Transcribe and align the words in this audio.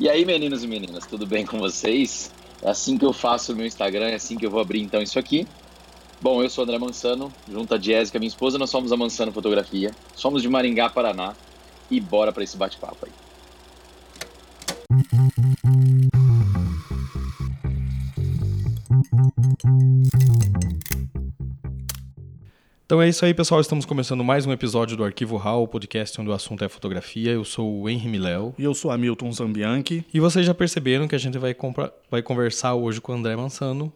E 0.00 0.08
aí, 0.08 0.24
meninos 0.24 0.62
e 0.62 0.68
meninas, 0.68 1.06
tudo 1.06 1.26
bem 1.26 1.44
com 1.44 1.58
vocês? 1.58 2.30
É 2.62 2.70
assim 2.70 2.96
que 2.96 3.04
eu 3.04 3.12
faço 3.12 3.52
o 3.52 3.56
meu 3.56 3.66
Instagram, 3.66 4.06
é 4.06 4.14
assim 4.14 4.36
que 4.36 4.46
eu 4.46 4.50
vou 4.50 4.60
abrir 4.60 4.80
então 4.80 5.02
isso 5.02 5.18
aqui. 5.18 5.44
Bom, 6.20 6.40
eu 6.40 6.48
sou 6.48 6.62
André 6.62 6.78
Mansano, 6.78 7.32
junto 7.50 7.74
a 7.74 7.78
Jéssica, 7.80 8.16
minha 8.16 8.28
esposa, 8.28 8.58
nós 8.58 8.70
somos 8.70 8.92
a 8.92 8.96
Mansano 8.96 9.32
Fotografia. 9.32 9.90
Somos 10.14 10.40
de 10.40 10.48
Maringá, 10.48 10.88
Paraná. 10.88 11.34
E 11.90 11.98
bora 12.00 12.32
para 12.32 12.44
esse 12.44 12.56
bate-papo 12.56 13.06
aí. 13.06 13.12
Então 22.88 23.02
é 23.02 23.06
isso 23.10 23.22
aí, 23.22 23.34
pessoal. 23.34 23.60
Estamos 23.60 23.84
começando 23.84 24.24
mais 24.24 24.46
um 24.46 24.50
episódio 24.50 24.96
do 24.96 25.04
Arquivo 25.04 25.36
RAW, 25.36 25.64
o 25.64 25.68
podcast 25.68 26.18
onde 26.18 26.30
o 26.30 26.32
assunto 26.32 26.64
é 26.64 26.70
fotografia. 26.70 27.32
Eu 27.32 27.44
sou 27.44 27.82
o 27.82 27.86
Henry 27.86 28.08
Miléo. 28.08 28.54
E 28.58 28.64
eu 28.64 28.72
sou 28.72 28.90
Hamilton 28.90 29.30
Zambianchi. 29.30 30.06
E 30.14 30.18
vocês 30.18 30.46
já 30.46 30.54
perceberam 30.54 31.06
que 31.06 31.14
a 31.14 31.18
gente 31.18 31.36
vai, 31.36 31.54
vai 32.10 32.22
conversar 32.22 32.76
hoje 32.76 32.98
com 32.98 33.12
o 33.12 33.14
André 33.14 33.36
Mansano 33.36 33.92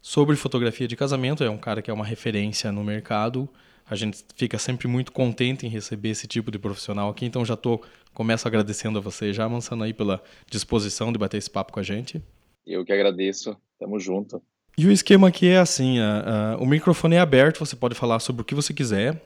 sobre 0.00 0.36
fotografia 0.36 0.88
de 0.88 0.96
casamento. 0.96 1.44
É 1.44 1.50
um 1.50 1.58
cara 1.58 1.82
que 1.82 1.90
é 1.90 1.92
uma 1.92 2.02
referência 2.06 2.72
no 2.72 2.82
mercado. 2.82 3.46
A 3.84 3.94
gente 3.94 4.24
fica 4.34 4.56
sempre 4.56 4.88
muito 4.88 5.12
contente 5.12 5.66
em 5.66 5.68
receber 5.68 6.08
esse 6.08 6.26
tipo 6.26 6.50
de 6.50 6.58
profissional 6.58 7.10
aqui. 7.10 7.26
Então 7.26 7.44
já 7.44 7.58
tô, 7.58 7.78
começo 8.14 8.48
agradecendo 8.48 8.96
a 8.96 9.02
você 9.02 9.34
já, 9.34 9.46
Mansano, 9.50 9.84
aí 9.84 9.92
pela 9.92 10.18
disposição 10.50 11.12
de 11.12 11.18
bater 11.18 11.36
esse 11.36 11.50
papo 11.50 11.74
com 11.74 11.80
a 11.80 11.82
gente. 11.82 12.22
Eu 12.66 12.86
que 12.86 12.92
agradeço. 12.94 13.54
Tamo 13.78 14.00
junto. 14.00 14.42
E 14.80 14.86
o 14.86 14.90
esquema 14.90 15.28
aqui 15.28 15.46
é 15.46 15.58
assim: 15.58 15.98
a, 15.98 16.54
a, 16.54 16.56
o 16.56 16.64
microfone 16.64 17.14
é 17.14 17.18
aberto, 17.18 17.58
você 17.58 17.76
pode 17.76 17.94
falar 17.94 18.18
sobre 18.18 18.40
o 18.40 18.44
que 18.46 18.54
você 18.54 18.72
quiser, 18.72 19.22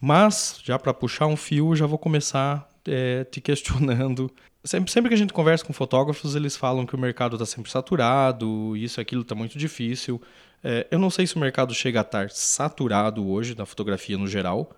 mas 0.00 0.60
já 0.62 0.78
para 0.78 0.94
puxar 0.94 1.26
um 1.26 1.34
fio, 1.34 1.74
já 1.74 1.86
vou 1.86 1.98
começar 1.98 2.70
é, 2.86 3.24
te 3.24 3.40
questionando. 3.40 4.30
Sempre, 4.62 4.92
sempre 4.92 5.08
que 5.08 5.14
a 5.14 5.18
gente 5.18 5.32
conversa 5.32 5.64
com 5.64 5.72
fotógrafos, 5.72 6.36
eles 6.36 6.54
falam 6.54 6.84
que 6.84 6.94
o 6.94 6.98
mercado 6.98 7.34
está 7.34 7.46
sempre 7.46 7.70
saturado, 7.70 8.76
isso 8.76 9.00
e 9.00 9.02
aquilo 9.02 9.22
está 9.22 9.34
muito 9.34 9.56
difícil. 9.58 10.20
É, 10.62 10.86
eu 10.90 10.98
não 10.98 11.08
sei 11.08 11.26
se 11.26 11.34
o 11.34 11.38
mercado 11.38 11.72
chega 11.72 12.00
a 12.00 12.02
estar 12.02 12.28
saturado 12.28 13.26
hoje, 13.26 13.56
na 13.56 13.64
fotografia 13.64 14.18
no 14.18 14.26
geral, 14.26 14.70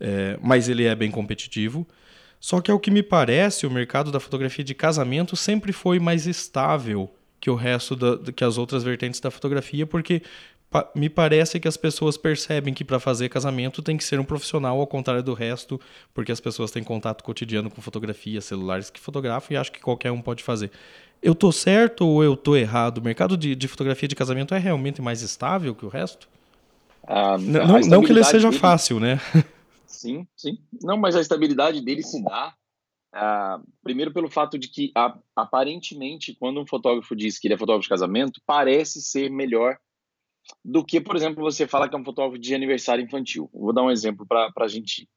é, 0.00 0.38
mas 0.40 0.66
ele 0.66 0.84
é 0.84 0.94
bem 0.94 1.10
competitivo. 1.10 1.86
Só 2.40 2.62
que, 2.62 2.70
ao 2.70 2.80
que 2.80 2.90
me 2.90 3.02
parece, 3.02 3.66
o 3.66 3.70
mercado 3.70 4.10
da 4.10 4.18
fotografia 4.18 4.64
de 4.64 4.74
casamento 4.74 5.36
sempre 5.36 5.74
foi 5.74 6.00
mais 6.00 6.26
estável 6.26 7.12
que 7.40 7.50
o 7.50 7.54
resto 7.54 7.94
da, 7.96 8.32
que 8.32 8.44
as 8.44 8.58
outras 8.58 8.82
vertentes 8.82 9.20
da 9.20 9.30
fotografia, 9.30 9.86
porque 9.86 10.22
pa, 10.70 10.90
me 10.94 11.08
parece 11.08 11.58
que 11.60 11.68
as 11.68 11.76
pessoas 11.76 12.16
percebem 12.16 12.74
que 12.74 12.84
para 12.84 12.98
fazer 12.98 13.28
casamento 13.28 13.82
tem 13.82 13.96
que 13.96 14.04
ser 14.04 14.18
um 14.18 14.24
profissional 14.24 14.78
ao 14.78 14.86
contrário 14.86 15.22
do 15.22 15.34
resto, 15.34 15.80
porque 16.12 16.32
as 16.32 16.40
pessoas 16.40 16.70
têm 16.70 16.82
contato 16.82 17.22
cotidiano 17.22 17.70
com 17.70 17.80
fotografia, 17.80 18.40
celulares 18.40 18.90
que 18.90 19.00
fotografam 19.00 19.54
e 19.54 19.56
acho 19.56 19.72
que 19.72 19.80
qualquer 19.80 20.10
um 20.10 20.20
pode 20.20 20.42
fazer. 20.42 20.70
Eu 21.22 21.34
tô 21.34 21.50
certo 21.50 22.06
ou 22.06 22.22
eu 22.22 22.36
tô 22.36 22.54
errado? 22.54 22.98
O 22.98 23.02
mercado 23.02 23.36
de, 23.36 23.54
de 23.56 23.68
fotografia 23.68 24.08
de 24.08 24.14
casamento 24.14 24.54
é 24.54 24.58
realmente 24.58 25.02
mais 25.02 25.22
estável 25.22 25.74
que 25.74 25.84
o 25.84 25.88
resto? 25.88 26.28
Ah, 27.04 27.36
não, 27.38 27.80
não 27.80 28.02
que 28.02 28.12
ele 28.12 28.22
seja 28.22 28.48
dele... 28.48 28.60
fácil, 28.60 29.00
né? 29.00 29.20
Sim, 29.86 30.28
sim. 30.36 30.58
Não, 30.80 30.96
mas 30.96 31.16
a 31.16 31.20
estabilidade 31.20 31.80
dele 31.80 32.04
se 32.04 32.22
dá 32.22 32.54
Uh, 33.14 33.66
primeiro 33.82 34.12
pelo 34.12 34.28
fato 34.28 34.58
de 34.58 34.68
que 34.68 34.92
aparentemente 35.34 36.36
quando 36.38 36.60
um 36.60 36.66
fotógrafo 36.66 37.16
diz 37.16 37.38
que 37.38 37.46
ele 37.46 37.54
é 37.54 37.58
fotógrafo 37.58 37.84
de 37.84 37.88
casamento 37.88 38.38
parece 38.44 39.00
ser 39.00 39.30
melhor 39.30 39.78
do 40.62 40.84
que 40.84 41.00
por 41.00 41.16
exemplo 41.16 41.42
você 41.42 41.66
fala 41.66 41.88
que 41.88 41.96
é 41.96 41.98
um 41.98 42.04
fotógrafo 42.04 42.38
de 42.38 42.54
aniversário 42.54 43.02
infantil 43.02 43.48
vou 43.50 43.72
dar 43.72 43.82
um 43.82 43.90
exemplo 43.90 44.26
para 44.26 44.52
a 44.54 44.68
gente 44.68 45.08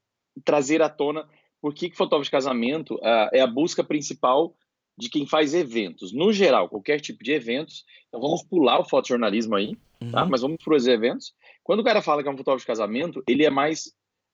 trazer 0.42 0.80
à 0.80 0.88
tona 0.88 1.28
por 1.60 1.74
que, 1.74 1.90
que 1.90 1.96
fotógrafo 1.96 2.24
de 2.24 2.30
casamento 2.30 2.94
uh, 2.94 3.28
é 3.30 3.42
a 3.42 3.46
busca 3.46 3.84
principal 3.84 4.56
de 4.96 5.10
quem 5.10 5.26
faz 5.26 5.52
eventos 5.52 6.14
no 6.14 6.32
geral 6.32 6.70
qualquer 6.70 6.98
tipo 6.98 7.22
de 7.22 7.32
eventos 7.32 7.84
então 8.08 8.22
vamos 8.22 8.42
pular 8.42 8.80
o 8.80 8.88
fotojornalismo 8.88 9.54
aí 9.54 9.76
tá? 10.10 10.22
uhum. 10.22 10.30
mas 10.30 10.40
vamos 10.40 10.56
para 10.64 10.74
os 10.74 10.86
eventos 10.86 11.34
quando 11.62 11.80
o 11.80 11.84
cara 11.84 12.00
fala 12.00 12.22
que 12.22 12.28
é 12.28 12.32
um 12.32 12.38
fotógrafo 12.38 12.62
de 12.62 12.68
casamento 12.68 13.22
ele 13.28 13.44
é 13.44 13.50
mais 13.50 13.92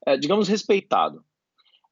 uh, 0.08 0.16
digamos 0.16 0.46
respeitado 0.46 1.24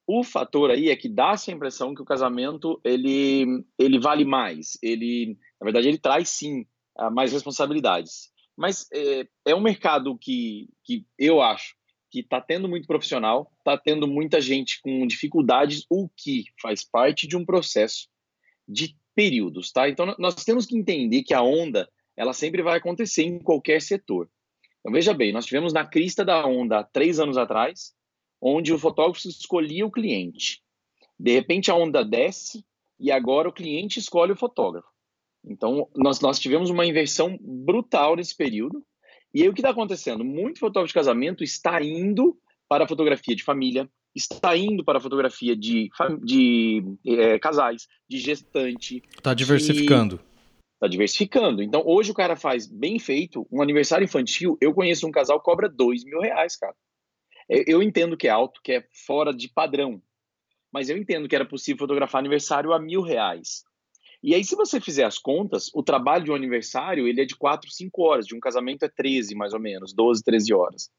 o 0.07 0.23
fator 0.23 0.71
aí 0.71 0.89
é 0.89 0.97
que 0.97 1.09
dá-se 1.09 1.51
a 1.51 1.55
impressão 1.55 1.95
que 1.95 2.03
o 2.03 2.07
casamento 2.07 2.81
ele, 2.85 3.65
ele 3.79 3.99
vale 3.99 4.25
mais. 4.25 4.79
Ele, 4.83 5.37
na 5.61 5.65
verdade, 5.65 5.89
ele 5.89 5.99
traz 5.99 6.29
sim 6.29 6.65
mais 7.13 7.33
responsabilidades. 7.33 8.31
Mas 8.57 8.87
é, 8.93 9.27
é 9.45 9.55
um 9.55 9.61
mercado 9.61 10.17
que, 10.17 10.69
que 10.85 11.05
eu 11.19 11.43
acho 11.43 11.75
que 12.11 12.21
está 12.21 12.41
tendo 12.41 12.69
muito 12.69 12.87
profissional, 12.87 13.53
está 13.59 13.77
tendo 13.77 14.07
muita 14.07 14.41
gente 14.41 14.81
com 14.81 15.07
dificuldades, 15.07 15.85
o 15.91 16.09
que 16.17 16.45
faz 16.63 16.85
parte 16.85 17.27
de 17.27 17.37
um 17.37 17.45
processo 17.45 18.09
de 18.67 18.97
períodos, 19.15 19.73
tá? 19.73 19.89
Então 19.89 20.15
nós 20.19 20.45
temos 20.45 20.67
que 20.67 20.77
entender 20.77 21.23
que 21.23 21.35
a 21.35 21.43
onda 21.43 21.89
ela 22.17 22.33
sempre 22.33 22.63
vai 22.63 22.79
acontecer 22.79 23.25
em 23.25 23.39
qualquer 23.39 23.83
setor. 23.83 24.31
Então 24.81 24.93
veja 24.93 25.13
bem, 25.13 25.33
nós 25.33 25.47
tivemos 25.47 25.73
na 25.73 25.85
crista 25.85 26.25
da 26.25 26.47
onda 26.47 26.79
há 26.79 26.85
três 26.85 27.19
anos 27.19 27.37
atrás, 27.37 27.93
onde 28.41 28.73
o 28.73 28.79
fotógrafo 28.79 29.27
escolhia 29.29 29.87
o 29.87 29.91
cliente. 29.91 30.63
De 31.19 31.33
repente 31.33 31.71
a 31.71 31.75
onda 31.75 32.05
desce 32.05 32.65
e 32.99 33.11
agora 33.11 33.49
o 33.49 33.53
cliente 33.53 33.99
escolhe 33.99 34.33
o 34.33 34.37
fotógrafo. 34.37 34.89
Então 35.45 35.89
nós, 35.95 36.21
nós 36.21 36.39
tivemos 36.39 36.71
uma 36.71 36.87
inversão 36.87 37.39
brutal 37.41 38.17
nesse 38.17 38.37
período. 38.37 38.85
E 39.33 39.43
aí 39.43 39.49
o 39.49 39.55
que 39.55 39.61
está 39.61 39.71
acontecendo? 39.71 40.25
Muito 40.25 40.59
fotógrafo 40.59 40.89
de 40.89 40.95
casamento 40.95 41.45
está 41.45 41.83
indo 41.83 42.39
para 42.69 42.85
a 42.85 42.89
fotografia 42.89 43.37
de 43.37 43.45
família, 43.45 43.89
está 44.15 44.57
indo 44.57 44.85
para 44.85 44.99
a 44.99 45.01
fotografia 45.01 45.55
de, 45.55 45.91
de 46.23 46.83
é, 47.07 47.39
casais, 47.39 47.87
de 48.09 48.19
gestante. 48.19 49.03
Está 49.17 49.35
diversificando. 49.35 50.21
Está 50.75 50.89
diversificando. 50.89 51.63
Então, 51.63 51.83
hoje 51.87 52.11
o 52.11 52.15
cara 52.15 52.37
faz 52.37 52.67
bem 52.67 52.99
feito 52.99 53.47
um 53.51 53.63
aniversário 53.63 54.05
infantil. 54.05 54.59
Eu 54.61 54.75
conheço 54.75 55.07
um 55.07 55.11
casal 55.11 55.39
que 55.39 55.45
cobra 55.45 55.69
dois 55.69 56.05
mil 56.05 56.21
reais, 56.21 56.57
cara. 56.57 56.75
Eu 57.49 57.83
entendo 57.83 58.17
que 58.17 58.27
é 58.27 58.31
alto, 58.31 58.61
que 58.63 58.73
é 58.73 58.89
fora 59.07 59.33
de 59.33 59.49
padrão, 59.49 60.03
mas 60.73 60.89
eu 60.89 60.97
entendo 60.97 61.29
que 61.29 61.35
era 61.35 61.47
possível 61.47 61.79
fotografar 61.79 62.19
aniversário 62.19 62.73
a 62.73 62.79
mil 62.79 63.01
reais. 63.01 63.65
E 64.23 64.35
aí, 64.35 64.43
se 64.43 64.57
você 64.57 64.81
fizer 64.81 65.05
as 65.05 65.19
contas, 65.19 65.71
o 65.75 65.83
trabalho 65.83 66.25
de 66.25 66.31
um 66.31 66.35
aniversário 66.35 67.07
ele 67.07 67.21
é 67.21 67.25
de 67.25 67.37
4, 67.37 67.71
5 67.71 68.03
horas, 68.03 68.27
de 68.27 68.35
um 68.35 68.41
casamento 68.41 68.85
é 68.85 68.89
13, 68.89 69.35
mais 69.35 69.53
ou 69.53 69.61
menos, 69.61 69.95
12, 69.95 70.25
13 70.25 70.53
horas. 70.53 70.91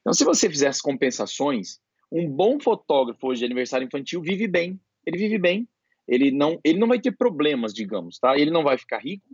Então, 0.00 0.12
se 0.12 0.24
você 0.24 0.50
fizer 0.50 0.66
as 0.66 0.80
compensações, 0.80 1.78
um 2.10 2.28
bom 2.28 2.58
fotógrafo 2.58 3.28
hoje 3.28 3.40
de 3.40 3.44
aniversário 3.44 3.86
infantil 3.86 4.20
vive 4.20 4.48
bem. 4.48 4.80
Ele 5.06 5.16
vive 5.16 5.38
bem. 5.38 5.68
Ele 6.08 6.30
não, 6.30 6.58
ele 6.64 6.78
não 6.78 6.88
vai 6.88 7.00
ter 7.00 7.12
problemas, 7.12 7.72
digamos, 7.72 8.18
tá? 8.18 8.36
Ele 8.36 8.50
não 8.50 8.64
vai 8.64 8.76
ficar 8.76 8.98
rico, 8.98 9.24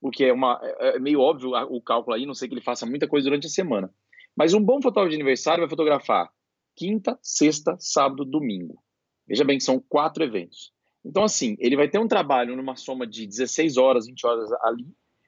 porque 0.00 0.24
é, 0.24 0.32
uma, 0.32 0.60
é, 0.62 0.96
é 0.96 0.98
meio 0.98 1.20
óbvio 1.20 1.52
o 1.70 1.80
cálculo 1.80 2.14
aí, 2.14 2.26
não 2.26 2.34
sei 2.34 2.48
que 2.48 2.54
ele 2.54 2.60
faça 2.60 2.84
muita 2.84 3.08
coisa 3.08 3.24
durante 3.24 3.46
a 3.46 3.50
semana. 3.50 3.90
Mas 4.38 4.54
um 4.54 4.62
bom 4.62 4.80
fotógrafo 4.80 5.10
de 5.10 5.16
aniversário 5.16 5.62
vai 5.62 5.68
fotografar 5.68 6.30
quinta, 6.76 7.18
sexta, 7.20 7.76
sábado, 7.80 8.24
domingo. 8.24 8.80
Veja 9.26 9.42
bem, 9.42 9.58
são 9.58 9.80
quatro 9.80 10.22
eventos. 10.22 10.72
Então, 11.04 11.24
assim, 11.24 11.56
ele 11.58 11.74
vai 11.74 11.88
ter 11.88 11.98
um 11.98 12.06
trabalho 12.06 12.54
numa 12.54 12.76
soma 12.76 13.04
de 13.04 13.26
16 13.26 13.76
horas, 13.76 14.06
20 14.06 14.24
horas 14.24 14.52
ali 14.62 14.86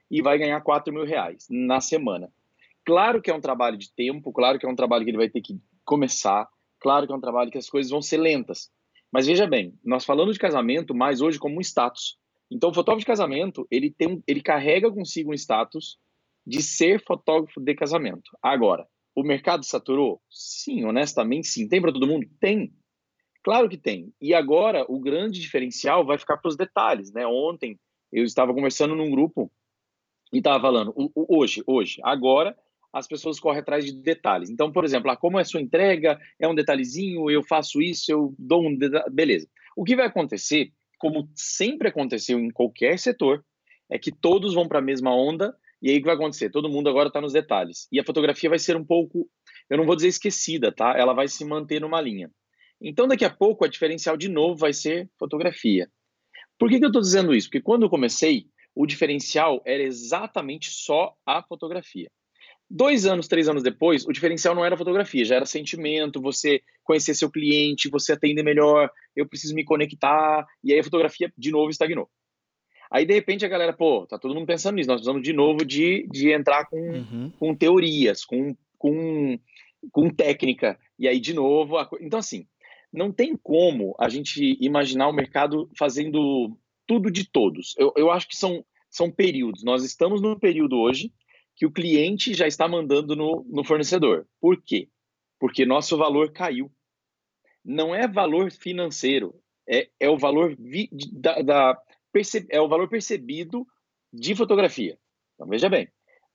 e 0.09 0.23
vai 0.23 0.39
ganhar 0.39 0.61
4 0.61 0.95
mil 0.95 1.05
reais 1.05 1.49
na 1.51 1.81
semana. 1.81 2.33
Claro 2.85 3.21
que 3.21 3.29
é 3.29 3.35
um 3.35 3.41
trabalho 3.41 3.77
de 3.77 3.93
tempo, 3.93 4.33
claro 4.33 4.61
que 4.61 4.67
é 4.67 4.69
um 4.69 4.77
trabalho 4.77 5.03
que 5.03 5.11
ele 5.11 5.19
vai 5.19 5.29
ter 5.29 5.41
que 5.41 5.61
começar, 5.85 6.49
claro 6.79 7.05
que 7.05 7.13
é 7.13 7.17
um 7.17 7.21
trabalho 7.21 7.51
que 7.51 7.59
as 7.59 7.69
coisas 7.69 7.91
vão 7.91 8.01
ser 8.01 8.19
lentas. 8.19 8.71
Mas 9.11 9.27
veja 9.27 9.45
bem, 9.45 9.77
nós 9.85 10.05
falamos 10.05 10.35
de 10.35 10.41
casamento 10.41 10.95
mais 10.95 11.21
hoje 11.21 11.37
como 11.37 11.59
um 11.59 11.61
status. 11.61 12.17
Então, 12.49 12.71
o 12.71 12.75
fotógrafo 12.75 13.01
de 13.01 13.07
casamento, 13.07 13.67
ele, 13.73 13.91
tem, 13.91 14.23
ele 14.25 14.41
carrega 14.41 14.89
consigo 14.89 15.33
um 15.33 15.35
status 15.35 15.99
de 16.47 16.63
ser 16.63 17.03
fotógrafo 17.05 17.61
de 17.61 17.75
casamento. 17.75 18.31
Agora, 18.41 18.87
o 19.15 19.23
mercado 19.23 19.65
saturou? 19.65 20.21
Sim, 20.31 20.85
honestamente, 20.85 21.49
sim. 21.49 21.69
Tem 21.69 21.81
para 21.81 21.93
todo 21.93 22.07
mundo? 22.07 22.27
Tem. 22.41 22.73
Claro 23.43 23.69
que 23.69 23.77
tem. 23.77 24.13
E 24.21 24.35
agora 24.35 24.85
o 24.89 25.01
grande 25.01 25.41
diferencial 25.41 26.05
vai 26.05 26.19
ficar 26.19 26.37
para 26.37 26.49
os 26.49 26.57
detalhes, 26.57 27.13
né? 27.13 27.27
Ontem 27.27 27.79
eu 28.13 28.25
estava 28.25 28.53
conversando 28.53 28.95
num 28.95 29.11
grupo 29.11 29.51
e 30.33 30.39
estava 30.39 30.61
falando, 30.61 30.95
hoje, 31.15 31.63
hoje, 31.67 32.01
agora 32.05 32.57
as 32.93 33.07
pessoas 33.07 33.39
correm 33.39 33.61
atrás 33.61 33.85
de 33.85 33.93
detalhes. 33.93 34.51
Então, 34.51 34.71
por 34.73 34.85
exemplo, 34.85 35.11
ah, 35.11 35.17
como 35.17 35.39
é 35.39 35.43
a 35.43 35.45
sua 35.45 35.61
entrega, 35.61 36.19
é 36.39 36.49
um 36.49 36.55
detalhezinho, 36.55 37.31
eu 37.31 37.43
faço 37.43 37.81
isso, 37.81 38.11
eu 38.11 38.35
dou 38.39 38.67
um 38.67 38.77
detalhe, 38.77 39.11
beleza. 39.11 39.49
O 39.77 39.85
que 39.85 39.97
vai 39.97 40.07
acontecer, 40.07 40.73
como 40.99 41.29
sempre 41.35 41.89
aconteceu 41.89 42.39
em 42.39 42.51
qualquer 42.51 42.99
setor, 42.99 43.45
é 43.89 43.99
que 43.99 44.13
todos 44.13 44.55
vão 44.55 44.69
para 44.69 44.81
a 44.81 44.83
mesma 44.83 45.15
onda 45.15 45.57
e 45.83 45.91
aí 45.91 45.97
o 45.97 46.01
que 46.01 46.07
vai 46.07 46.15
acontecer? 46.15 46.51
Todo 46.51 46.69
mundo 46.69 46.89
agora 46.89 47.09
está 47.09 47.21
nos 47.21 47.33
detalhes. 47.33 47.89
E 47.91 47.99
a 47.99 48.05
fotografia 48.05 48.51
vai 48.51 48.59
ser 48.59 48.77
um 48.77 48.85
pouco, 48.85 49.29
eu 49.69 49.77
não 49.77 49.87
vou 49.87 49.97
dizer 49.97 50.09
esquecida, 50.09 50.71
tá? 50.71 50.95
Ela 50.97 51.15
vai 51.15 51.29
se 51.29 51.45
manter 51.45 51.81
numa 51.81 52.01
linha. 52.01 52.31
Então 52.81 53.09
daqui 53.09 53.25
a 53.25 53.31
pouco 53.31 53.65
a 53.65 53.69
diferencial 53.69 54.17
de 54.17 54.29
novo 54.29 54.57
vai 54.57 54.73
ser 54.73 55.09
fotografia. 55.19 55.91
Por 56.59 56.69
que, 56.69 56.79
que 56.79 56.85
eu 56.85 56.89
estou 56.89 57.03
dizendo 57.03 57.35
isso? 57.35 57.49
Porque 57.49 57.63
quando 57.63 57.83
eu 57.85 57.91
comecei, 57.91 58.47
o 58.75 58.87
diferencial 58.87 59.63
era 59.65 59.83
exatamente 59.83 60.71
só 60.71 61.15
a 61.27 61.43
fotografia. 61.43 62.11
Dois 62.73 63.05
anos, 63.05 63.27
três 63.27 63.49
anos 63.49 63.65
depois, 63.65 64.07
o 64.07 64.13
diferencial 64.13 64.55
não 64.55 64.65
era 64.65 64.77
fotografia, 64.77 65.25
já 65.25 65.35
era 65.35 65.45
sentimento, 65.45 66.21
você 66.21 66.63
conhecer 66.85 67.15
seu 67.15 67.29
cliente, 67.29 67.89
você 67.89 68.13
atender 68.13 68.45
melhor, 68.45 68.89
eu 69.17 69.29
preciso 69.29 69.57
me 69.57 69.65
conectar, 69.65 70.47
e 70.63 70.73
aí 70.73 70.79
a 70.79 70.85
fotografia 70.85 71.33
de 71.37 71.51
novo 71.51 71.71
estagnou. 71.71 72.09
Aí, 72.91 73.07
de 73.07 73.15
repente, 73.15 73.45
a 73.45 73.49
galera, 73.49 73.73
pô, 73.73 74.07
tá 74.07 74.19
todo 74.19 74.35
mundo 74.35 74.47
pensando 74.47 74.75
nisso, 74.75 74.89
nós 74.89 74.97
precisamos 74.97 75.23
de 75.23 75.33
novo 75.33 75.65
de, 75.65 76.09
de 76.11 76.33
entrar 76.33 76.67
com, 76.67 76.77
uhum. 76.77 77.31
com 77.39 77.55
teorias, 77.55 78.25
com, 78.25 78.57
com, 78.77 79.39
com 79.93 80.11
técnica, 80.11 80.79
e 80.99 81.07
aí, 81.07 81.21
de 81.21 81.33
novo, 81.33 81.79
a... 81.79 81.89
então 82.01 82.19
assim, 82.19 82.47
não 82.93 83.13
tem 83.13 83.37
como 83.37 83.95
a 83.99 84.09
gente 84.09 84.59
imaginar 84.61 85.09
o 85.09 85.13
mercado 85.13 85.71
fazendo 85.79 86.57
tudo 86.87 87.11
de 87.11 87.25
todos. 87.31 87.77
Eu, 87.79 87.93
eu 87.97 88.11
acho 88.11 88.27
que 88.27 88.37
são, 88.37 88.65
são 88.91 89.09
períodos, 89.09 89.63
nós 89.63 89.85
estamos 89.85 90.21
num 90.21 90.37
período 90.37 90.77
hoje 90.77 91.13
que 91.55 91.67
o 91.67 91.71
cliente 91.71 92.35
já 92.35 92.49
está 92.49 92.67
mandando 92.67 93.15
no, 93.15 93.47
no 93.49 93.63
fornecedor. 93.63 94.27
Por 94.41 94.61
quê? 94.61 94.89
Porque 95.39 95.67
nosso 95.67 95.97
valor 95.97 96.33
caiu. 96.33 96.73
Não 97.65 97.95
é 97.95 98.09
valor 98.09 98.51
financeiro, 98.51 99.35
é, 99.69 99.89
é 100.01 100.09
o 100.09 100.17
valor 100.17 100.57
vi, 100.59 100.89
da, 101.13 101.43
da 101.43 101.79
é 102.49 102.61
o 102.61 102.69
valor 102.69 102.89
percebido 102.89 103.67
de 104.13 104.35
fotografia. 104.35 104.99
Então 105.35 105.47
veja 105.49 105.69
bem, 105.69 105.89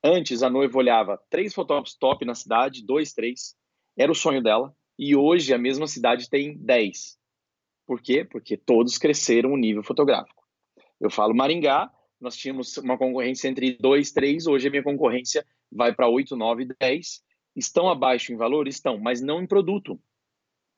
antes 0.03 0.41
a 0.41 0.49
noiva 0.49 0.77
olhava 0.77 1.21
três 1.29 1.53
fotógrafos 1.53 1.95
top 1.95 2.25
na 2.25 2.35
cidade, 2.35 2.85
dois, 2.85 3.13
três, 3.13 3.55
era 3.97 4.11
o 4.11 4.15
sonho 4.15 4.41
dela, 4.41 4.75
e 4.97 5.15
hoje 5.15 5.53
a 5.53 5.57
mesma 5.57 5.87
cidade 5.87 6.29
tem 6.29 6.57
dez. 6.57 7.17
Por 7.85 8.01
quê? 8.01 8.25
Porque 8.25 8.57
todos 8.57 8.97
cresceram 8.97 9.53
o 9.53 9.57
nível 9.57 9.83
fotográfico. 9.83 10.43
Eu 10.99 11.09
falo 11.09 11.35
Maringá, 11.35 11.91
nós 12.19 12.35
tínhamos 12.35 12.77
uma 12.77 12.97
concorrência 12.97 13.47
entre 13.47 13.77
2, 13.77 14.11
3, 14.11 14.47
hoje 14.47 14.67
a 14.67 14.71
minha 14.71 14.83
concorrência 14.83 15.45
vai 15.71 15.93
para 15.93 16.07
8, 16.07 16.35
9, 16.35 16.67
10. 16.79 17.23
Estão 17.55 17.89
abaixo 17.89 18.33
em 18.33 18.37
valor? 18.37 18.67
Estão, 18.67 18.97
mas 18.97 19.21
não 19.21 19.41
em 19.41 19.47
produto. 19.47 19.99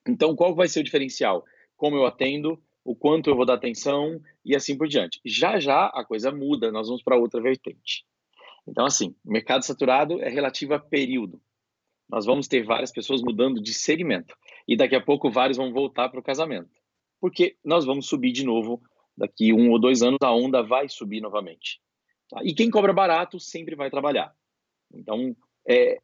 Então, 0.07 0.35
qual 0.35 0.55
vai 0.55 0.67
ser 0.67 0.81
o 0.81 0.83
diferencial? 0.83 1.43
Como 1.75 1.95
eu 1.95 2.05
atendo, 2.05 2.61
o 2.87 2.95
quanto 2.95 3.29
eu 3.29 3.35
vou 3.35 3.45
dar 3.45 3.55
atenção 3.55 4.21
e 4.45 4.55
assim 4.55 4.77
por 4.77 4.87
diante. 4.87 5.19
Já 5.25 5.59
já 5.59 5.87
a 5.87 6.05
coisa 6.05 6.31
muda, 6.31 6.71
nós 6.71 6.87
vamos 6.87 7.03
para 7.03 7.17
outra 7.17 7.41
vertente. 7.41 8.05
Então, 8.65 8.85
assim, 8.85 9.13
mercado 9.25 9.63
saturado 9.63 10.21
é 10.21 10.29
relativo 10.29 10.73
a 10.73 10.79
período. 10.79 11.41
Nós 12.09 12.25
vamos 12.25 12.47
ter 12.47 12.63
várias 12.63 12.89
pessoas 12.89 13.21
mudando 13.21 13.61
de 13.61 13.73
segmento. 13.73 14.33
E 14.65 14.77
daqui 14.77 14.95
a 14.95 15.01
pouco 15.01 15.29
vários 15.29 15.57
vão 15.57 15.73
voltar 15.73 16.07
para 16.07 16.21
o 16.21 16.23
casamento. 16.23 16.69
Porque 17.19 17.57
nós 17.61 17.83
vamos 17.83 18.07
subir 18.07 18.31
de 18.31 18.45
novo 18.45 18.81
daqui 19.17 19.51
um 19.51 19.69
ou 19.69 19.79
dois 19.79 20.01
anos 20.01 20.19
a 20.21 20.31
onda 20.31 20.63
vai 20.63 20.87
subir 20.87 21.19
novamente. 21.19 21.81
Tá? 22.29 22.39
E 22.41 22.53
quem 22.53 22.69
cobra 22.69 22.93
barato 22.93 23.37
sempre 23.37 23.75
vai 23.75 23.89
trabalhar. 23.89 24.33
Então, 24.93 25.35
é 25.67 25.99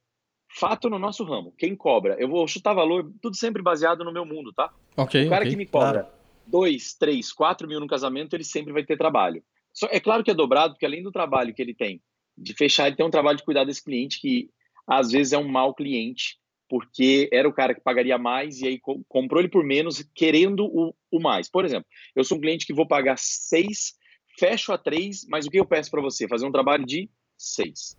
fato 0.49 0.89
no 0.89 0.99
nosso 0.99 1.23
ramo. 1.23 1.53
Quem 1.57 1.77
cobra, 1.77 2.17
eu 2.19 2.27
vou 2.27 2.45
chutar 2.45 2.73
valor, 2.73 3.09
tudo 3.21 3.37
sempre 3.37 3.61
baseado 3.61 4.03
no 4.03 4.11
meu 4.11 4.25
mundo, 4.25 4.51
tá? 4.51 4.73
Ok. 4.97 5.27
O 5.27 5.29
cara 5.29 5.43
okay, 5.43 5.51
que 5.51 5.57
me 5.57 5.65
cobra 5.65 6.22
2, 6.47 6.95
3, 6.95 7.31
4 7.31 7.67
mil 7.67 7.79
no 7.79 7.87
casamento, 7.87 8.35
ele 8.35 8.43
sempre 8.43 8.73
vai 8.73 8.83
ter 8.83 8.97
trabalho. 8.97 9.43
Só, 9.73 9.87
é 9.91 9.99
claro 9.99 10.23
que 10.23 10.31
é 10.31 10.35
dobrado, 10.35 10.73
porque 10.73 10.85
além 10.85 11.01
do 11.01 11.11
trabalho 11.11 11.53
que 11.53 11.61
ele 11.61 11.73
tem 11.73 12.01
de 12.37 12.53
fechar, 12.53 12.87
ele 12.87 12.95
tem 12.95 13.05
um 13.05 13.11
trabalho 13.11 13.37
de 13.37 13.43
cuidar 13.43 13.63
desse 13.63 13.83
cliente 13.83 14.19
que 14.19 14.49
às 14.87 15.11
vezes 15.11 15.33
é 15.33 15.37
um 15.37 15.47
mau 15.47 15.73
cliente 15.73 16.37
porque 16.69 17.29
era 17.31 17.47
o 17.47 17.53
cara 17.53 17.75
que 17.75 17.81
pagaria 17.81 18.17
mais 18.17 18.59
e 18.59 18.67
aí 18.67 18.81
comprou 19.07 19.39
ele 19.39 19.49
por 19.49 19.63
menos, 19.63 20.03
querendo 20.15 20.65
o, 20.65 20.95
o 21.11 21.19
mais. 21.19 21.47
Por 21.47 21.65
exemplo, 21.65 21.85
eu 22.15 22.23
sou 22.23 22.37
um 22.37 22.41
cliente 22.41 22.65
que 22.65 22.73
vou 22.73 22.87
pagar 22.87 23.15
seis, 23.17 23.93
fecho 24.39 24.71
a 24.73 24.77
três, 24.77 25.23
mas 25.29 25.45
o 25.45 25.51
que 25.51 25.59
eu 25.59 25.67
peço 25.67 25.91
para 25.91 26.01
você? 26.01 26.27
Fazer 26.27 26.47
um 26.47 26.51
trabalho 26.51 26.83
de 26.83 27.09
seis. 27.37 27.95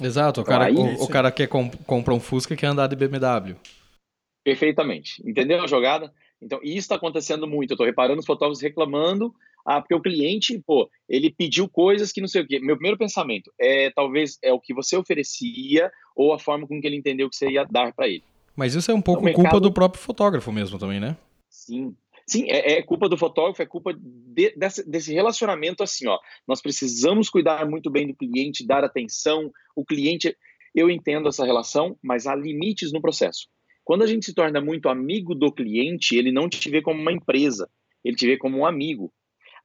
Exato, 0.00 0.40
o 0.40 0.44
cara, 0.44 0.70
então, 0.70 0.86
aí, 0.86 0.94
o, 0.96 1.02
o, 1.04 1.08
cara 1.08 1.30
quer 1.30 1.48
comp 1.48 1.74
comprar 1.86 2.14
um 2.14 2.20
Fusca 2.20 2.54
e 2.54 2.56
quer 2.56 2.68
andar 2.68 2.86
de 2.86 2.96
BMW. 2.96 3.56
Perfeitamente. 4.42 5.22
Entendeu 5.28 5.62
a 5.62 5.66
jogada? 5.66 6.10
Então, 6.42 6.60
isso 6.62 6.78
está 6.78 6.96
acontecendo 6.96 7.46
muito. 7.46 7.70
Eu 7.70 7.74
estou 7.74 7.86
reparando 7.86 8.20
os 8.20 8.26
fotógrafos 8.26 8.62
reclamando 8.62 9.34
ah, 9.64 9.80
porque 9.80 9.94
o 9.94 10.00
cliente, 10.00 10.62
pô, 10.66 10.90
ele 11.08 11.30
pediu 11.30 11.68
coisas 11.68 12.12
que 12.12 12.20
não 12.20 12.28
sei 12.28 12.42
o 12.42 12.46
quê. 12.46 12.60
Meu 12.60 12.76
primeiro 12.76 12.98
pensamento 12.98 13.50
é 13.58 13.90
talvez 13.90 14.38
é 14.42 14.52
o 14.52 14.60
que 14.60 14.74
você 14.74 14.96
oferecia 14.96 15.90
ou 16.14 16.34
a 16.34 16.38
forma 16.38 16.66
com 16.66 16.80
que 16.80 16.86
ele 16.86 16.96
entendeu 16.96 17.30
que 17.30 17.36
você 17.36 17.48
ia 17.48 17.64
dar 17.64 17.92
para 17.94 18.06
ele. 18.06 18.22
Mas 18.54 18.74
isso 18.74 18.90
é 18.90 18.94
um 18.94 19.00
pouco 19.00 19.24
mercado... 19.24 19.42
culpa 19.42 19.60
do 19.60 19.72
próprio 19.72 20.02
fotógrafo 20.02 20.52
mesmo 20.52 20.78
também, 20.78 21.00
né? 21.00 21.16
Sim. 21.48 21.96
Sim, 22.26 22.46
é, 22.48 22.78
é 22.78 22.82
culpa 22.82 23.08
do 23.08 23.18
fotógrafo, 23.18 23.60
é 23.60 23.66
culpa 23.66 23.92
de, 23.94 24.54
desse, 24.56 24.88
desse 24.88 25.12
relacionamento 25.12 25.82
assim, 25.82 26.06
ó. 26.08 26.18
Nós 26.46 26.60
precisamos 26.60 27.28
cuidar 27.28 27.68
muito 27.68 27.90
bem 27.90 28.06
do 28.06 28.14
cliente, 28.14 28.66
dar 28.66 28.82
atenção. 28.82 29.50
O 29.76 29.84
cliente, 29.84 30.34
eu 30.74 30.90
entendo 30.90 31.28
essa 31.28 31.44
relação, 31.44 31.98
mas 32.02 32.26
há 32.26 32.34
limites 32.34 32.92
no 32.92 33.00
processo. 33.00 33.48
Quando 33.84 34.02
a 34.02 34.06
gente 34.06 34.24
se 34.24 34.34
torna 34.34 34.60
muito 34.60 34.88
amigo 34.88 35.34
do 35.34 35.52
cliente, 35.52 36.16
ele 36.16 36.32
não 36.32 36.48
te 36.48 36.70
vê 36.70 36.80
como 36.80 37.00
uma 37.00 37.12
empresa, 37.12 37.68
ele 38.02 38.16
te 38.16 38.26
vê 38.26 38.38
como 38.38 38.58
um 38.58 38.66
amigo. 38.66 39.12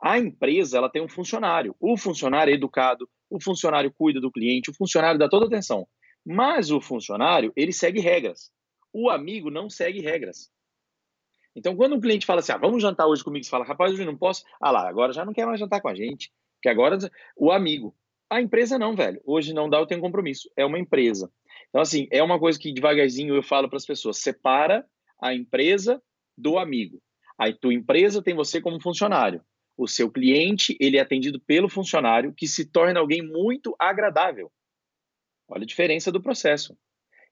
A 0.02 0.18
empresa 0.18 0.78
ela 0.78 0.90
tem 0.90 1.02
um 1.02 1.08
funcionário. 1.08 1.76
O 1.80 1.98
funcionário 1.98 2.52
é 2.52 2.56
educado, 2.56 3.10
o 3.30 3.42
funcionário 3.42 3.94
cuida 3.94 4.20
do 4.20 4.32
cliente, 4.32 4.70
o 4.70 4.74
funcionário 4.74 5.20
dá 5.20 5.30
toda 5.30 5.46
atenção. 5.46 5.88
Mas 6.26 6.70
o 6.70 6.82
funcionário, 6.82 7.54
ele 7.56 7.72
segue 7.72 8.00
regras. 8.00 8.52
O 8.94 9.10
amigo 9.10 9.50
não 9.50 9.70
segue 9.70 10.02
regras. 10.02 10.50
Então, 11.56 11.76
quando 11.76 11.96
um 11.96 12.00
cliente 12.00 12.26
fala 12.26 12.40
assim, 12.40 12.52
ah, 12.52 12.58
vamos 12.58 12.82
jantar 12.82 13.08
hoje 13.08 13.24
comigo, 13.24 13.44
você 13.44 13.50
fala, 13.50 13.66
rapaz, 13.66 13.94
hoje 13.94 14.06
não 14.06 14.18
posso. 14.18 14.44
Ah 14.62 14.72
lá, 14.72 14.88
agora 14.88 15.14
já 15.14 15.26
não 15.26 15.34
quer 15.34 15.46
mais 15.46 15.60
jantar 15.60 15.82
com 15.82 15.90
a 15.90 15.96
gente. 15.96 16.32
Porque 16.56 16.70
agora, 16.70 16.98
o 17.38 17.52
amigo. 17.52 17.96
A 18.30 18.42
empresa 18.42 18.78
não, 18.78 18.96
velho. 18.96 19.22
Hoje 19.26 19.54
não 19.54 19.70
dá, 19.70 19.80
eu 19.80 19.88
tenho 19.88 20.02
compromisso. 20.02 20.50
É 20.56 20.66
uma 20.66 20.78
empresa. 20.78 21.32
Então, 21.68 21.82
assim, 21.82 22.08
é 22.12 22.24
uma 22.24 22.40
coisa 22.40 22.58
que 22.58 22.74
devagarzinho 22.74 23.36
eu 23.36 23.44
falo 23.44 23.68
para 23.68 23.78
as 23.78 23.86
pessoas: 23.86 24.20
separa 24.20 24.86
a 25.22 25.34
empresa 25.34 26.02
do 26.38 26.58
amigo. 26.58 27.02
A 27.38 27.52
tua 27.52 27.74
empresa 27.74 28.22
tem 28.22 28.34
você 28.34 28.62
como 28.62 28.82
funcionário 28.82 29.44
o 29.80 29.88
seu 29.88 30.12
cliente 30.12 30.76
ele 30.78 30.98
é 30.98 31.00
atendido 31.00 31.40
pelo 31.40 31.70
funcionário 31.70 32.34
que 32.36 32.46
se 32.46 32.66
torna 32.66 33.00
alguém 33.00 33.22
muito 33.22 33.74
agradável. 33.80 34.52
Olha 35.48 35.64
a 35.64 35.66
diferença 35.66 36.12
do 36.12 36.22
processo. 36.22 36.78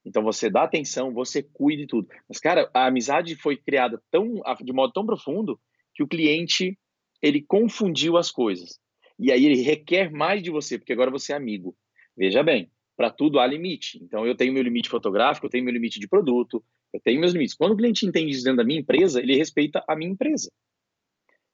Então 0.02 0.22
você 0.22 0.48
dá 0.48 0.62
atenção, 0.62 1.12
você 1.12 1.42
cuida 1.42 1.82
de 1.82 1.86
tudo. 1.86 2.08
Mas 2.26 2.38
cara, 2.38 2.70
a 2.72 2.86
amizade 2.86 3.36
foi 3.36 3.58
criada 3.58 4.02
tão 4.10 4.40
de 4.62 4.72
modo 4.72 4.94
tão 4.94 5.04
profundo 5.04 5.60
que 5.94 6.02
o 6.02 6.08
cliente 6.08 6.78
ele 7.20 7.42
confundiu 7.42 8.16
as 8.16 8.30
coisas. 8.30 8.80
E 9.18 9.30
aí 9.30 9.44
ele 9.44 9.60
requer 9.60 10.10
mais 10.10 10.42
de 10.42 10.50
você, 10.50 10.78
porque 10.78 10.92
agora 10.92 11.10
você 11.10 11.34
é 11.34 11.36
amigo. 11.36 11.76
Veja 12.16 12.42
bem, 12.42 12.72
para 12.98 13.10
tudo 13.10 13.38
há 13.38 13.46
limite. 13.46 14.02
Então 14.02 14.26
eu 14.26 14.34
tenho 14.34 14.52
meu 14.52 14.62
limite 14.62 14.88
fotográfico, 14.88 15.46
eu 15.46 15.50
tenho 15.50 15.64
meu 15.64 15.72
limite 15.72 16.00
de 16.00 16.08
produto, 16.08 16.62
eu 16.92 17.00
tenho 17.00 17.20
meus 17.20 17.32
limites. 17.32 17.54
Quando 17.54 17.72
o 17.72 17.76
cliente 17.76 18.04
entende 18.04 18.32
isso 18.32 18.42
dentro 18.42 18.56
da 18.56 18.64
minha 18.64 18.80
empresa, 18.80 19.22
ele 19.22 19.36
respeita 19.36 19.84
a 19.88 19.94
minha 19.94 20.10
empresa. 20.10 20.50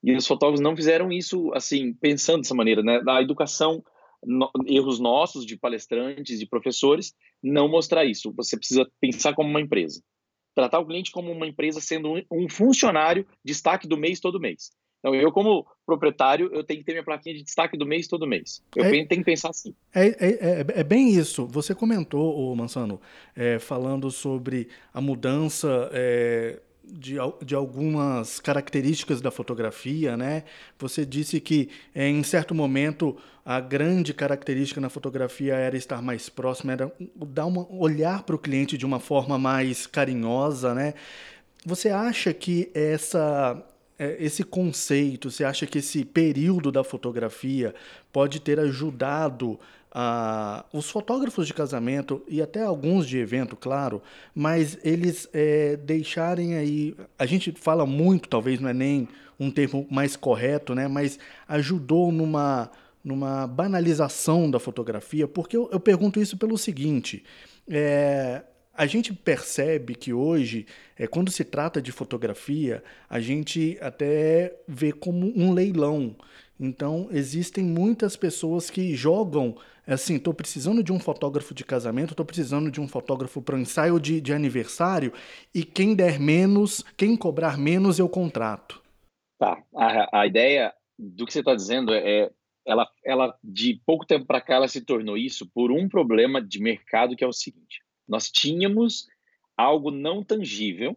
E 0.02 0.17
os 0.17 0.26
fotógrafos 0.26 0.62
não 0.62 0.75
fizeram 0.75 1.12
isso 1.12 1.52
assim, 1.52 1.93
pensando 1.93 2.41
dessa 2.41 2.55
maneira, 2.55 2.82
né? 2.82 3.03
Da 3.03 3.20
educação, 3.20 3.84
no, 4.24 4.51
erros 4.67 4.98
nossos 4.98 5.44
de 5.44 5.58
palestrantes, 5.58 6.39
de 6.39 6.46
professores, 6.46 7.15
não 7.43 7.69
mostrar 7.69 8.06
isso. 8.06 8.32
Você 8.36 8.56
precisa 8.56 8.91
pensar 8.98 9.34
como 9.34 9.51
uma 9.51 9.60
empresa. 9.60 10.03
Tratar 10.55 10.79
o 10.79 10.86
cliente 10.86 11.10
como 11.13 11.31
uma 11.31 11.46
empresa 11.46 11.79
sendo 11.79 12.10
um, 12.10 12.22
um 12.32 12.48
funcionário 12.48 13.27
destaque 13.44 13.86
do 13.86 13.98
mês 13.98 14.19
todo 14.19 14.41
mês. 14.41 14.70
Então, 15.05 15.15
eu, 15.15 15.31
como 15.31 15.67
proprietário, 15.84 16.49
eu 16.51 16.65
tenho 16.65 16.81
que 16.81 16.87
ter 16.87 16.93
minha 16.93 17.05
plaquinha 17.05 17.34
de 17.34 17.43
destaque 17.43 17.77
do 17.77 17.84
mês 17.84 18.08
todo 18.08 18.27
mês. 18.27 18.63
Eu 18.75 18.87
é, 18.87 18.91
tenho 18.91 19.06
que 19.06 19.23
pensar 19.23 19.51
assim. 19.51 19.75
É, 19.94 20.06
é, 20.06 20.29
é, 20.31 20.67
é 20.81 20.82
bem 20.82 21.11
isso. 21.11 21.46
Você 21.49 21.75
comentou, 21.75 22.56
Mansano, 22.56 22.99
é, 23.37 23.58
falando 23.58 24.11
sobre 24.11 24.67
a 24.94 25.03
mudança 25.03 25.91
é, 25.93 26.58
de, 26.82 27.17
de 27.44 27.55
algumas 27.55 28.41
características 28.41 29.20
da 29.20 29.31
fotografia, 29.31 30.17
né? 30.17 30.44
Você 30.79 31.05
disse 31.05 31.39
que 31.39 31.69
em 31.94 32.23
certo 32.23 32.55
momento 32.55 33.15
a 33.44 33.61
grande 33.61 34.15
característica 34.15 34.81
na 34.81 34.89
fotografia 34.89 35.55
era 35.55 35.77
estar 35.77 36.01
mais 36.01 36.31
próximo, 36.31 36.70
era 36.70 36.91
dar 37.15 37.44
uma 37.44 37.70
olhar 37.70 38.23
para 38.23 38.37
o 38.37 38.39
cliente 38.39 38.79
de 38.79 38.87
uma 38.87 38.99
forma 38.99 39.39
mais 39.39 39.87
carinhosa, 39.87 40.75
né? 40.75 40.94
Você 41.67 41.91
acha 41.91 42.32
que 42.32 42.70
essa 42.75 43.63
esse 43.98 44.43
conceito, 44.43 45.31
você 45.31 45.44
acha 45.44 45.67
que 45.67 45.79
esse 45.79 46.05
período 46.05 46.72
da 46.72 46.82
fotografia 46.82 47.74
pode 48.13 48.41
ter 48.41 48.58
ajudado 48.58 49.58
ah, 49.93 50.65
os 50.72 50.91
fotógrafos 50.91 51.46
de 51.46 51.55
casamento 51.55 52.20
e 52.27 52.43
até 52.43 52.63
alguns 52.63 53.06
de 53.06 53.19
evento, 53.19 53.55
claro, 53.55 54.03
mas 54.34 54.77
eles 54.82 55.29
é, 55.32 55.77
deixarem 55.77 56.56
aí. 56.56 56.96
A 57.17 57.24
gente 57.24 57.53
fala 57.53 57.86
muito, 57.86 58.29
talvez 58.29 58.58
não 58.58 58.69
é 58.69 58.74
nem 58.74 59.08
um 59.39 59.51
termo 59.51 59.86
mais 59.89 60.17
correto, 60.17 60.74
né? 60.74 60.89
Mas 60.89 61.19
ajudou 61.46 62.10
numa, 62.10 62.70
numa 63.05 63.46
banalização 63.46 64.51
da 64.51 64.58
fotografia, 64.58 65.29
porque 65.29 65.56
eu, 65.56 65.69
eu 65.70 65.79
pergunto 65.79 66.20
isso 66.20 66.36
pelo 66.36 66.58
seguinte. 66.58 67.22
É, 67.69 68.43
a 68.77 68.87
gente 68.87 69.13
percebe 69.13 69.95
que 69.95 70.13
hoje, 70.13 70.67
é, 70.99 71.07
quando 71.07 71.31
se 71.31 71.45
trata 71.45 71.81
de 71.81 71.93
fotografia, 71.93 72.83
a 73.09 73.21
gente 73.21 73.79
até 73.81 74.55
vê 74.67 74.93
como 74.93 75.33
um 75.37 75.53
leilão. 75.53 76.17
Então, 76.59 77.09
existem 77.11 77.65
muitas 77.65 78.17
pessoas 78.17 78.71
que 78.71 78.95
jogam 78.95 79.57
assim: 79.87 80.17
estou 80.17 80.35
precisando 80.35 80.83
de 80.83 80.93
um 80.93 80.99
fotógrafo 80.99 81.55
de 81.55 81.65
casamento, 81.65 82.11
estou 82.11 82.27
precisando 82.27 82.71
de 82.71 82.81
um 82.81 82.89
fotógrafo 82.89 83.41
para 83.41 83.57
um 83.57 83.61
ensaio 83.61 84.01
de, 84.01 84.21
de 84.21 84.33
aniversário, 84.33 85.13
e 85.55 85.65
quem 85.65 85.95
der 85.95 86.19
menos, 86.19 86.85
quem 86.97 87.17
cobrar 87.17 87.57
menos, 87.57 87.99
eu 87.99 88.09
contrato. 88.09 88.83
Tá. 89.39 89.63
A, 89.75 90.21
a 90.21 90.27
ideia 90.27 90.73
do 90.99 91.27
que 91.27 91.33
você 91.33 91.41
está 91.41 91.55
dizendo 91.55 91.93
é. 91.93 92.31
Ela, 92.67 92.89
ela, 93.05 93.39
de 93.45 93.79
pouco 93.85 94.07
tempo 94.07 94.25
para 94.25 94.41
cá, 94.41 94.55
ela 94.55 94.69
se 94.69 94.81
tornou 94.81 95.19
isso 95.19 95.47
por 95.53 95.71
um 95.71 95.87
problema 95.87 96.41
de 96.41 96.59
mercado 96.59 97.15
que 97.15 97.23
é 97.23 97.27
o 97.27 97.33
seguinte: 97.33 97.83
nós 98.08 98.31
tínhamos 98.31 99.06
algo 99.56 99.91
não 99.91 100.23
tangível, 100.23 100.96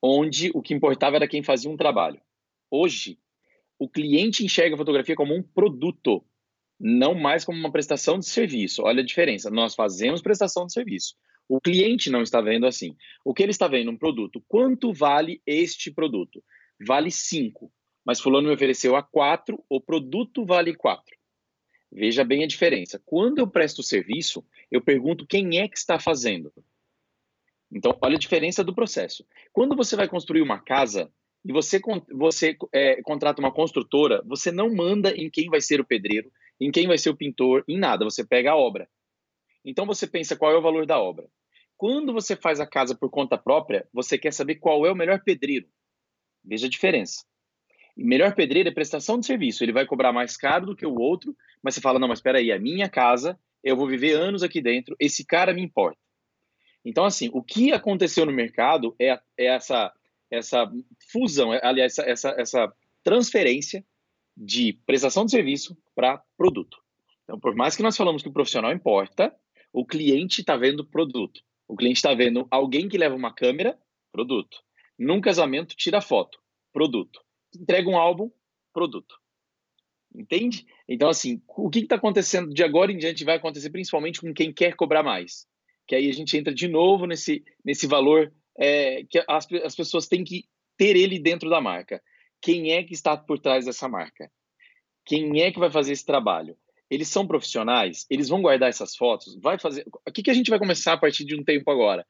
onde 0.00 0.50
o 0.54 0.62
que 0.62 0.74
importava 0.74 1.16
era 1.16 1.28
quem 1.28 1.42
fazia 1.42 1.70
um 1.70 1.76
trabalho. 1.76 2.20
Hoje, 2.70 3.18
o 3.78 3.88
cliente 3.88 4.44
enxerga 4.44 4.74
a 4.74 4.78
fotografia 4.78 5.14
como 5.14 5.34
um 5.34 5.42
produto, 5.42 6.24
não 6.78 7.14
mais 7.14 7.44
como 7.44 7.58
uma 7.58 7.70
prestação 7.70 8.18
de 8.18 8.26
serviço. 8.26 8.82
Olha 8.82 9.02
a 9.02 9.06
diferença. 9.06 9.50
Nós 9.50 9.74
fazemos 9.74 10.22
prestação 10.22 10.66
de 10.66 10.72
serviço. 10.72 11.14
O 11.48 11.60
cliente 11.60 12.10
não 12.10 12.22
está 12.22 12.40
vendo 12.40 12.66
assim. 12.66 12.96
O 13.24 13.34
que 13.34 13.42
ele 13.42 13.50
está 13.50 13.68
vendo? 13.68 13.90
Um 13.90 13.96
produto. 13.96 14.42
Quanto 14.48 14.92
vale 14.92 15.42
este 15.46 15.90
produto? 15.90 16.42
Vale 16.86 17.10
5. 17.10 17.72
Mas 18.04 18.20
fulano 18.20 18.48
me 18.48 18.54
ofereceu 18.54 18.96
a 18.96 19.02
4, 19.02 19.62
o 19.68 19.80
produto 19.80 20.44
vale 20.44 20.74
4. 20.74 21.16
Veja 21.92 22.24
bem 22.24 22.42
a 22.42 22.46
diferença. 22.46 23.00
Quando 23.04 23.38
eu 23.38 23.46
presto 23.46 23.82
serviço, 23.82 24.42
eu 24.70 24.80
pergunto 24.80 25.26
quem 25.26 25.58
é 25.58 25.68
que 25.68 25.76
está 25.76 25.98
fazendo. 25.98 26.50
Então, 27.70 27.96
olha 28.00 28.16
a 28.16 28.18
diferença 28.18 28.64
do 28.64 28.74
processo. 28.74 29.26
Quando 29.52 29.76
você 29.76 29.94
vai 29.94 30.08
construir 30.08 30.40
uma 30.40 30.58
casa, 30.58 31.12
e 31.44 31.52
você, 31.52 31.80
você 32.10 32.56
é, 32.72 33.02
contrata 33.02 33.40
uma 33.40 33.52
construtora, 33.52 34.22
você 34.24 34.50
não 34.50 34.74
manda 34.74 35.10
em 35.10 35.28
quem 35.28 35.48
vai 35.48 35.60
ser 35.60 35.80
o 35.80 35.84
pedreiro, 35.84 36.30
em 36.60 36.70
quem 36.70 36.86
vai 36.86 36.96
ser 36.96 37.10
o 37.10 37.16
pintor, 37.16 37.64
em 37.68 37.78
nada, 37.78 38.04
você 38.04 38.24
pega 38.24 38.52
a 38.52 38.56
obra. 38.56 38.88
Então 39.64 39.84
você 39.84 40.06
pensa 40.06 40.36
qual 40.36 40.52
é 40.52 40.56
o 40.56 40.62
valor 40.62 40.86
da 40.86 41.00
obra. 41.00 41.28
Quando 41.76 42.12
você 42.12 42.36
faz 42.36 42.60
a 42.60 42.66
casa 42.66 42.94
por 42.94 43.10
conta 43.10 43.36
própria, 43.36 43.88
você 43.92 44.16
quer 44.16 44.32
saber 44.32 44.56
qual 44.56 44.86
é 44.86 44.92
o 44.92 44.96
melhor 44.96 45.22
pedreiro. 45.24 45.66
Veja 46.44 46.66
a 46.66 46.70
diferença. 46.70 47.24
Melhor 47.96 48.34
pedreiro 48.34 48.68
é 48.68 48.72
prestação 48.72 49.18
de 49.18 49.26
serviço. 49.26 49.62
Ele 49.62 49.72
vai 49.72 49.84
cobrar 49.84 50.12
mais 50.12 50.36
caro 50.36 50.66
do 50.66 50.76
que 50.76 50.86
o 50.86 50.98
outro, 50.98 51.36
mas 51.62 51.74
você 51.74 51.80
fala: 51.80 51.98
não, 51.98 52.08
mas 52.08 52.18
espera 52.18 52.38
aí, 52.38 52.50
a 52.50 52.58
minha 52.58 52.88
casa, 52.88 53.38
eu 53.62 53.76
vou 53.76 53.86
viver 53.86 54.14
anos 54.14 54.42
aqui 54.42 54.60
dentro, 54.60 54.96
esse 54.98 55.24
cara 55.24 55.52
me 55.52 55.62
importa. 55.62 55.98
Então, 56.84 57.04
assim, 57.04 57.30
o 57.32 57.42
que 57.42 57.72
aconteceu 57.72 58.26
no 58.26 58.32
mercado 58.32 58.94
é, 58.98 59.20
é 59.38 59.46
essa 59.46 59.92
essa 60.32 60.70
fusão, 61.10 61.52
é, 61.52 61.60
aliás, 61.62 61.98
essa, 61.98 62.10
essa, 62.10 62.34
essa 62.38 62.72
transferência 63.04 63.84
de 64.34 64.72
prestação 64.86 65.26
de 65.26 65.30
serviço 65.30 65.76
para 65.94 66.22
produto. 66.36 66.78
Então, 67.24 67.38
por 67.38 67.54
mais 67.54 67.76
que 67.76 67.82
nós 67.82 67.96
falamos 67.96 68.22
que 68.22 68.28
o 68.28 68.32
profissional 68.32 68.72
importa, 68.72 69.34
o 69.72 69.84
cliente 69.84 70.40
está 70.40 70.56
vendo 70.56 70.86
produto. 70.86 71.42
O 71.68 71.76
cliente 71.76 71.98
está 71.98 72.14
vendo 72.14 72.46
alguém 72.50 72.88
que 72.88 72.98
leva 72.98 73.14
uma 73.14 73.32
câmera, 73.32 73.78
produto. 74.10 74.58
Num 74.98 75.20
casamento, 75.20 75.76
tira 75.76 76.00
foto, 76.00 76.38
produto. 76.72 77.20
Entrega 77.54 77.88
um 77.88 77.96
álbum, 77.96 78.30
produto. 78.72 79.14
Entende? 80.14 80.66
Então, 80.88 81.08
assim, 81.08 81.40
o 81.48 81.70
que 81.70 81.80
está 81.80 81.96
acontecendo 81.96 82.52
de 82.52 82.62
agora 82.62 82.92
em 82.92 82.98
diante 82.98 83.24
vai 83.24 83.36
acontecer 83.36 83.70
principalmente 83.70 84.20
com 84.20 84.32
quem 84.34 84.52
quer 84.52 84.74
cobrar 84.76 85.02
mais. 85.02 85.46
Que 85.86 85.94
aí 85.94 86.08
a 86.08 86.12
gente 86.12 86.36
entra 86.36 86.54
de 86.54 86.68
novo 86.68 87.06
nesse, 87.06 87.42
nesse 87.64 87.86
valor 87.86 88.32
é, 88.58 89.04
que 89.04 89.22
as, 89.28 89.46
as 89.64 89.74
pessoas 89.74 90.06
têm 90.06 90.22
que 90.22 90.44
ter 90.76 90.96
ele 90.96 91.18
dentro 91.18 91.48
da 91.48 91.60
marca. 91.60 92.02
Quem 92.40 92.72
é 92.72 92.82
que 92.82 92.92
está 92.92 93.16
por 93.16 93.38
trás 93.38 93.64
dessa 93.64 93.88
marca? 93.88 94.30
Quem 95.04 95.40
é 95.40 95.50
que 95.50 95.58
vai 95.58 95.70
fazer 95.70 95.92
esse 95.92 96.04
trabalho? 96.04 96.56
Eles 96.90 97.08
são 97.08 97.26
profissionais? 97.26 98.04
Eles 98.10 98.28
vão 98.28 98.42
guardar 98.42 98.68
essas 98.68 98.94
fotos? 98.94 99.36
Vai 99.40 99.58
fazer? 99.58 99.86
O 100.06 100.12
que, 100.12 100.22
que 100.22 100.30
a 100.30 100.34
gente 100.34 100.50
vai 100.50 100.58
começar 100.58 100.92
a 100.92 100.98
partir 100.98 101.24
de 101.24 101.34
um 101.34 101.42
tempo 101.42 101.70
agora? 101.70 102.06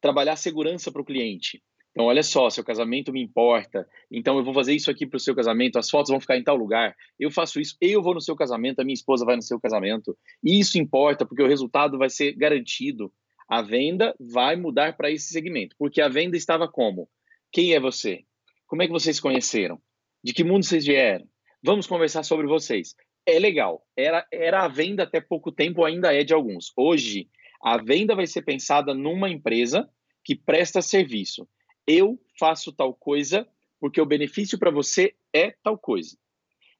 Trabalhar 0.00 0.36
segurança 0.36 0.90
para 0.90 1.00
o 1.00 1.04
cliente. 1.04 1.62
Então, 1.94 2.06
olha 2.06 2.24
só, 2.24 2.50
seu 2.50 2.64
casamento 2.64 3.12
me 3.12 3.22
importa. 3.22 3.88
Então, 4.10 4.36
eu 4.36 4.42
vou 4.42 4.52
fazer 4.52 4.74
isso 4.74 4.90
aqui 4.90 5.06
para 5.06 5.16
o 5.16 5.20
seu 5.20 5.32
casamento. 5.32 5.78
As 5.78 5.88
fotos 5.88 6.10
vão 6.10 6.18
ficar 6.18 6.36
em 6.36 6.42
tal 6.42 6.56
lugar. 6.56 6.96
Eu 7.20 7.30
faço 7.30 7.60
isso. 7.60 7.76
Eu 7.80 8.02
vou 8.02 8.14
no 8.14 8.20
seu 8.20 8.34
casamento. 8.34 8.80
A 8.80 8.84
minha 8.84 8.94
esposa 8.94 9.24
vai 9.24 9.36
no 9.36 9.42
seu 9.42 9.60
casamento. 9.60 10.18
E 10.42 10.58
isso 10.58 10.76
importa 10.76 11.24
porque 11.24 11.42
o 11.42 11.46
resultado 11.46 11.96
vai 11.96 12.10
ser 12.10 12.32
garantido. 12.32 13.12
A 13.48 13.62
venda 13.62 14.12
vai 14.18 14.56
mudar 14.56 14.96
para 14.96 15.08
esse 15.08 15.28
segmento, 15.28 15.76
porque 15.78 16.00
a 16.00 16.08
venda 16.08 16.36
estava 16.36 16.66
como? 16.66 17.08
Quem 17.52 17.74
é 17.74 17.78
você? 17.78 18.24
Como 18.66 18.82
é 18.82 18.86
que 18.86 18.92
vocês 18.92 19.20
conheceram? 19.20 19.80
De 20.22 20.32
que 20.32 20.42
mundo 20.42 20.64
vocês 20.64 20.84
vieram? 20.84 21.28
Vamos 21.62 21.86
conversar 21.86 22.24
sobre 22.24 22.48
vocês. 22.48 22.96
É 23.24 23.38
legal. 23.38 23.86
Era, 23.96 24.26
era 24.32 24.64
a 24.64 24.68
venda 24.68 25.04
até 25.04 25.20
pouco 25.20 25.52
tempo, 25.52 25.84
ainda 25.84 26.12
é 26.12 26.24
de 26.24 26.34
alguns. 26.34 26.72
Hoje, 26.76 27.28
a 27.62 27.76
venda 27.76 28.16
vai 28.16 28.26
ser 28.26 28.42
pensada 28.42 28.92
numa 28.94 29.30
empresa 29.30 29.88
que 30.24 30.34
presta 30.34 30.82
serviço. 30.82 31.46
Eu 31.86 32.18
faço 32.38 32.72
tal 32.72 32.94
coisa 32.94 33.48
porque 33.80 34.00
o 34.00 34.06
benefício 34.06 34.58
para 34.58 34.70
você 34.70 35.14
é 35.32 35.50
tal 35.62 35.76
coisa. 35.76 36.16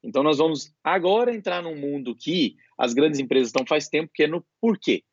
Então, 0.03 0.21
nós 0.21 0.37
vamos 0.37 0.73
agora 0.83 1.35
entrar 1.35 1.61
num 1.61 1.75
mundo 1.75 2.15
que 2.15 2.57
as 2.77 2.93
grandes 2.93 3.19
empresas 3.19 3.49
estão 3.49 3.65
faz 3.65 3.87
tempo, 3.87 4.11
que 4.13 4.23
é 4.23 4.27
no 4.27 4.45
porquê. 4.61 5.03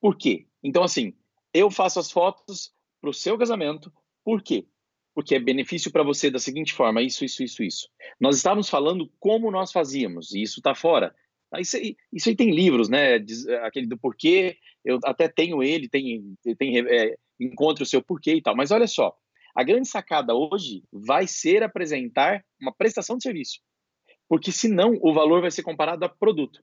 Por 0.00 0.16
quê? 0.16 0.46
Então, 0.62 0.82
assim, 0.82 1.14
eu 1.52 1.70
faço 1.70 1.98
as 1.98 2.10
fotos 2.10 2.72
para 3.00 3.10
o 3.10 3.14
seu 3.14 3.38
casamento, 3.38 3.92
por 4.24 4.42
quê? 4.42 4.66
Porque 5.14 5.34
é 5.34 5.38
benefício 5.38 5.90
para 5.92 6.02
você 6.02 6.30
da 6.30 6.38
seguinte 6.38 6.72
forma: 6.72 7.00
isso, 7.00 7.24
isso, 7.24 7.42
isso, 7.42 7.62
isso. 7.62 7.88
Nós 8.20 8.36
estávamos 8.36 8.68
falando 8.68 9.10
como 9.20 9.50
nós 9.50 9.70
fazíamos, 9.70 10.34
e 10.34 10.42
isso 10.42 10.60
está 10.60 10.74
fora. 10.74 11.14
Ah, 11.52 11.60
isso 11.60 11.76
aí, 11.76 11.96
isso 12.12 12.28
aí 12.28 12.34
tem 12.34 12.50
livros, 12.50 12.88
né? 12.88 13.14
Aquele 13.62 13.86
do 13.86 13.96
porquê, 13.96 14.56
eu 14.84 14.98
até 15.04 15.28
tenho 15.28 15.62
ele, 15.62 15.88
tem, 15.88 16.36
tem 16.58 16.80
é, 16.80 17.16
encontre 17.40 17.82
o 17.82 17.86
seu 17.86 18.02
porquê 18.02 18.34
e 18.34 18.42
tal. 18.42 18.56
Mas 18.56 18.70
olha 18.70 18.86
só, 18.86 19.14
a 19.54 19.62
grande 19.62 19.88
sacada 19.88 20.34
hoje 20.34 20.82
vai 20.92 21.26
ser 21.26 21.62
apresentar 21.62 22.44
uma 22.60 22.72
prestação 22.72 23.16
de 23.16 23.22
serviço. 23.22 23.60
Porque 24.28 24.50
senão 24.50 24.98
o 25.02 25.12
valor 25.12 25.40
vai 25.40 25.50
ser 25.50 25.62
comparado 25.62 26.04
a 26.04 26.08
produto. 26.08 26.60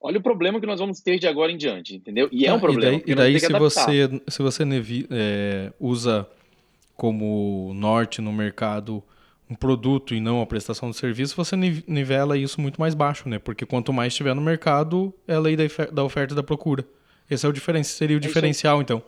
Olha 0.00 0.18
o 0.18 0.22
problema 0.22 0.60
que 0.60 0.66
nós 0.66 0.78
vamos 0.78 1.00
ter 1.00 1.18
de 1.18 1.26
agora 1.26 1.50
em 1.50 1.56
diante, 1.56 1.96
entendeu? 1.96 2.28
E 2.30 2.46
é 2.46 2.52
um 2.52 2.60
problema. 2.60 2.96
E 3.06 3.14
daí, 3.14 3.34
e 3.34 3.38
daí 3.38 3.40
se, 3.40 3.52
você, 3.52 4.22
se 4.28 4.42
você 4.42 4.62
é, 5.10 5.72
usa 5.80 6.28
como 6.94 7.72
norte 7.74 8.20
no 8.20 8.32
mercado 8.32 9.02
um 9.48 9.54
produto 9.54 10.14
e 10.14 10.20
não 10.20 10.40
a 10.42 10.46
prestação 10.46 10.90
de 10.90 10.96
serviço, 10.96 11.36
você 11.36 11.56
nivela 11.56 12.36
isso 12.36 12.60
muito 12.60 12.80
mais 12.80 12.94
baixo, 12.94 13.28
né? 13.28 13.38
Porque 13.38 13.64
quanto 13.64 13.92
mais 13.92 14.12
estiver 14.12 14.34
no 14.34 14.42
mercado, 14.42 15.14
é 15.26 15.34
a 15.34 15.40
lei 15.40 15.56
da 15.92 16.04
oferta 16.04 16.34
e 16.34 16.36
da 16.36 16.42
procura. 16.42 16.84
Esse 17.30 17.46
é 17.46 17.48
o 17.48 17.52
diferencial, 17.52 17.96
seria 17.96 18.16
o 18.16 18.18
é 18.18 18.20
diferencial, 18.20 18.82
então. 18.82 19.02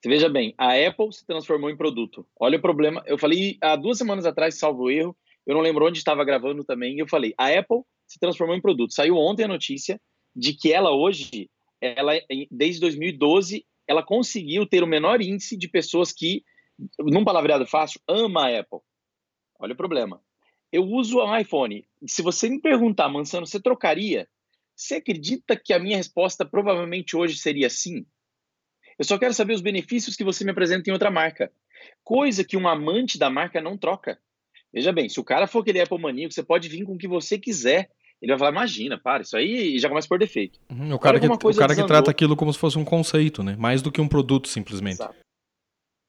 Você 0.00 0.08
veja 0.08 0.28
bem, 0.30 0.54
a 0.56 0.72
Apple 0.86 1.12
se 1.12 1.26
transformou 1.26 1.68
em 1.68 1.76
produto. 1.76 2.26
Olha 2.38 2.56
o 2.56 2.62
problema. 2.62 3.02
Eu 3.06 3.18
falei 3.18 3.58
há 3.60 3.76
duas 3.76 3.98
semanas 3.98 4.24
atrás, 4.24 4.58
salvo 4.58 4.90
erro, 4.90 5.14
eu 5.46 5.54
não 5.54 5.60
lembro 5.60 5.86
onde 5.86 5.98
estava 5.98 6.24
gravando 6.24 6.64
também, 6.64 6.98
eu 6.98 7.06
falei, 7.06 7.34
a 7.36 7.48
Apple 7.48 7.82
se 8.06 8.18
transformou 8.18 8.56
em 8.56 8.60
produto. 8.60 8.94
Saiu 8.94 9.16
ontem 9.16 9.44
a 9.44 9.48
notícia 9.48 10.00
de 10.34 10.54
que 10.54 10.72
ela 10.72 10.90
hoje, 10.90 11.50
ela 11.80 12.12
desde 12.50 12.80
2012, 12.80 13.66
ela 13.86 14.02
conseguiu 14.02 14.66
ter 14.66 14.82
o 14.82 14.86
menor 14.86 15.20
índice 15.20 15.56
de 15.56 15.68
pessoas 15.68 16.12
que, 16.12 16.44
num 16.98 17.24
palavreado 17.24 17.66
fácil, 17.66 18.00
ama 18.08 18.46
a 18.46 18.60
Apple. 18.60 18.78
Olha 19.58 19.74
o 19.74 19.76
problema. 19.76 20.22
Eu 20.72 20.84
uso 20.84 21.18
o 21.18 21.36
iPhone. 21.36 21.84
Se 22.06 22.22
você 22.22 22.48
me 22.48 22.60
perguntar, 22.60 23.08
Mansano, 23.08 23.46
você 23.46 23.60
trocaria? 23.60 24.26
Você 24.74 24.94
acredita 24.94 25.56
que 25.56 25.74
a 25.74 25.78
minha 25.78 25.96
resposta 25.96 26.44
provavelmente 26.46 27.16
hoje 27.16 27.36
seria 27.36 27.68
sim? 27.68 28.06
Eu 29.00 29.04
só 29.04 29.18
quero 29.18 29.32
saber 29.32 29.54
os 29.54 29.62
benefícios 29.62 30.14
que 30.14 30.22
você 30.22 30.44
me 30.44 30.50
apresenta 30.50 30.90
em 30.90 30.92
outra 30.92 31.10
marca. 31.10 31.50
Coisa 32.04 32.44
que 32.44 32.54
um 32.54 32.68
amante 32.68 33.18
da 33.18 33.30
marca 33.30 33.58
não 33.58 33.74
troca. 33.74 34.18
Veja 34.70 34.92
bem, 34.92 35.08
se 35.08 35.18
o 35.18 35.24
cara 35.24 35.46
for 35.46 35.60
aquele 35.60 35.80
Apple 35.80 35.98
maníaco, 35.98 36.34
você 36.34 36.42
pode 36.42 36.68
vir 36.68 36.84
com 36.84 36.92
o 36.92 36.98
que 36.98 37.08
você 37.08 37.38
quiser. 37.38 37.88
Ele 38.20 38.32
vai 38.32 38.38
falar, 38.38 38.50
imagina, 38.50 39.00
para, 39.00 39.22
isso 39.22 39.34
aí 39.38 39.78
já 39.78 39.88
começa 39.88 40.06
por 40.06 40.18
defeito. 40.18 40.60
Uhum, 40.70 40.92
o 40.92 40.98
cara, 40.98 41.18
que, 41.18 41.26
o 41.26 41.56
cara 41.56 41.74
que 41.74 41.86
trata 41.86 42.10
aquilo 42.10 42.36
como 42.36 42.52
se 42.52 42.58
fosse 42.58 42.78
um 42.78 42.84
conceito, 42.84 43.42
né? 43.42 43.56
Mais 43.58 43.80
do 43.80 43.90
que 43.90 44.02
um 44.02 44.06
produto, 44.06 44.48
simplesmente. 44.48 44.96
Exato. 44.96 45.16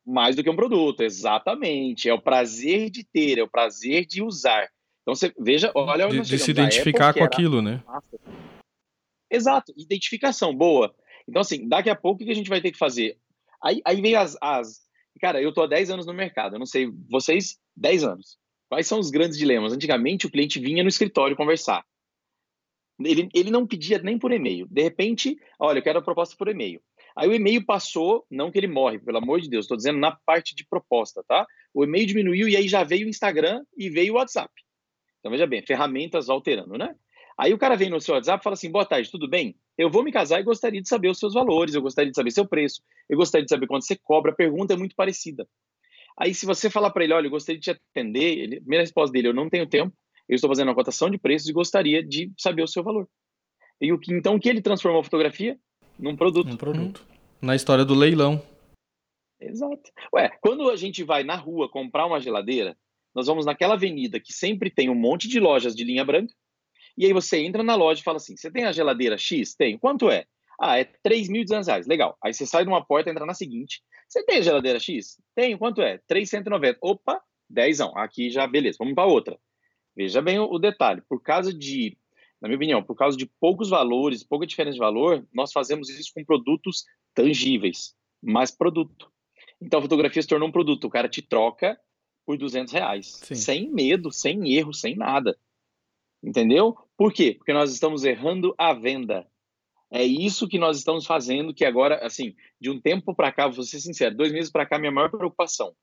Mais 0.06 0.36
do 0.36 0.44
que 0.44 0.50
um 0.50 0.56
produto, 0.58 1.00
exatamente. 1.00 2.10
É 2.10 2.14
o 2.14 2.22
prazer 2.22 2.90
de 2.90 3.06
ter, 3.06 3.38
é 3.38 3.44
o 3.44 3.50
prazer 3.50 4.06
de 4.06 4.22
usar. 4.22 4.70
Então 5.02 5.16
você 5.16 5.34
veja, 5.40 5.72
olha 5.74 6.10
De, 6.10 6.20
de 6.20 6.38
se 6.38 6.52
identificar 6.52 7.14
com 7.14 7.24
aquilo, 7.24 7.62
né? 7.62 7.82
Exato, 9.32 9.74
identificação, 9.78 10.54
boa. 10.54 10.94
Então, 11.28 11.42
assim, 11.42 11.68
daqui 11.68 11.90
a 11.90 11.96
pouco 11.96 12.22
o 12.22 12.26
que 12.26 12.32
a 12.32 12.36
gente 12.36 12.50
vai 12.50 12.62
ter 12.62 12.72
que 12.72 12.78
fazer? 12.78 13.18
Aí, 13.64 13.82
aí 13.86 14.02
vem 14.02 14.16
as, 14.16 14.38
as. 14.42 14.82
Cara, 15.20 15.42
eu 15.42 15.54
tô 15.54 15.62
há 15.64 15.68
10 15.68 15.92
anos 15.92 16.06
no 16.06 16.14
mercado, 16.14 16.56
eu 16.56 16.60
não 16.60 16.66
sei, 16.66 16.92
vocês, 17.10 17.60
10 17.76 18.04
anos. 18.04 18.38
Quais 18.70 18.88
são 18.88 19.00
os 19.00 19.10
grandes 19.10 19.38
dilemas? 19.38 19.74
Antigamente 19.74 20.26
o 20.26 20.32
cliente 20.32 20.60
vinha 20.60 20.82
no 20.82 20.90
escritório 20.90 21.36
conversar. 21.36 21.86
Ele, 23.00 23.30
ele 23.34 23.52
não 23.52 23.68
pedia 23.68 23.98
nem 24.00 24.18
por 24.18 24.32
e-mail. 24.32 24.68
De 24.70 24.82
repente, 24.82 25.38
olha, 25.60 25.80
eu 25.80 25.84
quero 25.84 26.00
a 26.00 26.02
proposta 26.02 26.36
por 26.38 26.48
e-mail. 26.48 26.82
Aí 27.16 27.28
o 27.28 27.34
e-mail 27.34 27.66
passou, 27.66 28.26
não 28.30 28.52
que 28.52 28.58
ele 28.58 28.68
morre, 28.68 29.00
pelo 29.00 29.18
amor 29.18 29.42
de 29.42 29.50
Deus, 29.50 29.66
estou 29.66 29.76
dizendo 29.76 30.00
na 30.00 30.12
parte 30.26 30.56
de 30.56 30.66
proposta, 30.66 31.24
tá? 31.28 31.46
O 31.74 31.84
e-mail 31.84 32.06
diminuiu 32.06 32.48
e 32.48 32.56
aí 32.56 32.68
já 32.68 32.84
veio 32.84 33.08
o 33.08 33.10
Instagram 33.10 33.64
e 33.78 33.90
veio 33.90 34.14
o 34.14 34.18
WhatsApp. 34.18 34.52
Então, 35.20 35.32
veja 35.32 35.46
bem, 35.46 35.62
ferramentas 35.62 36.30
alterando, 36.30 36.78
né? 36.78 36.96
Aí 37.38 37.54
o 37.54 37.58
cara 37.58 37.76
vem 37.76 37.90
no 37.90 38.00
seu 38.00 38.16
WhatsApp 38.16 38.42
e 38.42 38.44
fala 38.44 38.54
assim: 38.54 38.72
boa 38.72 38.86
tarde, 38.86 39.12
tudo 39.12 39.28
bem? 39.28 39.56
Eu 39.82 39.90
vou 39.90 40.04
me 40.04 40.12
casar 40.12 40.40
e 40.40 40.44
gostaria 40.44 40.80
de 40.80 40.88
saber 40.88 41.10
os 41.10 41.18
seus 41.18 41.34
valores, 41.34 41.74
eu 41.74 41.82
gostaria 41.82 42.12
de 42.12 42.16
saber 42.16 42.30
seu 42.30 42.46
preço, 42.46 42.84
eu 43.10 43.18
gostaria 43.18 43.44
de 43.44 43.50
saber 43.50 43.66
quanto 43.66 43.84
você 43.84 43.98
cobra. 43.98 44.32
A 44.32 44.36
pergunta 44.36 44.74
é 44.74 44.78
muito 44.78 44.96
parecida. 44.96 45.48
Aí, 46.16 46.36
se 46.36 46.46
você 46.46 46.70
falar 46.70 46.92
para 46.92 47.04
ele, 47.04 47.14
olha, 47.14 47.26
eu 47.26 47.32
gostaria 47.32 47.60
de 47.60 47.64
te 47.64 47.72
atender, 47.72 48.38
ele, 48.38 48.58
a 48.58 48.60
primeira 48.60 48.84
resposta 48.84 49.12
dele, 49.12 49.30
eu 49.30 49.34
não 49.34 49.50
tenho 49.50 49.66
tempo, 49.66 49.92
eu 50.30 50.36
estou 50.36 50.48
fazendo 50.48 50.68
uma 50.68 50.76
cotação 50.76 51.10
de 51.10 51.18
preços 51.18 51.50
e 51.50 51.54
gostaria 51.54 52.04
de 52.04 52.32
saber 52.38 52.62
o 52.62 52.68
seu 52.68 52.84
valor. 52.84 53.10
E 53.82 53.92
o 53.92 53.98
que, 53.98 54.14
então, 54.14 54.36
o 54.36 54.40
que 54.40 54.50
ele 54.50 54.62
transformou 54.62 55.02
a 55.02 55.04
fotografia? 55.04 55.58
Num 55.98 56.16
produto. 56.16 56.48
Um 56.48 56.58
produto. 56.58 57.04
Na 57.42 57.56
história 57.56 57.84
do 57.84 57.96
leilão. 57.96 58.40
Exato. 59.40 59.90
Ué, 60.14 60.30
quando 60.42 60.70
a 60.70 60.76
gente 60.76 61.04
vai 61.04 61.24
na 61.24 61.36
rua 61.36 61.68
comprar 61.68 62.06
uma 62.06 62.20
geladeira, 62.20 62.78
nós 63.16 63.26
vamos 63.26 63.48
naquela 63.48 63.74
avenida 63.74 64.20
que 64.20 64.32
sempre 64.32 64.70
tem 64.70 64.92
um 64.92 64.96
monte 64.96 65.28
de 65.28 65.40
lojas 65.40 65.76
de 65.76 65.84
linha 65.84 66.06
branca, 66.06 66.32
e 66.98 67.06
aí 67.06 67.14
você 67.14 67.40
entra 67.40 67.64
na 67.64 67.76
loja 67.76 68.02
e 68.02 68.04
fala 68.04 68.18
assim: 68.18 68.36
você 68.36 68.52
tem 68.52 68.66
a 68.66 68.72
geladeira 68.72 69.18
X? 69.18 69.56
Tem. 69.56 69.78
Quanto 69.78 70.10
é? 70.10 70.26
Ah, 70.60 70.80
é 70.80 70.86
3.200 70.86 71.66
reais. 71.66 71.88
Legal. 71.88 72.18
Aí 72.24 72.34
você 72.34 72.46
sai 72.46 72.64
de 72.64 72.70
uma 72.70 72.86
porta 72.86 73.10
e 73.10 73.12
entra 73.12 73.26
na 73.26 73.34
seguinte. 73.34 73.82
Você 74.08 74.24
tem 74.24 74.38
a 74.38 74.42
geladeira 74.42 74.80
X? 74.80 75.18
Tenho. 75.34 75.58
Quanto 75.58 75.82
é? 75.82 76.00
390. 76.08 76.78
Opa, 76.82 77.20
10. 77.50 77.82
Aqui 77.96 78.30
já, 78.30 78.46
beleza. 78.46 78.78
Vamos 78.80 78.94
para 78.94 79.10
outra. 79.10 79.40
Veja 79.96 80.22
bem 80.22 80.40
o, 80.40 80.46
o 80.46 80.60
detalhe. 80.60 81.02
Por 81.10 81.22
causa 81.22 81.54
de, 81.54 81.98
na 82.40 82.48
minha 82.48 82.58
opinião, 82.58 82.84
por 82.84 82.96
causa 82.96 83.18
de 83.18 83.26
poucos 83.26 83.70
valores, 83.70 84.24
pouca 84.24 84.46
diferença 84.46 84.74
de 84.74 84.80
valor, 84.80 85.26
nós 85.34 85.52
fazemos 85.52 85.90
isso 85.90 86.12
com 86.14 86.24
produtos 86.24 86.86
tangíveis. 87.16 87.96
Mais 88.22 88.52
produto. 88.52 89.12
Então 89.60 89.80
a 89.80 89.82
fotografia 89.82 90.22
se 90.22 90.28
tornou 90.28 90.48
um 90.48 90.52
produto. 90.52 90.86
O 90.86 90.90
cara 90.90 91.10
te 91.10 91.22
troca 91.22 91.80
por 92.26 92.38
200 92.38 92.72
reais. 92.72 93.20
Sim. 93.24 93.36
Sem 93.36 93.72
medo, 93.72 94.12
sem 94.12 94.54
erro, 94.54 94.74
sem 94.74 94.96
nada. 94.96 95.36
Entendeu? 96.24 96.76
Por 96.96 97.12
quê? 97.12 97.36
Porque 97.38 97.54
nós 97.54 97.72
estamos 97.72 98.04
errando 98.04 98.54
a 98.58 98.74
venda. 98.74 99.28
É 99.92 100.04
isso 100.04 100.48
que 100.48 100.58
nós 100.58 100.78
estamos 100.78 101.06
fazendo, 101.06 101.54
que 101.54 101.66
agora, 101.66 102.06
assim, 102.06 102.34
de 102.60 102.70
um 102.70 102.80
tempo 102.80 103.14
para 103.14 103.32
cá, 103.32 103.48
vou 103.48 103.64
ser 103.64 103.80
sincero, 103.80 104.16
dois 104.16 104.32
meses 104.32 104.50
para 104.52 104.66
cá, 104.66 104.80
minha 104.80 104.92
maior 104.92 105.10
preocupação. 105.10 105.74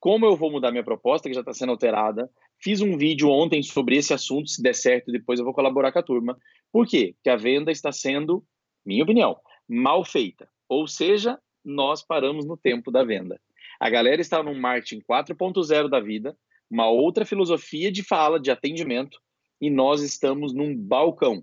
Como 0.00 0.24
eu 0.24 0.36
vou 0.36 0.50
mudar 0.50 0.70
minha 0.70 0.84
proposta, 0.84 1.28
que 1.28 1.34
já 1.34 1.40
está 1.40 1.52
sendo 1.52 1.72
alterada? 1.72 2.30
Fiz 2.60 2.80
um 2.80 2.96
vídeo 2.96 3.28
ontem 3.28 3.62
sobre 3.62 3.96
esse 3.96 4.14
assunto, 4.14 4.48
se 4.48 4.62
der 4.62 4.74
certo, 4.74 5.12
depois 5.12 5.38
eu 5.38 5.44
vou 5.44 5.52
colaborar 5.52 5.92
com 5.92 5.98
a 5.98 6.02
turma. 6.02 6.38
Por 6.72 6.86
quê? 6.86 7.14
Porque 7.16 7.30
a 7.30 7.36
venda 7.36 7.70
está 7.70 7.92
sendo, 7.92 8.44
minha 8.86 9.02
opinião, 9.02 9.36
mal 9.68 10.04
feita. 10.04 10.48
Ou 10.68 10.86
seja, 10.86 11.38
nós 11.64 12.02
paramos 12.02 12.46
no 12.46 12.56
tempo 12.56 12.90
da 12.90 13.04
venda. 13.04 13.40
A 13.80 13.90
galera 13.90 14.20
está 14.20 14.42
num 14.42 14.58
marketing 14.58 15.00
4.0 15.00 15.88
da 15.88 16.00
vida, 16.00 16.36
uma 16.70 16.88
outra 16.88 17.24
filosofia 17.24 17.90
de 17.90 18.02
fala, 18.02 18.40
de 18.40 18.50
atendimento, 18.50 19.20
e 19.60 19.70
nós 19.70 20.02
estamos 20.02 20.52
num 20.52 20.76
balcão. 20.76 21.42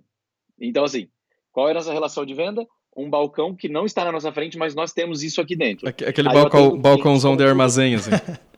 Então, 0.59 0.83
assim, 0.83 1.07
qual 1.51 1.67
é 1.67 1.71
a 1.71 1.75
nossa 1.75 1.93
relação 1.93 2.25
de 2.25 2.33
venda? 2.33 2.65
Um 2.95 3.09
balcão 3.09 3.55
que 3.55 3.67
não 3.67 3.85
está 3.85 4.05
na 4.05 4.11
nossa 4.11 4.31
frente, 4.31 4.57
mas 4.57 4.73
nós 4.73 4.93
temos 4.93 5.21
isso 5.21 5.41
aqui 5.41 5.55
dentro. 5.55 5.87
Aquele 5.87 6.29
balcão, 6.29 6.77
balcãozão 6.77 7.35
de 7.35 7.43
armazém, 7.43 7.95
assim. 7.95 8.11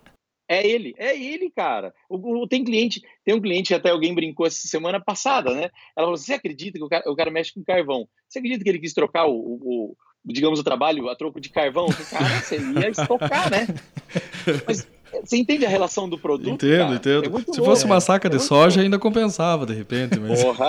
É 0.50 0.66
ele, 0.66 0.96
é 0.98 1.14
ele, 1.22 1.50
cara. 1.50 1.94
O, 2.10 2.44
o, 2.44 2.48
tem 2.48 2.64
cliente, 2.64 3.02
tem 3.26 3.36
um 3.36 3.42
cliente, 3.42 3.74
até 3.74 3.90
alguém 3.90 4.16
brincou 4.16 4.48
essa 4.48 4.66
semana 4.66 4.98
passada, 4.98 5.54
né? 5.54 5.70
Ela 5.94 6.08
falou: 6.08 6.16
você 6.16 6.34
acredita 6.34 6.78
que 6.78 6.86
o 6.86 6.88
cara, 6.88 7.12
o 7.12 7.16
cara 7.18 7.30
mexe 7.30 7.54
com 7.54 7.62
carvão? 7.66 8.08
Você 8.30 8.40
acredita 8.40 8.64
que 8.64 8.70
ele 8.70 8.80
quis 8.80 8.94
trocar 8.94 9.26
o, 9.28 9.34
o, 9.34 9.92
o 9.92 9.98
digamos, 10.24 10.58
o 10.58 10.64
trabalho 10.64 11.10
a 11.10 11.18
troco 11.18 11.42
de 11.42 11.50
carvão? 11.50 11.88
Cara, 12.10 12.40
você 12.40 12.58
ia 12.60 12.90
estocar, 12.90 13.52
né? 13.52 13.68
Mas 14.66 14.88
você 15.24 15.38
entende 15.38 15.66
a 15.66 15.70
relação 15.70 16.08
do 16.10 16.18
produto? 16.18 16.66
Entendo, 16.66 16.80
cara? 16.80 16.96
entendo. 16.96 17.38
É 17.38 17.54
Se 17.54 17.60
fosse 17.60 17.86
uma 17.86 18.00
saca 18.00 18.28
é 18.28 18.32
de 18.32 18.40
soja, 18.40 18.82
ainda 18.82 19.00
compensava, 19.00 19.66
de 19.66 19.74
repente. 19.74 20.20
Mas... 20.20 20.44
Porra! 20.44 20.68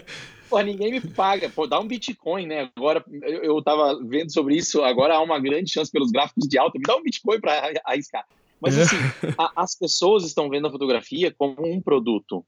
Pô, 0.50 0.60
ninguém 0.60 0.90
me 0.90 1.00
paga. 1.00 1.48
Pô, 1.48 1.66
dá 1.66 1.78
um 1.78 1.86
Bitcoin, 1.86 2.46
né? 2.46 2.70
Agora, 2.76 3.04
eu, 3.22 3.44
eu 3.44 3.62
tava 3.62 3.96
vendo 4.04 4.32
sobre 4.32 4.56
isso, 4.56 4.82
agora 4.82 5.14
há 5.14 5.22
uma 5.22 5.38
grande 5.38 5.70
chance 5.70 5.92
pelos 5.92 6.10
gráficos 6.10 6.48
de 6.48 6.58
alta. 6.58 6.76
Me 6.76 6.82
dá 6.84 6.96
um 6.96 7.02
Bitcoin 7.02 7.40
para 7.40 7.72
arriscar. 7.86 8.26
Mas, 8.60 8.76
assim, 8.76 8.96
a, 9.38 9.62
as 9.62 9.78
pessoas 9.78 10.24
estão 10.24 10.50
vendo 10.50 10.66
a 10.66 10.70
fotografia 10.70 11.32
como 11.38 11.54
um 11.64 11.80
produto. 11.80 12.44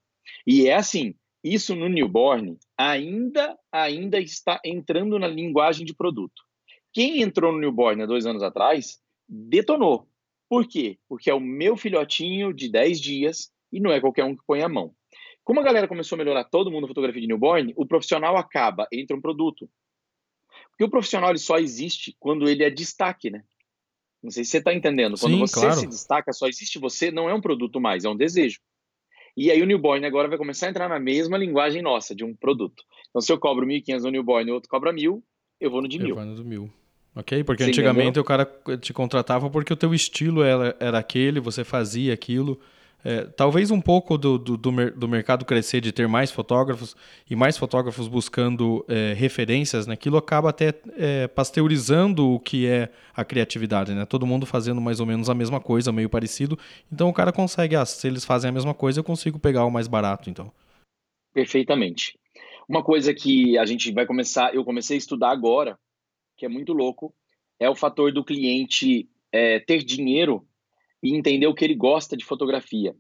E 0.47 0.67
é 0.67 0.75
assim, 0.75 1.15
isso 1.43 1.75
no 1.75 1.89
newborn 1.89 2.59
ainda, 2.77 3.57
ainda 3.71 4.21
está 4.21 4.61
entrando 4.65 5.19
na 5.19 5.29
linguagem 5.29 5.87
de 5.87 5.95
produto. 5.95 6.43
Quem 6.93 7.23
entrou 7.23 7.53
no 7.53 7.59
newborn 7.59 8.03
há 8.03 8.07
dois 8.07 8.27
anos 8.27 8.43
atrás, 8.43 8.99
detonou. 9.29 10.07
Por 10.53 10.69
quê? 10.69 10.99
Porque 11.09 11.31
é 11.31 11.35
o 11.35 11.41
meu 11.41 11.79
filhotinho 11.79 12.53
de 12.53 12.69
10 12.69 13.01
dias 13.01 13.51
e 13.73 13.81
não 13.81 13.91
é 13.91 13.99
qualquer 13.99 14.25
um 14.25 14.37
que 14.37 14.45
põe 14.47 14.61
a 14.61 14.69
mão. 14.69 14.95
Como 15.43 15.59
a 15.59 15.63
galera 15.63 15.89
começou 15.89 16.15
a 16.15 16.19
melhorar 16.19 16.45
todo 16.45 16.71
mundo 16.71 16.85
a 16.85 16.89
fotografia 16.89 17.23
de 17.23 17.27
newborn, 17.27 17.73
o 17.75 17.87
profissional 17.87 18.37
acaba, 18.37 18.87
entra 18.93 19.17
um 19.17 19.21
produto. 19.23 19.67
Porque 20.69 20.85
o 20.85 20.91
profissional 20.91 21.31
ele 21.31 21.39
só 21.39 21.57
existe 21.57 22.15
quando 22.21 22.47
ele 22.47 22.63
é 22.63 22.69
destaque, 22.69 23.31
né? 23.31 23.43
Não 24.23 24.31
sei 24.31 24.45
se 24.45 24.51
você 24.51 24.59
está 24.59 24.75
entendendo. 24.75 25.19
Quando 25.19 25.33
Sim, 25.33 25.41
você 25.41 25.61
claro. 25.61 25.81
se 25.81 25.87
destaca, 25.87 26.35
só 26.35 26.47
existe 26.47 26.79
você, 26.79 27.11
não 27.11 27.31
é 27.31 27.35
um 27.35 27.41
produto 27.41 27.81
mais, 27.81 28.05
é 28.05 28.11
um 28.11 28.15
desejo. 28.15 28.61
E 29.35 29.51
aí 29.51 29.63
o 29.63 29.67
newborn 29.67 30.05
agora 30.05 30.29
vai 30.29 30.37
começar 30.37 30.67
a 30.67 30.69
entrar 30.69 30.87
na 30.87 31.01
mesma 31.01 31.39
linguagem 31.39 31.81
nossa, 31.81 32.15
de 32.15 32.25
um 32.25 32.37
produto. 32.37 32.85
Então, 33.09 33.23
se 33.23 33.33
eu 33.33 33.39
cobro 33.39 33.67
1.500 33.67 34.03
no 34.03 34.11
newborn 34.11 34.51
e 34.51 34.53
o 34.53 34.57
outro 34.57 34.69
cobra 34.69 34.93
1.000, 34.93 35.23
eu 35.59 35.71
vou 35.71 35.81
no 35.81 35.89
de 35.89 35.99
1.000. 35.99 36.09
Eu 36.11 36.15
vou 36.15 36.25
no 36.27 36.35
do 36.35 36.45
1.000. 36.45 36.71
Ok? 37.15 37.45
Porque 37.45 37.65
Sim, 37.65 37.71
antigamente 37.71 38.19
entendeu? 38.19 38.23
o 38.23 38.25
cara 38.25 38.51
te 38.81 38.93
contratava 38.93 39.51
porque 39.51 39.73
o 39.73 39.77
teu 39.77 39.93
estilo 39.95 40.43
era, 40.43 40.75
era 40.81 40.99
aquele, 40.99 41.41
você 41.41 41.63
fazia 41.63 42.15
aquilo. 42.15 42.59
É, 43.05 43.25
talvez 43.25 43.71
um 43.73 43.81
pouco 43.81 44.17
do, 44.17 44.39
do, 44.39 44.57
do, 44.57 44.91
do, 44.93 45.09
mercado 45.09 45.45
crescer, 45.45 45.81
de 45.81 45.91
ter 45.91 46.07
mais 46.07 46.31
fotógrafos 46.31 46.95
e 47.29 47.35
mais 47.35 47.59
fotógrafos 47.59 48.07
buscando 48.07 48.85
é, 48.89 49.13
referências 49.13 49.89
naquilo, 49.89 50.17
acaba 50.17 50.51
até 50.51 50.73
é, 50.97 51.27
pasteurizando 51.27 52.35
o 52.35 52.39
que 52.39 52.67
é 52.67 52.91
a 53.15 53.25
criatividade. 53.25 53.93
Né? 53.93 54.07
Todo 54.07 54.25
mundo 54.25 54.47
fazendo 54.47 54.81
mais 54.81 55.01
ou 55.01 55.07
menos 55.07 55.29
a 55.29 55.35
mesma 55.35 55.61
coisa, 55.61 55.91
meio 55.91 56.09
parecido. 56.09 56.57
Então 56.93 57.09
o 57.09 57.13
cara 57.13 57.33
consegue, 57.33 57.75
ah, 57.75 57.85
se 57.85 58.07
eles 58.07 58.25
fazem 58.25 58.51
a 58.51 58.53
mesma 58.53 58.73
coisa, 58.73 59.01
eu 59.01 59.05
consigo 59.05 59.39
pegar 59.39 59.65
o 59.65 59.71
mais 59.71 59.89
barato. 59.89 60.31
então. 60.31 60.53
Perfeitamente. 61.35 62.17
Uma 62.69 62.85
coisa 62.85 63.13
que 63.13 63.59
a 63.59 63.67
gente 63.67 63.93
vai 63.93 64.07
começar, 64.07 64.55
eu 64.55 64.65
comecei 64.65 64.97
a 64.97 64.99
estudar 64.99 65.31
agora, 65.31 65.77
que 66.43 66.47
é 66.47 66.49
muito 66.49 66.73
louco, 66.73 67.15
é 67.61 67.71
o 67.71 67.75
fator 67.77 68.13
do 68.13 68.25
cliente 68.25 69.09
é, 69.31 69.61
ter 69.61 69.85
dinheiro 69.85 70.45
e 71.01 71.17
entender 71.17 71.47
o 71.47 71.55
que 71.55 71.65
ele 71.65 71.77
gosta 71.77 72.17
de 72.17 72.25
fotografia. 72.25 72.97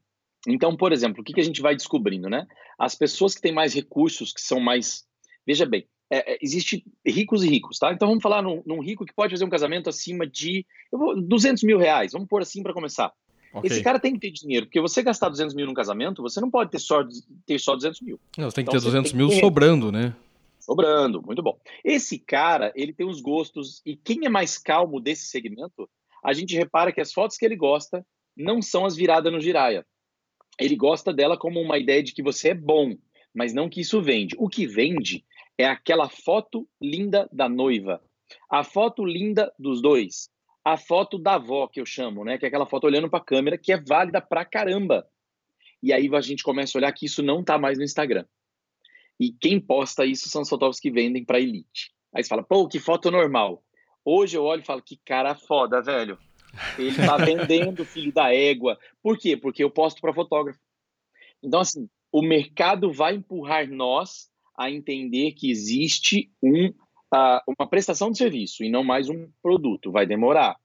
Então, 0.46 0.76
por 0.76 0.92
exemplo, 0.92 1.22
o 1.22 1.24
que, 1.24 1.32
que 1.32 1.40
a 1.40 1.44
gente 1.44 1.60
vai 1.60 1.74
descobrindo, 1.74 2.30
né? 2.30 2.46
As 2.78 2.94
pessoas 2.94 3.34
que 3.34 3.40
têm 3.40 3.52
mais 3.52 3.74
recursos, 3.74 4.32
que 4.32 4.40
são 4.40 4.60
mais. 4.60 5.04
Veja 5.44 5.66
bem, 5.66 5.88
é, 6.08 6.34
é, 6.34 6.38
existe 6.40 6.84
ricos 7.04 7.42
e 7.42 7.48
ricos, 7.48 7.80
tá? 7.80 7.92
Então 7.92 8.06
vamos 8.06 8.22
falar 8.22 8.42
num, 8.42 8.62
num, 8.64 8.80
rico 8.80 9.04
que 9.04 9.12
pode 9.12 9.32
fazer 9.32 9.44
um 9.44 9.50
casamento 9.50 9.90
acima 9.90 10.24
de 10.24 10.64
eu 10.92 10.98
vou, 10.98 11.20
200 11.20 11.64
mil 11.64 11.78
reais, 11.78 12.12
vamos 12.12 12.28
pôr 12.28 12.42
assim 12.42 12.62
para 12.62 12.72
começar. 12.72 13.12
Okay. 13.54 13.70
Esse 13.70 13.82
cara 13.82 13.98
tem 13.98 14.14
que 14.14 14.20
ter 14.20 14.30
dinheiro, 14.30 14.66
porque 14.66 14.80
você 14.80 15.02
gastar 15.02 15.28
200 15.28 15.52
mil 15.52 15.66
num 15.66 15.74
casamento, 15.74 16.22
você 16.22 16.40
não 16.40 16.48
pode 16.48 16.70
ter 16.70 16.78
só, 16.78 17.02
ter 17.44 17.58
só 17.58 17.74
200 17.74 18.00
mil. 18.02 18.20
Não, 18.38 18.48
você 18.48 18.54
tem 18.54 18.64
que 18.64 18.70
então, 18.70 18.80
ter 18.80 18.86
200 18.86 19.12
mil 19.12 19.30
sobrando, 19.32 19.90
né? 19.90 20.14
Sobrando, 20.62 21.20
muito 21.20 21.42
bom. 21.42 21.58
Esse 21.84 22.20
cara, 22.20 22.72
ele 22.76 22.92
tem 22.92 23.04
os 23.04 23.20
gostos, 23.20 23.82
e 23.84 23.96
quem 23.96 24.24
é 24.24 24.28
mais 24.28 24.56
calmo 24.56 25.00
desse 25.00 25.26
segmento, 25.26 25.90
a 26.24 26.32
gente 26.32 26.54
repara 26.54 26.92
que 26.92 27.00
as 27.00 27.12
fotos 27.12 27.36
que 27.36 27.44
ele 27.44 27.56
gosta 27.56 28.06
não 28.36 28.62
são 28.62 28.86
as 28.86 28.94
viradas 28.94 29.32
no 29.32 29.40
giraia. 29.40 29.84
Ele 30.60 30.76
gosta 30.76 31.12
dela 31.12 31.36
como 31.36 31.60
uma 31.60 31.78
ideia 31.78 32.00
de 32.00 32.14
que 32.14 32.22
você 32.22 32.50
é 32.50 32.54
bom, 32.54 32.96
mas 33.34 33.52
não 33.52 33.68
que 33.68 33.80
isso 33.80 34.00
vende. 34.00 34.36
O 34.38 34.48
que 34.48 34.64
vende 34.64 35.24
é 35.58 35.66
aquela 35.66 36.08
foto 36.08 36.68
linda 36.80 37.28
da 37.32 37.48
noiva, 37.48 38.00
a 38.48 38.62
foto 38.62 39.04
linda 39.04 39.52
dos 39.58 39.82
dois, 39.82 40.30
a 40.64 40.76
foto 40.76 41.18
da 41.18 41.34
avó 41.34 41.66
que 41.66 41.80
eu 41.80 41.86
chamo, 41.86 42.24
né, 42.24 42.38
que 42.38 42.44
é 42.44 42.48
aquela 42.48 42.66
foto 42.66 42.84
olhando 42.84 43.10
para 43.10 43.18
a 43.18 43.24
câmera 43.24 43.58
que 43.58 43.72
é 43.72 43.80
válida 43.80 44.20
pra 44.20 44.44
caramba. 44.44 45.04
E 45.82 45.92
aí 45.92 46.08
a 46.14 46.20
gente 46.20 46.44
começa 46.44 46.78
a 46.78 46.78
olhar 46.78 46.92
que 46.92 47.06
isso 47.06 47.20
não 47.20 47.42
tá 47.42 47.58
mais 47.58 47.78
no 47.78 47.82
Instagram. 47.82 48.24
E 49.18 49.32
quem 49.32 49.60
posta 49.60 50.04
isso 50.04 50.28
são 50.28 50.42
os 50.42 50.48
fotógrafos 50.48 50.80
que 50.80 50.90
vendem 50.90 51.24
para 51.24 51.40
elite. 51.40 51.92
Aí 52.14 52.22
você 52.22 52.28
fala, 52.28 52.42
pô, 52.42 52.68
que 52.68 52.78
foto 52.78 53.10
normal. 53.10 53.62
Hoje 54.04 54.36
eu 54.36 54.44
olho 54.44 54.62
e 54.62 54.66
falo, 54.66 54.82
que 54.82 54.98
cara 55.04 55.34
foda, 55.34 55.80
velho. 55.80 56.18
Ele 56.78 56.94
tá 56.94 57.16
vendendo 57.24 57.84
filho 57.84 58.12
da 58.12 58.34
égua. 58.34 58.78
Por 59.02 59.16
quê? 59.16 59.36
Porque 59.36 59.62
eu 59.62 59.70
posto 59.70 60.00
para 60.00 60.12
fotógrafo. 60.12 60.58
Então, 61.42 61.60
assim, 61.60 61.88
o 62.10 62.22
mercado 62.22 62.92
vai 62.92 63.14
empurrar 63.14 63.68
nós 63.68 64.30
a 64.56 64.70
entender 64.70 65.32
que 65.32 65.50
existe 65.50 66.30
um, 66.42 66.66
uh, 66.66 67.40
uma 67.58 67.66
prestação 67.68 68.10
de 68.10 68.18
serviço 68.18 68.62
e 68.62 68.70
não 68.70 68.84
mais 68.84 69.08
um 69.08 69.28
produto. 69.42 69.90
Vai 69.90 70.06
demorar. 70.06 70.56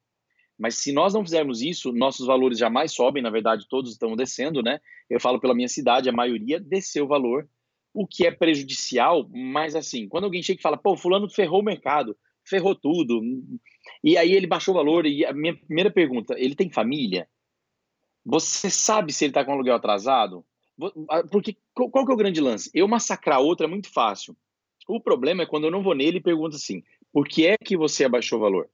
Mas 0.58 0.76
se 0.76 0.92
nós 0.92 1.14
não 1.14 1.24
fizermos 1.24 1.62
isso, 1.62 1.94
nossos 1.94 2.26
valores 2.26 2.58
jamais 2.58 2.92
sobem, 2.92 3.22
na 3.22 3.30
verdade, 3.30 3.68
todos 3.70 3.92
estão 3.92 4.16
descendo, 4.16 4.64
né? 4.64 4.80
Eu 5.08 5.20
falo 5.20 5.40
pela 5.40 5.54
minha 5.54 5.68
cidade, 5.68 6.10
a 6.10 6.14
maioria 6.14 6.60
desceu 6.60 7.06
o 7.06 7.08
valor 7.08 7.48
o 7.98 8.06
que 8.06 8.28
é 8.28 8.32
prejudicial, 8.32 9.28
mas 9.30 9.76
assim, 9.76 10.08
quando 10.08 10.26
alguém 10.26 10.44
chega 10.44 10.60
e 10.60 10.62
fala, 10.62 10.78
pô, 10.78 10.96
fulano 10.96 11.28
ferrou 11.28 11.62
o 11.62 11.66
mercado, 11.66 12.16
ferrou 12.46 12.76
tudo, 12.76 13.20
e 14.04 14.16
aí 14.16 14.34
ele 14.34 14.46
baixou 14.46 14.76
o 14.76 14.78
valor, 14.78 15.08
e 15.08 15.26
a 15.26 15.34
minha 15.34 15.58
primeira 15.58 15.90
pergunta, 15.90 16.36
ele 16.38 16.54
tem 16.54 16.70
família? 16.70 17.28
Você 18.24 18.70
sabe 18.70 19.12
se 19.12 19.26
ele 19.26 19.32
está 19.32 19.44
com 19.44 19.52
aluguel 19.52 19.74
atrasado? 19.74 20.46
Porque 21.32 21.58
qual 21.74 22.06
que 22.06 22.12
é 22.12 22.14
o 22.14 22.18
grande 22.18 22.40
lance? 22.40 22.70
Eu 22.72 22.88
massacrar 22.88 23.42
outra 23.42 23.66
é 23.66 23.70
muito 23.70 23.92
fácil. 23.92 24.38
O 24.88 25.02
problema 25.02 25.42
é 25.42 25.48
quando 25.48 25.64
eu 25.64 25.72
não 25.72 25.82
vou 25.82 25.96
nele 25.96 26.20
e 26.20 26.22
pergunto 26.22 26.56
assim: 26.56 26.84
por 27.12 27.28
que 27.28 27.48
é 27.48 27.58
que 27.58 27.76
você 27.76 28.06
abaixou 28.06 28.38
o 28.38 28.42
valor? 28.42 28.70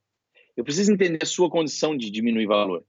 Eu 0.57 0.65
preciso 0.65 0.91
entender 0.91 1.19
a 1.21 1.25
sua 1.25 1.49
condição 1.49 1.95
de 1.95 2.11
diminuir 2.11 2.45
valor. 2.45 2.83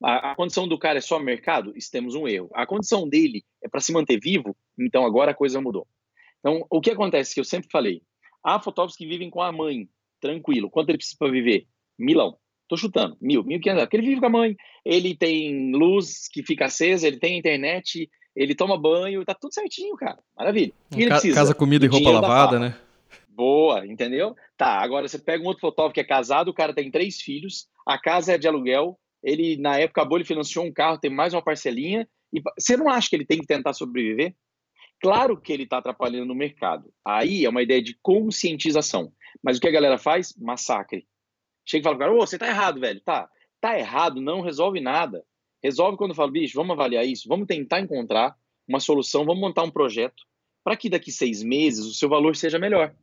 A, 0.00 0.30
a 0.30 0.36
condição 0.36 0.68
do 0.68 0.78
cara 0.78 0.98
é 0.98 1.00
só 1.00 1.18
mercado? 1.18 1.74
Temos 1.90 2.14
um 2.14 2.28
erro. 2.28 2.50
A 2.54 2.66
condição 2.66 3.08
dele 3.08 3.44
é 3.62 3.68
para 3.68 3.80
se 3.80 3.92
manter 3.92 4.20
vivo? 4.20 4.56
Então 4.78 5.04
agora 5.04 5.32
a 5.32 5.34
coisa 5.34 5.60
mudou. 5.60 5.86
Então, 6.40 6.66
o 6.68 6.80
que 6.80 6.90
acontece 6.90 7.34
que 7.34 7.40
eu 7.40 7.44
sempre 7.44 7.68
falei? 7.70 8.02
Há 8.44 8.60
fotógrafos 8.60 8.96
que 8.96 9.06
vivem 9.06 9.30
com 9.30 9.40
a 9.40 9.52
mãe, 9.52 9.88
tranquilo. 10.20 10.68
Quanto 10.68 10.88
ele 10.88 10.98
precisa 10.98 11.16
para 11.18 11.30
viver? 11.30 11.66
Milão. 11.98 12.36
Tô 12.68 12.76
chutando, 12.76 13.16
mil, 13.20 13.44
mil 13.44 13.60
quinhentos. 13.60 13.84
Porque 13.84 13.96
ele 13.96 14.08
vive 14.08 14.20
com 14.20 14.26
a 14.26 14.30
mãe, 14.30 14.56
ele 14.84 15.14
tem 15.14 15.72
luz 15.72 16.26
que 16.28 16.42
fica 16.42 16.64
acesa, 16.64 17.06
ele 17.06 17.18
tem 17.18 17.38
internet, 17.38 18.10
ele 18.34 18.54
toma 18.54 18.80
banho, 18.80 19.24
tá 19.24 19.34
tudo 19.34 19.54
certinho, 19.54 19.94
cara. 19.94 20.18
Maravilha. 20.36 20.72
O 20.90 20.96
que 20.96 21.06
Ca 21.06 21.20
Casa, 21.34 21.54
comida 21.54 21.84
e 21.84 21.88
roupa 21.88 22.10
lavada, 22.10 22.58
né? 22.58 22.76
Boa, 23.28 23.86
entendeu? 23.86 24.34
Tá, 24.56 24.80
agora 24.80 25.06
você 25.06 25.18
pega 25.18 25.42
um 25.42 25.46
outro 25.46 25.60
fotógrafo 25.60 25.94
que 25.94 26.00
é 26.00 26.04
casado, 26.04 26.48
o 26.48 26.54
cara 26.54 26.74
tem 26.74 26.90
três 26.90 27.20
filhos, 27.20 27.66
a 27.86 27.98
casa 27.98 28.32
é 28.32 28.38
de 28.38 28.48
aluguel, 28.48 28.98
ele, 29.22 29.56
na 29.56 29.78
época, 29.78 30.00
acabou, 30.00 30.18
ele 30.18 30.24
financiou 30.24 30.64
um 30.64 30.72
carro, 30.72 30.98
tem 30.98 31.10
mais 31.10 31.32
uma 31.32 31.42
parcelinha, 31.42 32.08
e 32.32 32.42
você 32.58 32.76
não 32.76 32.88
acha 32.88 33.08
que 33.08 33.16
ele 33.16 33.26
tem 33.26 33.38
que 33.38 33.46
tentar 33.46 33.72
sobreviver? 33.72 34.34
Claro 35.02 35.36
que 35.36 35.52
ele 35.52 35.64
está 35.64 35.78
atrapalhando 35.78 36.26
no 36.26 36.34
mercado. 36.34 36.94
Aí 37.04 37.44
é 37.44 37.48
uma 37.48 37.62
ideia 37.62 37.82
de 37.82 37.98
conscientização. 38.00 39.12
Mas 39.42 39.58
o 39.58 39.60
que 39.60 39.66
a 39.66 39.72
galera 39.72 39.98
faz? 39.98 40.32
Massacre. 40.36 41.08
Chega 41.66 41.82
e 41.82 41.84
fala, 41.84 41.98
cara, 41.98 42.12
oh, 42.14 42.20
você 42.20 42.38
tá 42.38 42.46
errado, 42.46 42.78
velho. 42.78 43.00
Tá, 43.00 43.28
tá 43.60 43.76
errado, 43.76 44.20
não 44.20 44.40
resolve 44.40 44.80
nada. 44.80 45.24
Resolve 45.62 45.98
quando 45.98 46.10
eu 46.10 46.16
falo, 46.16 46.30
bicho, 46.30 46.54
vamos 46.54 46.72
avaliar 46.72 47.04
isso, 47.04 47.28
vamos 47.28 47.46
tentar 47.46 47.80
encontrar 47.80 48.36
uma 48.66 48.80
solução, 48.80 49.24
vamos 49.24 49.40
montar 49.40 49.64
um 49.64 49.70
projeto 49.70 50.22
para 50.64 50.76
que 50.76 50.88
daqui 50.88 51.10
seis 51.10 51.42
meses 51.42 51.84
o 51.84 51.94
seu 51.94 52.08
valor 52.08 52.36
seja 52.36 52.58
melhor. 52.58 52.94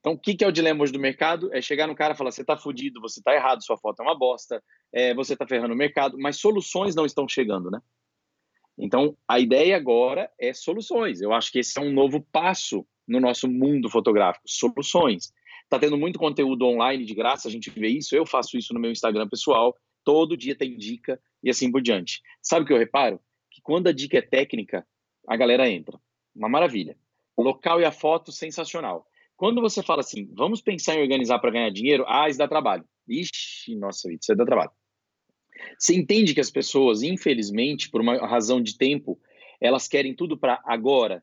Então, 0.00 0.12
o 0.12 0.18
que, 0.18 0.34
que 0.34 0.44
é 0.44 0.48
o 0.48 0.52
dilema 0.52 0.82
hoje 0.82 0.92
do 0.92 0.98
mercado? 0.98 1.52
É 1.54 1.60
chegar 1.60 1.86
no 1.86 1.94
cara 1.94 2.14
e 2.14 2.16
falar: 2.16 2.30
você 2.30 2.42
está 2.42 2.56
fudido, 2.56 3.00
você 3.00 3.20
está 3.20 3.34
errado, 3.34 3.64
sua 3.64 3.76
foto 3.76 4.00
é 4.00 4.02
uma 4.04 4.16
bosta, 4.16 4.62
é, 4.92 5.14
você 5.14 5.34
está 5.34 5.46
ferrando 5.46 5.74
o 5.74 5.76
mercado, 5.76 6.16
mas 6.18 6.38
soluções 6.38 6.94
não 6.94 7.04
estão 7.04 7.28
chegando, 7.28 7.70
né? 7.70 7.80
Então, 8.78 9.16
a 9.26 9.40
ideia 9.40 9.76
agora 9.76 10.30
é 10.38 10.52
soluções. 10.52 11.20
Eu 11.20 11.32
acho 11.32 11.50
que 11.50 11.58
esse 11.58 11.78
é 11.78 11.82
um 11.82 11.92
novo 11.92 12.20
passo 12.32 12.86
no 13.06 13.18
nosso 13.18 13.48
mundo 13.48 13.90
fotográfico 13.90 14.44
soluções. 14.46 15.32
Está 15.64 15.78
tendo 15.78 15.98
muito 15.98 16.18
conteúdo 16.18 16.64
online 16.64 17.04
de 17.04 17.14
graça, 17.14 17.48
a 17.48 17.50
gente 17.50 17.70
vê 17.70 17.88
isso. 17.88 18.14
Eu 18.14 18.24
faço 18.24 18.56
isso 18.56 18.72
no 18.72 18.80
meu 18.80 18.90
Instagram 18.90 19.28
pessoal. 19.28 19.74
Todo 20.04 20.36
dia 20.36 20.56
tem 20.56 20.76
dica 20.76 21.20
e 21.42 21.50
assim 21.50 21.70
por 21.70 21.82
diante. 21.82 22.22
Sabe 22.40 22.64
o 22.64 22.66
que 22.66 22.72
eu 22.72 22.78
reparo? 22.78 23.20
Que 23.50 23.60
quando 23.60 23.88
a 23.88 23.92
dica 23.92 24.18
é 24.18 24.22
técnica, 24.22 24.86
a 25.26 25.36
galera 25.36 25.68
entra. 25.68 25.98
Uma 26.34 26.48
maravilha. 26.48 26.96
O 27.36 27.42
local 27.42 27.80
e 27.80 27.84
a 27.84 27.92
foto, 27.92 28.32
sensacional. 28.32 29.06
Quando 29.36 29.60
você 29.60 29.82
fala 29.82 30.00
assim, 30.00 30.28
vamos 30.34 30.60
pensar 30.60 30.96
em 30.96 31.02
organizar 31.02 31.38
para 31.38 31.50
ganhar 31.50 31.70
dinheiro, 31.70 32.04
ah, 32.08 32.28
isso 32.28 32.38
dá 32.38 32.48
trabalho. 32.48 32.84
Ixi, 33.08 33.76
nossa 33.76 34.08
vida, 34.08 34.20
isso 34.22 34.34
dá 34.34 34.44
trabalho. 34.44 34.70
Você 35.78 35.94
entende 35.94 36.34
que 36.34 36.40
as 36.40 36.50
pessoas, 36.50 37.02
infelizmente, 37.02 37.90
por 37.90 38.00
uma 38.00 38.16
razão 38.26 38.60
de 38.62 38.76
tempo, 38.76 39.18
elas 39.60 39.88
querem 39.88 40.14
tudo 40.14 40.36
para 40.36 40.60
agora. 40.64 41.22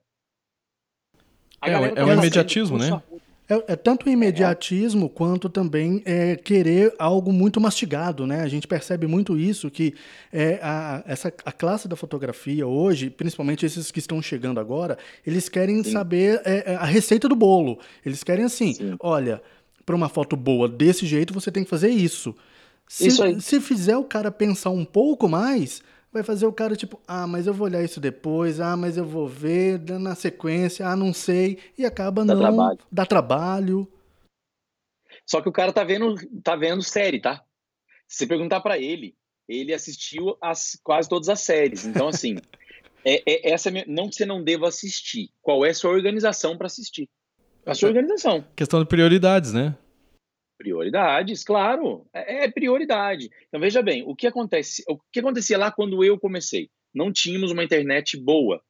é, 1.62 1.74
é 1.96 2.04
o 2.04 2.14
imediatismo, 2.14 2.78
né? 2.78 3.02
É, 3.48 3.74
é, 3.74 3.76
tanto 3.76 4.08
o 4.08 4.10
imediatismo 4.10 5.08
quanto 5.08 5.48
também 5.50 6.02
é, 6.04 6.36
querer 6.36 6.96
algo 6.98 7.32
muito 7.32 7.62
mastigado, 7.62 8.26
né? 8.26 8.42
A 8.42 8.48
gente 8.48 8.68
percebe 8.68 9.06
muito 9.06 9.38
isso, 9.38 9.70
que 9.70 9.94
é, 10.34 10.60
a, 10.64 11.04
essa, 11.06 11.32
a 11.46 11.52
classe 11.52 11.88
da 11.88 11.96
fotografia 11.96 12.66
hoje, 12.66 13.10
principalmente 13.12 13.64
esses 13.64 13.92
que 13.92 14.00
estão 14.00 14.20
chegando 14.20 14.60
agora, 14.60 14.98
eles 15.26 15.48
querem 15.48 15.84
Sim. 15.84 15.92
saber 15.92 16.42
é, 16.44 16.74
é 16.74 16.76
a 16.76 16.86
receita 16.86 17.30
do 17.30 17.36
bolo. 17.36 17.80
Eles 18.04 18.24
querem 18.24 18.46
assim, 18.46 18.74
Sim. 18.74 18.96
olha, 19.00 19.40
para 19.86 19.96
uma 19.96 20.10
foto 20.10 20.36
boa 20.36 20.68
desse 20.68 21.06
jeito, 21.06 21.32
você 21.32 21.52
tem 21.52 21.64
que 21.64 21.70
fazer 21.70 21.90
isso. 21.90 22.36
Se, 22.88 23.08
isso 23.08 23.42
se 23.42 23.60
fizer 23.60 23.98
o 23.98 24.04
cara 24.04 24.32
pensar 24.32 24.70
um 24.70 24.86
pouco 24.86 25.28
mais, 25.28 25.82
vai 26.16 26.24
fazer 26.24 26.46
o 26.46 26.54
cara 26.54 26.76
tipo, 26.76 27.02
ah, 27.08 27.28
mas 27.28 27.46
eu 27.46 27.54
vou 27.54 27.66
olhar 27.66 27.84
isso 27.84 28.00
depois, 28.00 28.60
ah, 28.62 28.78
mas 28.78 28.96
eu 28.96 29.06
vou 29.06 29.28
ver 29.28 29.82
na 30.00 30.16
sequência, 30.16 30.88
ah, 30.88 30.96
não 30.96 31.14
sei, 31.14 31.60
e 31.78 31.86
acaba 31.86 32.24
dá 32.24 32.34
não 32.34 32.42
trabalho. 32.42 32.80
dá 32.92 33.06
trabalho. 33.06 33.88
Só 35.26 35.42
que 35.42 35.50
o 35.50 35.52
cara 35.52 35.74
tá 35.74 35.84
vendo, 35.84 36.16
tá 36.42 36.56
vendo 36.56 36.82
série, 36.84 37.20
tá? 37.20 37.44
Se 38.08 38.20
você 38.20 38.28
perguntar 38.28 38.62
para 38.62 38.78
ele, 38.78 39.16
ele 39.48 39.74
assistiu 39.74 40.38
as, 40.40 40.80
quase 40.84 41.10
todas 41.10 41.28
as 41.28 41.42
séries. 41.42 41.86
Então 41.86 42.08
assim, 42.08 42.38
é, 43.04 43.22
é, 43.26 43.52
essa 43.52 43.70
é 43.70 43.86
não 43.86 44.08
que 44.08 44.16
você 44.16 44.26
não 44.26 44.44
deva 44.44 44.68
assistir. 44.68 45.32
Qual 45.42 45.66
é 45.66 45.72
a 45.72 45.76
sua 45.76 45.92
organização 45.92 46.58
para 46.58 46.68
assistir? 46.68 47.10
A 47.66 47.74
sua 47.74 47.90
organização. 47.90 48.46
Questão 48.56 48.80
de 48.80 48.86
prioridades, 48.86 49.52
né? 49.52 49.76
Prioridades, 50.58 51.44
claro, 51.44 52.06
é, 52.14 52.46
é, 52.46 52.52
prioridade. 52.52 53.30
Então 53.48 53.60
veja 53.60 53.82
bem, 53.82 54.04
o 54.08 54.16
que 54.16 54.26
acontece, 54.26 54.84
o 54.88 54.98
que 55.12 55.20
acontecia 55.20 55.58
lá 55.58 55.72
quando 55.72 56.02
eu 56.04 56.18
comecei? 56.18 56.70
Não 56.94 57.12
tínhamos 57.12 57.52
uma 57.52 57.64
internet 57.64 58.18
boa, 58.18 58.62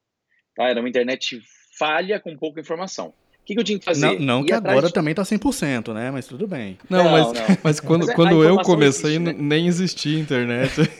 tá? 0.54 0.68
Era 0.68 0.80
uma 0.80 0.88
internet 0.88 1.40
falha 1.78 2.18
com 2.18 2.36
pouca 2.36 2.60
informação. 2.60 3.08
O 3.08 3.12
que, 3.46 3.54
que 3.54 3.60
eu 3.60 3.64
tinha 3.64 3.78
que 3.78 3.84
fazer? 3.84 4.04
Não, 4.04 4.18
não 4.18 4.44
que 4.44 4.52
agora 4.52 4.88
de... 4.88 4.92
também 4.92 5.12
está 5.12 5.22
100%, 5.22 5.94
né? 5.94 6.10
Mas 6.10 6.26
tudo 6.26 6.48
bem. 6.48 6.76
Não, 6.90 7.04
não 7.04 7.12
mas, 7.12 7.26
não. 7.26 7.34
mas 7.62 7.78
quando, 7.78 8.00
mas 8.00 8.10
é, 8.10 8.14
quando 8.14 8.42
eu 8.42 8.58
comecei, 8.58 9.16
existe, 9.16 9.32
né? 9.32 9.36
nem 9.38 9.68
existia 9.68 10.18
internet. 10.18 10.80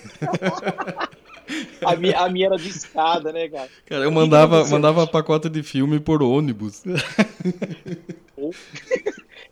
a, 1.84 1.96
minha, 1.96 2.20
a 2.20 2.28
minha 2.28 2.46
era 2.46 2.56
de 2.56 2.68
escada, 2.68 3.32
né, 3.32 3.48
cara? 3.48 3.68
Cara, 3.86 4.04
eu 4.04 4.12
mandava, 4.12 4.64
mandava 4.66 5.04
pacote 5.08 5.48
de 5.48 5.64
filme 5.64 5.98
por 5.98 6.22
ônibus. 6.22 6.84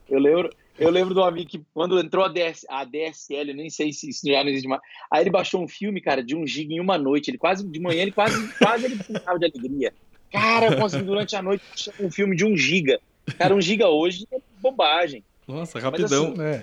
eu 0.08 0.18
lembro, 0.18 0.50
eu 0.78 0.90
lembro 0.90 1.14
de 1.14 1.20
um 1.20 1.24
amigo 1.24 1.48
que, 1.48 1.62
quando 1.72 1.98
entrou 1.98 2.24
a, 2.24 2.28
DS, 2.28 2.66
a 2.68 2.84
DSL, 2.84 3.50
eu 3.50 3.56
nem 3.56 3.70
sei 3.70 3.92
se 3.92 4.10
isso 4.10 4.26
já 4.26 4.42
não 4.42 4.50
existe 4.50 4.68
mais. 4.68 4.82
Aí 5.10 5.22
ele 5.22 5.30
baixou 5.30 5.62
um 5.62 5.68
filme, 5.68 6.00
cara, 6.00 6.22
de 6.22 6.34
um 6.34 6.46
giga 6.46 6.74
em 6.74 6.80
uma 6.80 6.98
noite. 6.98 7.30
Ele 7.30 7.38
quase, 7.38 7.66
de 7.68 7.80
manhã, 7.80 8.02
ele 8.02 8.12
quase, 8.12 8.36
quase 8.58 8.86
ele 8.86 8.96
pulava 8.96 9.38
de 9.38 9.44
alegria. 9.44 9.94
Cara, 10.32 10.66
eu 10.66 10.76
consegui 10.76 11.04
durante 11.04 11.36
a 11.36 11.42
noite 11.42 11.90
um 12.00 12.10
filme 12.10 12.34
de 12.34 12.44
um 12.44 12.56
giga. 12.56 13.00
Cara, 13.38 13.54
um 13.54 13.60
giga 13.60 13.88
hoje 13.88 14.26
é 14.32 14.38
bobagem. 14.60 15.22
Nossa, 15.46 15.78
rapidão, 15.78 16.34
Mas, 16.36 16.40
assim, 16.40 16.62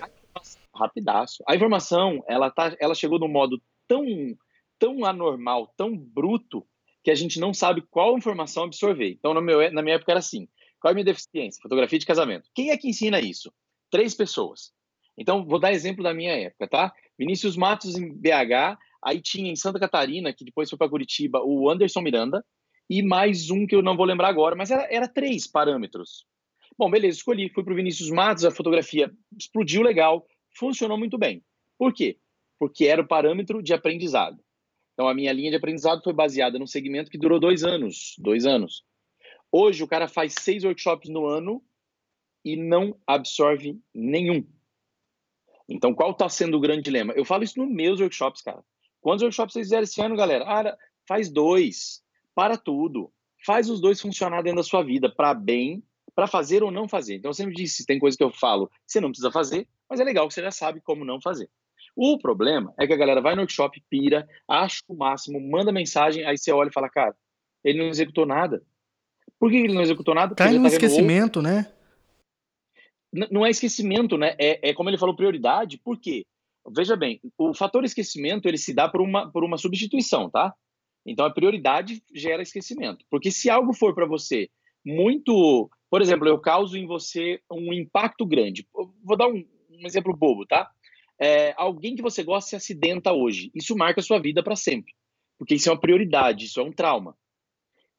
Rapidaço. 0.74 1.42
A 1.48 1.54
informação, 1.54 2.22
ela, 2.28 2.50
tá, 2.50 2.76
ela 2.78 2.94
chegou 2.94 3.18
num 3.18 3.28
modo 3.28 3.60
tão, 3.88 4.04
tão 4.78 5.04
anormal, 5.04 5.72
tão 5.76 5.96
bruto, 5.96 6.66
que 7.02 7.10
a 7.10 7.14
gente 7.14 7.40
não 7.40 7.52
sabe 7.52 7.82
qual 7.90 8.16
informação 8.16 8.64
absorver. 8.64 9.10
Então, 9.10 9.34
no 9.34 9.42
meu, 9.42 9.72
na 9.72 9.82
minha 9.82 9.96
época 9.96 10.12
era 10.12 10.18
assim. 10.18 10.46
Qual 10.80 10.90
é 10.90 10.92
a 10.92 10.94
minha 10.94 11.04
deficiência? 11.04 11.62
Fotografia 11.62 11.98
de 11.98 12.06
casamento. 12.06 12.48
Quem 12.54 12.70
é 12.70 12.76
que 12.76 12.88
ensina 12.88 13.20
isso? 13.20 13.52
Três 13.92 14.14
pessoas. 14.14 14.72
Então, 15.16 15.44
vou 15.44 15.60
dar 15.60 15.72
exemplo 15.72 16.02
da 16.02 16.14
minha 16.14 16.32
época, 16.32 16.66
tá? 16.66 16.92
Vinícius 17.18 17.56
Matos 17.56 17.94
em 17.94 18.10
BH, 18.10 18.78
aí 19.04 19.20
tinha 19.20 19.52
em 19.52 19.54
Santa 19.54 19.78
Catarina, 19.78 20.32
que 20.32 20.44
depois 20.44 20.70
foi 20.70 20.78
para 20.78 20.88
Curitiba, 20.88 21.42
o 21.44 21.70
Anderson 21.70 22.00
Miranda, 22.00 22.44
e 22.88 23.02
mais 23.02 23.50
um 23.50 23.66
que 23.66 23.76
eu 23.76 23.82
não 23.82 23.96
vou 23.96 24.06
lembrar 24.06 24.28
agora, 24.28 24.56
mas 24.56 24.70
era, 24.70 24.88
era 24.90 25.06
três 25.06 25.46
parâmetros. 25.46 26.24
Bom, 26.78 26.90
beleza, 26.90 27.18
escolhi, 27.18 27.50
fui 27.50 27.62
para 27.62 27.74
o 27.74 27.76
Vinícius 27.76 28.10
Matos, 28.10 28.46
a 28.46 28.50
fotografia 28.50 29.12
explodiu 29.38 29.82
legal, 29.82 30.26
funcionou 30.58 30.96
muito 30.96 31.18
bem. 31.18 31.44
Por 31.78 31.92
quê? 31.92 32.18
Porque 32.58 32.86
era 32.86 33.02
o 33.02 33.06
parâmetro 33.06 33.62
de 33.62 33.74
aprendizado. 33.74 34.42
Então, 34.94 35.06
a 35.06 35.14
minha 35.14 35.32
linha 35.32 35.50
de 35.50 35.56
aprendizado 35.56 36.02
foi 36.02 36.12
baseada 36.12 36.58
num 36.58 36.66
segmento 36.66 37.10
que 37.10 37.18
durou 37.18 37.38
dois 37.38 37.62
anos. 37.62 38.14
Dois 38.18 38.46
anos. 38.46 38.84
Hoje, 39.50 39.82
o 39.82 39.88
cara 39.88 40.08
faz 40.08 40.34
seis 40.40 40.64
workshops 40.64 41.10
no 41.10 41.26
ano 41.26 41.62
e 42.44 42.56
não 42.56 42.96
absorve 43.06 43.80
nenhum. 43.94 44.44
Então, 45.68 45.94
qual 45.94 46.10
está 46.10 46.28
sendo 46.28 46.56
o 46.56 46.60
grande 46.60 46.82
dilema? 46.82 47.12
Eu 47.14 47.24
falo 47.24 47.44
isso 47.44 47.58
nos 47.58 47.70
meus 47.70 48.00
workshops, 48.00 48.42
cara. 48.42 48.62
Quantos 49.00 49.22
workshops 49.22 49.52
vocês 49.52 49.66
fizeram 49.66 49.84
esse 49.84 50.00
ano, 50.00 50.16
galera? 50.16 50.44
Ah, 50.46 50.76
faz 51.06 51.30
dois. 51.30 52.02
Para 52.34 52.56
tudo. 52.56 53.12
Faz 53.44 53.68
os 53.70 53.80
dois 53.80 54.00
funcionar 54.00 54.42
dentro 54.42 54.58
da 54.58 54.62
sua 54.62 54.82
vida, 54.82 55.10
para 55.10 55.34
bem, 55.34 55.82
para 56.14 56.26
fazer 56.26 56.62
ou 56.62 56.70
não 56.70 56.88
fazer. 56.88 57.16
Então, 57.16 57.30
eu 57.30 57.34
sempre 57.34 57.54
disse, 57.54 57.86
tem 57.86 57.98
coisa 57.98 58.16
que 58.16 58.22
eu 58.22 58.30
falo, 58.30 58.70
você 58.86 59.00
não 59.00 59.08
precisa 59.08 59.32
fazer, 59.32 59.66
mas 59.88 59.98
é 59.98 60.04
legal 60.04 60.28
que 60.28 60.34
você 60.34 60.42
já 60.42 60.50
sabe 60.50 60.80
como 60.80 61.04
não 61.04 61.20
fazer. 61.20 61.48
O 61.96 62.18
problema 62.18 62.72
é 62.78 62.86
que 62.86 62.92
a 62.92 62.96
galera 62.96 63.20
vai 63.20 63.34
no 63.34 63.42
workshop, 63.42 63.82
pira, 63.90 64.26
acha 64.48 64.80
o 64.88 64.94
máximo, 64.94 65.40
manda 65.40 65.72
mensagem, 65.72 66.24
aí 66.24 66.38
você 66.38 66.52
olha 66.52 66.68
e 66.68 66.72
fala, 66.72 66.88
cara, 66.88 67.14
ele 67.64 67.78
não 67.78 67.88
executou 67.88 68.24
nada. 68.24 68.62
Por 69.38 69.50
que 69.50 69.56
ele 69.56 69.74
não 69.74 69.82
executou 69.82 70.14
nada? 70.14 70.34
Cai 70.34 70.52
no 70.52 70.62
tá 70.62 70.68
esquecimento, 70.68 71.40
outro... 71.40 71.42
né? 71.42 71.66
Não 73.12 73.44
é 73.44 73.50
esquecimento, 73.50 74.16
né? 74.16 74.34
É, 74.38 74.70
é 74.70 74.74
como 74.74 74.88
ele 74.88 74.98
falou, 74.98 75.14
prioridade. 75.14 75.78
Por 75.78 75.98
quê? 75.98 76.24
Veja 76.74 76.96
bem, 76.96 77.20
o 77.36 77.52
fator 77.52 77.84
esquecimento 77.84 78.46
ele 78.46 78.56
se 78.56 78.72
dá 78.72 78.88
por 78.88 79.00
uma, 79.00 79.30
por 79.30 79.44
uma 79.44 79.58
substituição, 79.58 80.30
tá? 80.30 80.54
Então 81.04 81.26
a 81.26 81.30
prioridade 81.30 82.02
gera 82.14 82.42
esquecimento. 82.42 83.04
Porque 83.10 83.30
se 83.30 83.50
algo 83.50 83.72
for 83.74 83.94
para 83.94 84.06
você 84.06 84.48
muito. 84.84 85.70
Por 85.90 86.00
exemplo, 86.00 86.26
eu 86.26 86.40
causo 86.40 86.76
em 86.76 86.86
você 86.86 87.40
um 87.50 87.72
impacto 87.72 88.24
grande. 88.24 88.66
Vou 89.04 89.16
dar 89.16 89.28
um, 89.28 89.44
um 89.70 89.86
exemplo 89.86 90.16
bobo, 90.16 90.46
tá? 90.46 90.70
É, 91.20 91.54
alguém 91.56 91.94
que 91.94 92.02
você 92.02 92.22
gosta 92.22 92.50
se 92.50 92.56
acidenta 92.56 93.12
hoje. 93.12 93.50
Isso 93.54 93.76
marca 93.76 94.00
a 94.00 94.04
sua 94.04 94.18
vida 94.18 94.42
para 94.42 94.56
sempre. 94.56 94.94
Porque 95.38 95.54
isso 95.54 95.68
é 95.68 95.72
uma 95.72 95.80
prioridade, 95.80 96.46
isso 96.46 96.60
é 96.60 96.62
um 96.62 96.72
trauma. 96.72 97.16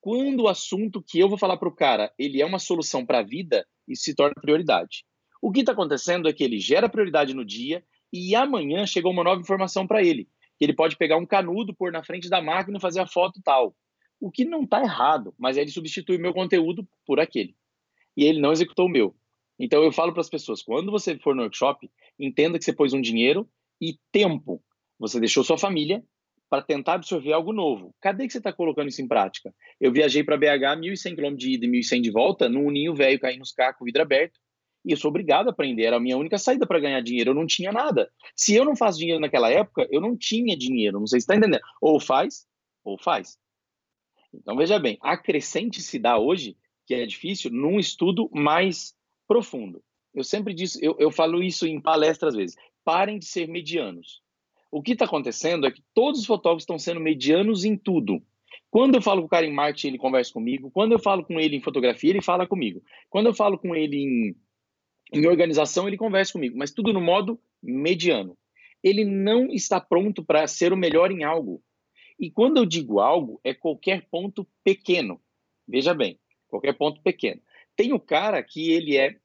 quando 0.01 0.41
o 0.41 0.47
assunto 0.47 1.01
que 1.01 1.19
eu 1.19 1.29
vou 1.29 1.37
falar 1.37 1.57
para 1.57 1.69
o 1.69 1.75
cara, 1.75 2.11
ele 2.17 2.41
é 2.41 2.45
uma 2.45 2.59
solução 2.59 3.05
para 3.05 3.19
a 3.19 3.23
vida, 3.23 3.65
isso 3.87 4.03
se 4.03 4.15
torna 4.15 4.33
prioridade. 4.41 5.05
O 5.41 5.51
que 5.51 5.59
está 5.59 5.73
acontecendo 5.73 6.27
é 6.27 6.33
que 6.33 6.43
ele 6.43 6.59
gera 6.59 6.87
prioridade 6.87 7.33
no 7.33 7.43
dia 7.43 7.83
e 8.11 8.35
amanhã 8.35 8.85
chegou 8.85 9.11
uma 9.11 9.23
nova 9.23 9.41
informação 9.41 9.85
para 9.85 10.01
ele, 10.01 10.29
que 10.57 10.65
ele 10.65 10.73
pode 10.73 10.95
pegar 10.95 11.17
um 11.17 11.25
canudo, 11.25 11.73
pôr 11.73 11.91
na 11.91 12.03
frente 12.03 12.29
da 12.29 12.41
máquina 12.41 12.77
e 12.77 12.81
fazer 12.81 12.99
a 12.99 13.07
foto 13.07 13.41
tal. 13.43 13.75
O 14.19 14.31
que 14.31 14.45
não 14.45 14.63
está 14.63 14.81
errado, 14.81 15.33
mas 15.37 15.57
ele 15.57 15.69
substitui 15.69 16.17
o 16.17 16.21
meu 16.21 16.33
conteúdo 16.33 16.87
por 17.05 17.19
aquele. 17.19 17.55
E 18.15 18.23
ele 18.23 18.39
não 18.39 18.51
executou 18.51 18.85
o 18.85 18.89
meu. 18.89 19.15
Então 19.59 19.83
eu 19.83 19.91
falo 19.91 20.13
para 20.13 20.21
as 20.21 20.29
pessoas, 20.29 20.61
quando 20.61 20.91
você 20.91 21.17
for 21.17 21.35
no 21.35 21.41
workshop, 21.41 21.89
entenda 22.19 22.57
que 22.57 22.63
você 22.63 22.73
pôs 22.73 22.93
um 22.93 23.01
dinheiro 23.01 23.49
e 23.81 23.97
tempo. 24.11 24.63
Você 24.99 25.19
deixou 25.19 25.43
sua 25.43 25.57
família 25.57 26.03
para 26.53 26.61
tentar 26.61 26.93
absorver 26.93 27.33
algo 27.33 27.51
novo. 27.51 27.95
Cadê 27.99 28.27
que 28.27 28.31
você 28.31 28.37
está 28.37 28.53
colocando 28.53 28.87
isso 28.87 29.01
em 29.01 29.07
prática? 29.07 29.51
Eu 29.81 29.91
viajei 29.91 30.23
para 30.23 30.37
BH 30.37 30.77
1.100 30.77 31.15
km 31.15 31.35
de 31.35 31.53
ida 31.53 31.65
e 31.65 31.67
1.100 31.67 32.01
de 32.01 32.11
volta, 32.11 32.47
num 32.47 32.69
ninho 32.69 32.93
velho 32.93 33.19
caindo 33.19 33.39
nos 33.39 33.51
cacos, 33.51 33.83
vidro 33.83 34.03
aberto. 34.03 34.39
E 34.85 34.91
eu 34.91 34.97
sou 34.97 35.09
obrigado 35.09 35.47
a 35.47 35.49
aprender. 35.49 35.85
Era 35.85 35.95
a 35.95 35.99
minha 35.99 36.15
única 36.15 36.37
saída 36.37 36.67
para 36.67 36.79
ganhar 36.79 37.01
dinheiro. 37.01 37.31
Eu 37.31 37.33
não 37.33 37.47
tinha 37.47 37.71
nada. 37.71 38.07
Se 38.35 38.53
eu 38.53 38.63
não 38.63 38.75
faço 38.75 38.99
dinheiro 38.99 39.19
naquela 39.19 39.49
época, 39.49 39.87
eu 39.89 39.99
não 39.99 40.15
tinha 40.15 40.55
dinheiro. 40.55 40.99
Não 40.99 41.07
sei 41.07 41.19
se 41.19 41.23
está 41.23 41.35
entendendo. 41.35 41.63
Ou 41.81 41.99
faz, 41.99 42.45
ou 42.83 42.99
faz. 42.99 43.35
Então, 44.31 44.55
veja 44.55 44.77
bem, 44.77 44.99
acrescente 45.01 45.81
se 45.81 45.97
dá 45.97 46.19
hoje, 46.19 46.55
que 46.85 46.93
é 46.93 47.03
difícil, 47.07 47.49
num 47.49 47.79
estudo 47.79 48.29
mais 48.31 48.93
profundo. 49.27 49.83
Eu 50.13 50.23
sempre 50.23 50.53
disse, 50.53 50.77
eu, 50.85 50.95
eu 50.99 51.09
falo 51.09 51.41
isso 51.41 51.65
em 51.65 51.81
palestras 51.81 52.35
às 52.35 52.37
vezes. 52.37 52.55
Parem 52.85 53.17
de 53.17 53.25
ser 53.25 53.47
medianos. 53.47 54.22
O 54.73 54.81
que 54.81 54.93
está 54.93 55.05
acontecendo 55.05 55.67
é 55.67 55.71
que 55.71 55.83
todos 55.93 56.21
os 56.21 56.25
fotógrafos 56.25 56.63
estão 56.63 56.79
sendo 56.79 56.99
medianos 56.99 57.63
em 57.63 57.77
tudo. 57.77 58.23
Quando 58.71 58.95
eu 58.95 59.03
falo 59.03 59.21
com 59.21 59.27
o 59.27 59.29
cara 59.29 59.45
em 59.45 59.53
marketing, 59.53 59.89
ele 59.89 59.97
conversa 59.99 60.33
comigo. 60.33 60.71
Quando 60.71 60.93
eu 60.93 60.99
falo 60.99 61.23
com 61.23 61.39
ele 61.39 61.55
em 61.55 61.61
fotografia, 61.61 62.09
ele 62.09 62.23
fala 62.23 62.47
comigo. 62.47 62.81
Quando 63.07 63.27
eu 63.27 63.35
falo 63.35 63.59
com 63.59 63.75
ele 63.75 63.97
em, 63.97 64.35
em 65.13 65.27
organização, 65.27 65.87
ele 65.87 65.95
conversa 65.95 66.33
comigo. 66.33 66.57
Mas 66.57 66.71
tudo 66.71 66.91
no 66.91 66.99
modo 66.99 67.39
mediano. 67.61 68.35
Ele 68.83 69.05
não 69.05 69.45
está 69.51 69.79
pronto 69.79 70.25
para 70.25 70.47
ser 70.47 70.73
o 70.73 70.77
melhor 70.77 71.11
em 71.11 71.23
algo. 71.23 71.61
E 72.19 72.31
quando 72.31 72.57
eu 72.57 72.65
digo 72.65 72.99
algo, 72.99 73.39
é 73.43 73.53
qualquer 73.53 74.07
ponto 74.09 74.43
pequeno. 74.63 75.21
Veja 75.67 75.93
bem, 75.93 76.17
qualquer 76.47 76.73
ponto 76.73 76.99
pequeno. 77.03 77.39
Tem 77.75 77.93
o 77.93 77.99
cara 77.99 78.41
que 78.41 78.71
ele 78.71 78.97
é 78.97 79.17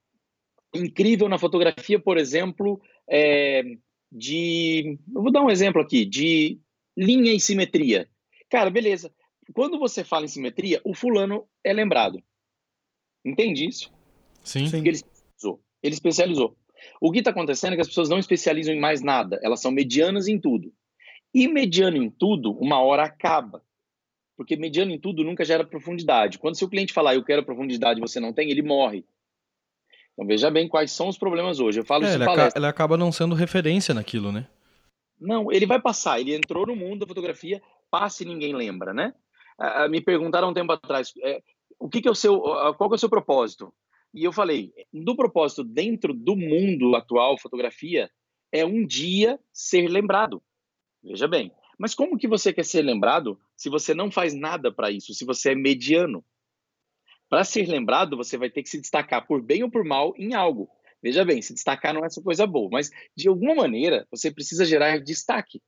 incrível 0.74 1.26
na 1.26 1.38
fotografia, 1.38 1.98
por 1.98 2.18
exemplo, 2.18 2.78
é, 3.08 3.62
de. 4.10 4.98
Eu 5.14 5.22
vou 5.22 5.32
dar 5.32 5.42
um 5.42 5.50
exemplo 5.50 5.80
aqui, 5.80 6.04
de 6.04 6.58
linha 6.96 7.32
e 7.32 7.40
simetria. 7.40 8.08
Cara, 8.50 8.70
beleza. 8.70 9.12
Quando 9.54 9.78
você 9.78 10.04
fala 10.04 10.24
em 10.24 10.28
simetria, 10.28 10.80
o 10.84 10.94
fulano 10.94 11.46
é 11.64 11.72
lembrado. 11.72 12.22
Entende 13.24 13.66
isso? 13.66 13.92
Sim. 14.42 14.70
Porque 14.70 14.88
ele 14.88 14.96
especializou. 14.96 15.62
Ele 15.82 15.94
especializou. 15.94 16.56
O 17.00 17.10
que 17.10 17.18
está 17.18 17.30
acontecendo 17.30 17.72
é 17.72 17.76
que 17.76 17.82
as 17.82 17.88
pessoas 17.88 18.08
não 18.08 18.18
especializam 18.18 18.74
em 18.74 18.80
mais 18.80 19.02
nada. 19.02 19.38
Elas 19.42 19.60
são 19.60 19.70
medianas 19.70 20.28
em 20.28 20.38
tudo. 20.38 20.72
E 21.34 21.46
mediano 21.48 21.96
em 21.96 22.10
tudo, 22.10 22.52
uma 22.52 22.80
hora 22.80 23.04
acaba. 23.04 23.62
Porque 24.36 24.56
mediano 24.56 24.92
em 24.92 24.98
tudo 24.98 25.24
nunca 25.24 25.44
gera 25.44 25.66
profundidade. 25.66 26.38
Quando 26.38 26.56
seu 26.56 26.68
cliente 26.68 26.92
falar, 26.92 27.14
eu 27.14 27.24
quero 27.24 27.44
profundidade, 27.44 28.00
você 28.00 28.20
não 28.20 28.32
tem, 28.32 28.50
ele 28.50 28.62
morre. 28.62 29.04
Então 30.18 30.26
veja 30.26 30.50
bem 30.50 30.66
quais 30.66 30.90
são 30.90 31.06
os 31.06 31.16
problemas 31.16 31.60
hoje. 31.60 31.78
Eu 31.78 31.84
falo 31.84 32.04
é, 32.04 32.08
isso 32.08 32.16
ele, 32.16 32.24
aca 32.24 32.52
ele 32.56 32.66
acaba 32.66 32.96
não 32.96 33.12
sendo 33.12 33.36
referência 33.36 33.94
naquilo, 33.94 34.32
né? 34.32 34.48
Não, 35.20 35.52
ele 35.52 35.64
vai 35.64 35.80
passar. 35.80 36.18
Ele 36.18 36.34
entrou 36.34 36.66
no 36.66 36.74
mundo 36.74 37.00
da 37.00 37.06
fotografia, 37.06 37.62
passa 37.88 38.24
e 38.24 38.26
ninguém 38.26 38.52
lembra, 38.52 38.92
né? 38.92 39.14
Uh, 39.60 39.88
me 39.88 40.00
perguntaram 40.00 40.50
um 40.50 40.54
tempo 40.54 40.72
atrás, 40.72 41.12
é, 41.22 41.40
o 41.78 41.88
que, 41.88 42.00
que 42.02 42.08
é 42.08 42.10
o 42.10 42.16
seu, 42.16 42.40
qual 42.40 42.90
é 42.90 42.94
o 42.94 42.98
seu 42.98 43.08
propósito? 43.08 43.72
E 44.12 44.24
eu 44.24 44.32
falei, 44.32 44.72
do 44.92 45.14
propósito 45.14 45.62
dentro 45.62 46.12
do 46.12 46.34
mundo 46.34 46.96
atual 46.96 47.38
fotografia 47.38 48.10
é 48.50 48.66
um 48.66 48.84
dia 48.84 49.38
ser 49.52 49.86
lembrado. 49.86 50.42
Veja 51.00 51.28
bem. 51.28 51.52
Mas 51.78 51.94
como 51.94 52.18
que 52.18 52.26
você 52.26 52.52
quer 52.52 52.64
ser 52.64 52.82
lembrado 52.82 53.38
se 53.56 53.68
você 53.68 53.94
não 53.94 54.10
faz 54.10 54.34
nada 54.34 54.72
para 54.72 54.90
isso? 54.90 55.14
Se 55.14 55.24
você 55.24 55.52
é 55.52 55.54
mediano? 55.54 56.24
Para 57.28 57.44
ser 57.44 57.66
lembrado, 57.66 58.16
você 58.16 58.36
vai 58.36 58.50
ter 58.50 58.62
que 58.62 58.68
se 58.68 58.80
destacar 58.80 59.26
por 59.26 59.42
bem 59.42 59.62
ou 59.62 59.70
por 59.70 59.84
mal 59.84 60.14
em 60.16 60.34
algo. 60.34 60.68
Veja 61.02 61.24
bem, 61.24 61.40
se 61.40 61.52
destacar 61.52 61.94
não 61.94 62.02
é 62.02 62.06
essa 62.06 62.22
coisa 62.22 62.46
boa, 62.46 62.68
mas 62.72 62.90
de 63.16 63.28
alguma 63.28 63.54
maneira 63.54 64.06
você 64.10 64.32
precisa 64.32 64.64
gerar 64.64 64.98
destaque. 64.98 65.60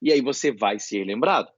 E 0.00 0.12
aí 0.12 0.20
você 0.20 0.52
vai 0.52 0.78
ser 0.78 1.04
lembrado. 1.04 1.50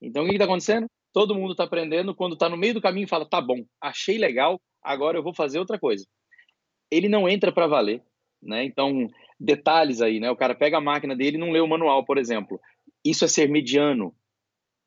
Então 0.00 0.24
o 0.24 0.26
que 0.26 0.34
está 0.34 0.44
acontecendo? 0.44 0.86
Todo 1.12 1.34
mundo 1.34 1.52
está 1.52 1.64
aprendendo, 1.64 2.14
quando 2.14 2.34
está 2.34 2.48
no 2.48 2.56
meio 2.56 2.74
do 2.74 2.80
caminho 2.80 3.08
fala, 3.08 3.28
tá 3.28 3.40
bom, 3.40 3.64
achei 3.80 4.18
legal, 4.18 4.60
agora 4.82 5.18
eu 5.18 5.22
vou 5.22 5.34
fazer 5.34 5.58
outra 5.58 5.78
coisa. 5.78 6.06
Ele 6.90 7.08
não 7.08 7.28
entra 7.28 7.50
para 7.50 7.66
valer, 7.66 8.02
né? 8.42 8.64
Então, 8.64 9.08
detalhes 9.38 10.00
aí, 10.00 10.20
né? 10.20 10.30
O 10.30 10.36
cara 10.36 10.54
pega 10.54 10.78
a 10.78 10.80
máquina 10.80 11.16
dele 11.16 11.36
e 11.36 11.40
não 11.40 11.50
lê 11.50 11.60
o 11.60 11.66
manual, 11.66 12.04
por 12.04 12.18
exemplo. 12.18 12.60
Isso 13.04 13.24
é 13.24 13.28
ser 13.28 13.48
mediano. 13.48 14.14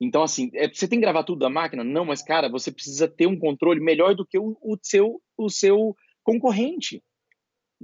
Então, 0.01 0.23
assim, 0.23 0.49
é, 0.55 0.67
você 0.67 0.87
tem 0.87 0.97
que 0.97 1.05
gravar 1.05 1.23
tudo 1.23 1.41
da 1.41 1.49
máquina? 1.49 1.83
Não, 1.83 2.03
mas, 2.03 2.23
cara, 2.23 2.49
você 2.49 2.71
precisa 2.71 3.07
ter 3.07 3.27
um 3.27 3.37
controle 3.37 3.79
melhor 3.79 4.15
do 4.15 4.25
que 4.25 4.39
o, 4.39 4.57
o, 4.59 4.75
seu, 4.81 5.21
o 5.37 5.47
seu 5.47 5.95
concorrente. 6.23 7.03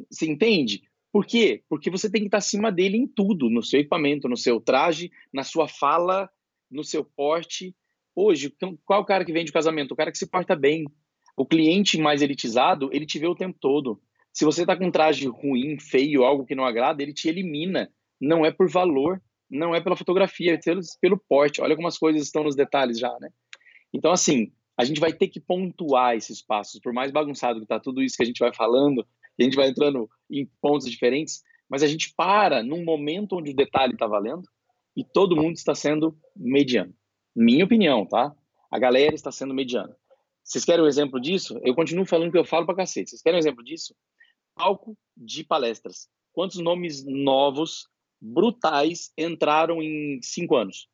Você 0.09 0.25
entende? 0.25 0.81
Por 1.11 1.27
quê? 1.27 1.63
Porque 1.69 1.91
você 1.91 2.09
tem 2.09 2.21
que 2.21 2.27
estar 2.27 2.39
acima 2.39 2.71
dele 2.71 2.97
em 2.97 3.07
tudo, 3.07 3.51
no 3.51 3.61
seu 3.61 3.79
equipamento, 3.79 4.27
no 4.27 4.35
seu 4.35 4.59
traje, 4.59 5.11
na 5.31 5.43
sua 5.43 5.67
fala, 5.67 6.27
no 6.71 6.83
seu 6.83 7.05
porte. 7.05 7.75
Hoje, 8.15 8.51
então, 8.55 8.75
qual 8.83 8.99
é 8.99 9.03
o 9.03 9.05
cara 9.05 9.23
que 9.23 9.31
vende 9.31 9.51
o 9.51 9.53
casamento? 9.53 9.91
O 9.91 9.95
cara 9.95 10.11
que 10.11 10.17
se 10.17 10.25
porta 10.27 10.55
bem. 10.55 10.85
O 11.35 11.45
cliente 11.45 11.99
mais 11.99 12.23
elitizado, 12.23 12.89
ele 12.91 13.05
te 13.05 13.19
vê 13.19 13.27
o 13.27 13.35
tempo 13.35 13.55
todo. 13.61 14.01
Se 14.33 14.43
você 14.43 14.61
está 14.61 14.75
com 14.75 14.87
um 14.87 14.91
traje 14.91 15.27
ruim, 15.27 15.79
feio, 15.79 16.23
algo 16.23 16.45
que 16.45 16.55
não 16.55 16.65
agrada, 16.65 17.03
ele 17.03 17.13
te 17.13 17.29
elimina. 17.29 17.91
Não 18.19 18.43
é 18.43 18.51
por 18.51 18.67
valor, 18.67 19.21
não 19.49 19.73
é 19.73 19.81
pela 19.81 19.95
fotografia, 19.95 20.53
é 20.53 20.59
pelo, 21.01 21.17
porte. 21.17 21.61
Olha 21.61 21.75
como 21.75 21.87
as 21.87 21.97
coisas 21.97 22.21
estão 22.21 22.43
nos 22.43 22.55
detalhes 22.55 22.99
já, 22.99 23.15
né? 23.19 23.29
Então, 23.93 24.11
assim, 24.11 24.51
a 24.77 24.83
gente 24.83 24.99
vai 24.99 25.13
ter 25.13 25.27
que 25.27 25.39
pontuar 25.39 26.15
esses 26.15 26.41
passos, 26.41 26.79
por 26.79 26.93
mais 26.93 27.11
bagunçado 27.11 27.59
que 27.59 27.65
está 27.65 27.79
tudo 27.79 28.01
isso 28.01 28.17
que 28.17 28.23
a 28.23 28.25
gente 28.25 28.39
vai 28.39 28.53
falando, 28.53 29.05
a 29.39 29.43
gente 29.43 29.55
vai 29.55 29.69
entrando 29.69 30.09
em 30.29 30.45
pontos 30.61 30.89
diferentes, 30.89 31.41
mas 31.69 31.83
a 31.83 31.87
gente 31.87 32.13
para 32.15 32.63
num 32.63 32.83
momento 32.83 33.37
onde 33.37 33.51
o 33.51 33.55
detalhe 33.55 33.93
está 33.93 34.07
valendo 34.07 34.47
e 34.95 35.03
todo 35.03 35.35
mundo 35.35 35.55
está 35.55 35.75
sendo 35.75 36.17
mediano. 36.35 36.93
Minha 37.35 37.65
opinião, 37.65 38.05
tá? 38.05 38.35
A 38.71 38.79
galera 38.79 39.13
está 39.13 39.31
sendo 39.31 39.53
mediana. 39.53 39.95
Vocês 40.43 40.65
querem 40.65 40.83
um 40.83 40.87
exemplo 40.87 41.19
disso? 41.19 41.59
Eu 41.63 41.75
continuo 41.75 42.05
falando 42.05 42.31
que 42.31 42.37
eu 42.37 42.45
falo 42.45 42.65
pra 42.65 42.75
cacete. 42.75 43.09
Vocês 43.09 43.21
querem 43.21 43.37
um 43.37 43.39
exemplo 43.39 43.63
disso? 43.63 43.93
Palco 44.55 44.97
de 45.15 45.43
palestras. 45.43 46.07
Quantos 46.31 46.57
nomes 46.57 47.05
novos 47.05 47.87
brutais 48.21 49.11
entraram 49.17 49.81
em 49.81 50.19
cinco 50.21 50.55
anos. 50.55 50.89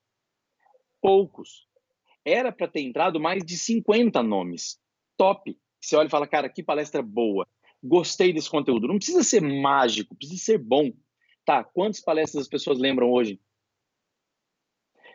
Poucos. 1.01 1.67
Era 2.25 2.51
para 2.51 2.67
ter 2.67 2.81
entrado 2.81 3.19
mais 3.19 3.43
de 3.43 3.57
50 3.57 4.21
nomes. 4.23 4.79
Top. 5.17 5.57
Você 5.79 5.95
olha 5.95 6.07
e 6.07 6.11
fala, 6.11 6.27
cara, 6.27 6.49
que 6.49 6.63
palestra 6.63 7.01
boa. 7.01 7.47
Gostei 7.83 8.31
desse 8.31 8.49
conteúdo. 8.49 8.87
Não 8.87 8.97
precisa 8.97 9.23
ser 9.23 9.41
mágico, 9.41 10.15
precisa 10.15 10.43
ser 10.43 10.57
bom. 10.57 10.91
Tá, 11.45 11.63
quantas 11.63 11.99
palestras 11.99 12.43
as 12.43 12.47
pessoas 12.47 12.79
lembram 12.79 13.11
hoje? 13.11 13.39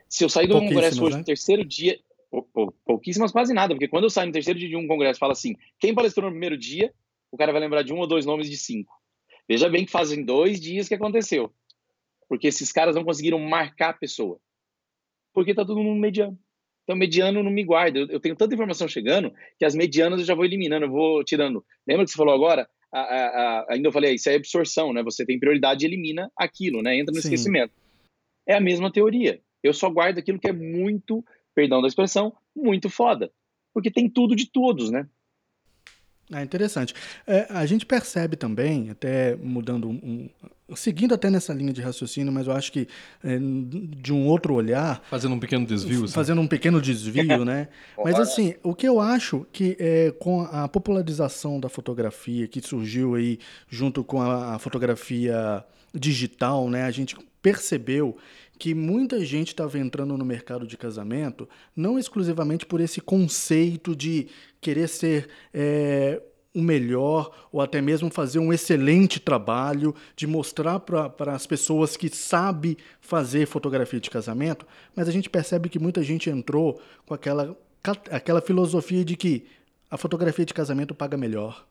Se 0.08 0.24
eu 0.24 0.28
sair 0.28 0.52
um 0.52 0.60
congresso 0.60 1.02
hoje 1.02 1.14
né? 1.14 1.18
no 1.20 1.24
terceiro 1.24 1.64
dia, 1.64 1.98
pou, 2.30 2.72
pouquíssimas 2.84 3.32
quase 3.32 3.54
nada, 3.54 3.74
porque 3.74 3.88
quando 3.88 4.04
eu 4.04 4.10
saio 4.10 4.26
no 4.26 4.32
terceiro 4.32 4.58
dia 4.58 4.68
de 4.68 4.76
um 4.76 4.86
congresso, 4.86 5.18
fala 5.18 5.32
assim, 5.32 5.56
quem 5.78 5.94
palestrou 5.94 6.26
no 6.26 6.32
primeiro 6.32 6.56
dia, 6.56 6.92
o 7.30 7.36
cara 7.36 7.52
vai 7.52 7.60
lembrar 7.60 7.82
de 7.82 7.92
um 7.92 7.98
ou 7.98 8.06
dois 8.06 8.26
nomes 8.26 8.48
de 8.50 8.56
cinco. 8.56 8.92
Veja 9.48 9.68
bem 9.68 9.86
que 9.86 9.90
fazem 9.90 10.22
dois 10.22 10.60
dias 10.60 10.88
que 10.88 10.94
aconteceu. 10.94 11.52
Porque 12.28 12.48
esses 12.48 12.70
caras 12.70 12.94
não 12.94 13.04
conseguiram 13.04 13.38
marcar 13.38 13.90
a 13.90 13.94
pessoa. 13.94 14.38
Porque 15.32 15.54
tá 15.54 15.64
todo 15.64 15.82
mundo 15.82 15.98
mediano. 15.98 16.38
Então, 16.84 16.96
mediano 16.96 17.42
não 17.42 17.50
me 17.50 17.64
guarda. 17.64 17.98
Eu, 17.98 18.06
eu, 18.08 18.20
tenho 18.20 18.34
tanta 18.34 18.54
informação 18.54 18.88
chegando 18.88 19.32
que 19.58 19.64
as 19.64 19.74
medianas 19.74 20.20
eu 20.20 20.26
já 20.26 20.34
vou 20.34 20.44
eliminando, 20.44 20.86
eu 20.86 20.90
vou 20.90 21.22
tirando. 21.22 21.64
Lembra 21.86 22.04
que 22.04 22.10
você 22.10 22.16
falou 22.16 22.34
agora? 22.34 22.68
A, 22.90 23.00
a, 23.00 23.26
a, 23.26 23.66
ainda 23.70 23.88
eu 23.88 23.92
falei, 23.92 24.14
isso 24.14 24.30
é 24.30 24.34
absorção, 24.34 24.92
né? 24.92 25.02
Você 25.02 25.26
tem 25.26 25.38
prioridade 25.38 25.84
e 25.84 25.88
elimina 25.88 26.30
aquilo, 26.34 26.82
né? 26.82 26.96
Entra 26.96 27.12
no 27.12 27.20
Sim. 27.20 27.28
esquecimento. 27.28 27.72
É 28.46 28.54
a 28.54 28.60
mesma 28.60 28.90
teoria. 28.90 29.40
Eu 29.62 29.74
só 29.74 29.90
guardo 29.90 30.18
aquilo 30.18 30.38
que 30.38 30.48
é 30.48 30.52
muito, 30.52 31.22
perdão 31.54 31.82
da 31.82 31.88
expressão, 31.88 32.34
muito 32.56 32.88
foda. 32.88 33.30
Porque 33.74 33.90
tem 33.90 34.08
tudo 34.08 34.34
de 34.34 34.50
todos, 34.50 34.90
né? 34.90 35.06
É 36.32 36.42
interessante. 36.42 36.94
É, 37.26 37.46
a 37.50 37.64
gente 37.66 37.86
percebe 37.86 38.36
também, 38.36 38.90
até 38.90 39.36
mudando 39.36 39.88
um, 39.88 39.94
um, 40.02 40.30
seguindo 40.76 41.14
até 41.14 41.30
nessa 41.30 41.52
linha 41.52 41.72
de 41.72 41.80
raciocínio, 41.80 42.32
mas 42.32 42.46
eu 42.46 42.52
acho 42.52 42.70
que 42.72 42.86
é, 43.22 43.38
de 43.38 44.12
um 44.12 44.26
outro 44.26 44.54
olhar. 44.54 45.02
Fazendo 45.08 45.34
um 45.34 45.40
pequeno 45.40 45.66
desvio. 45.66 46.04
Assim. 46.04 46.12
Fazendo 46.12 46.40
um 46.40 46.46
pequeno 46.46 46.80
desvio, 46.80 47.44
né? 47.44 47.68
mas 48.02 48.18
assim, 48.18 48.54
o 48.62 48.74
que 48.74 48.86
eu 48.86 49.00
acho 49.00 49.46
que 49.52 49.76
é, 49.78 50.10
com 50.18 50.42
a 50.42 50.68
popularização 50.68 51.58
da 51.58 51.68
fotografia, 51.68 52.46
que 52.46 52.60
surgiu 52.60 53.14
aí 53.14 53.38
junto 53.68 54.04
com 54.04 54.20
a, 54.20 54.54
a 54.54 54.58
fotografia 54.58 55.64
digital, 55.94 56.68
né? 56.68 56.84
A 56.84 56.90
gente 56.90 57.16
percebeu 57.40 58.16
que 58.58 58.74
muita 58.74 59.24
gente 59.24 59.48
estava 59.48 59.78
entrando 59.78 60.16
no 60.16 60.24
mercado 60.24 60.66
de 60.66 60.76
casamento 60.76 61.48
não 61.74 61.98
exclusivamente 61.98 62.66
por 62.66 62.80
esse 62.80 63.00
conceito 63.00 63.94
de 63.94 64.26
querer 64.60 64.88
ser 64.88 65.28
é, 65.54 66.20
o 66.58 66.62
melhor 66.62 67.30
ou 67.52 67.60
até 67.60 67.80
mesmo 67.80 68.10
fazer 68.10 68.40
um 68.40 68.52
excelente 68.52 69.20
trabalho 69.20 69.94
de 70.16 70.26
mostrar 70.26 70.80
para 70.80 71.32
as 71.32 71.46
pessoas 71.46 71.96
que 71.96 72.08
sabe 72.08 72.76
fazer 73.00 73.46
fotografia 73.46 74.00
de 74.00 74.10
casamento, 74.10 74.66
mas 74.94 75.08
a 75.08 75.12
gente 75.12 75.30
percebe 75.30 75.68
que 75.68 75.78
muita 75.78 76.02
gente 76.02 76.28
entrou 76.28 76.80
com 77.06 77.14
aquela, 77.14 77.56
aquela 78.10 78.40
filosofia 78.40 79.04
de 79.04 79.16
que 79.16 79.46
a 79.88 79.96
fotografia 79.96 80.44
de 80.44 80.52
casamento 80.52 80.94
paga 80.94 81.16
melhor. 81.16 81.64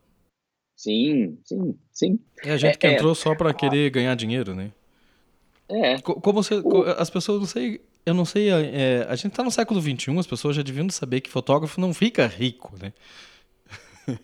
Sim, 0.74 1.38
sim, 1.44 1.74
sim. 1.92 2.18
É 2.42 2.52
a 2.52 2.56
gente 2.56 2.74
é, 2.74 2.78
que 2.78 2.86
entrou 2.86 3.12
é, 3.12 3.14
só 3.14 3.34
para 3.34 3.52
querer 3.52 3.90
ganhar 3.90 4.14
dinheiro, 4.14 4.54
né? 4.54 4.72
É. 5.68 5.98
Como 6.00 6.42
você, 6.42 6.54
o... 6.54 6.82
as 6.96 7.10
pessoas 7.10 7.40
não 7.40 7.46
sei, 7.46 7.80
eu 8.06 8.14
não 8.14 8.24
sei, 8.24 8.48
é, 8.48 9.06
a 9.06 9.14
gente 9.16 9.32
tá 9.32 9.44
no 9.44 9.50
século 9.50 9.82
XXI, 9.82 10.18
as 10.18 10.26
pessoas 10.26 10.56
já 10.56 10.62
deviam 10.62 10.88
saber 10.88 11.20
que 11.20 11.28
fotógrafo 11.28 11.78
não 11.78 11.92
fica 11.92 12.26
rico, 12.26 12.74
né? 12.80 12.94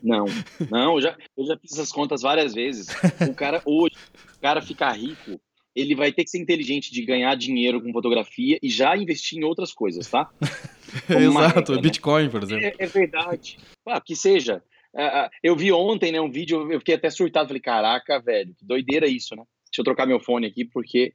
Não, 0.02 0.26
não, 0.70 0.94
eu 0.94 1.00
já, 1.00 1.16
eu 1.36 1.46
já 1.46 1.58
fiz 1.58 1.72
essas 1.72 1.92
contas 1.92 2.22
várias 2.22 2.54
vezes. 2.54 2.86
O 3.28 3.34
cara 3.34 3.62
hoje, 3.64 3.94
o 4.36 4.40
cara 4.40 4.62
ficar 4.62 4.92
rico, 4.92 5.40
ele 5.74 5.94
vai 5.94 6.12
ter 6.12 6.24
que 6.24 6.30
ser 6.30 6.38
inteligente 6.38 6.92
de 6.92 7.04
ganhar 7.04 7.34
dinheiro 7.34 7.82
com 7.82 7.92
fotografia 7.92 8.58
e 8.62 8.70
já 8.70 8.96
investir 8.96 9.38
em 9.38 9.44
outras 9.44 9.72
coisas, 9.72 10.08
tá? 10.08 10.30
Exato, 11.10 11.58
regra, 11.58 11.76
né? 11.76 11.82
Bitcoin, 11.82 12.24
né? 12.24 12.28
por 12.30 12.42
exemplo. 12.42 12.64
É, 12.64 12.74
é 12.78 12.86
verdade. 12.86 13.58
Ah, 13.86 14.00
que 14.00 14.14
seja. 14.14 14.62
Uh, 14.94 15.28
eu 15.42 15.56
vi 15.56 15.72
ontem, 15.72 16.12
né, 16.12 16.20
um 16.20 16.30
vídeo, 16.30 16.70
eu 16.70 16.78
fiquei 16.78 16.94
até 16.94 17.10
surtado, 17.10 17.48
falei, 17.48 17.60
caraca, 17.60 18.20
velho, 18.20 18.54
que 18.54 18.64
doideira 18.64 19.08
isso, 19.08 19.34
né? 19.34 19.42
Deixa 19.64 19.80
eu 19.80 19.84
trocar 19.84 20.06
meu 20.06 20.20
fone 20.20 20.46
aqui, 20.46 20.64
porque 20.64 21.12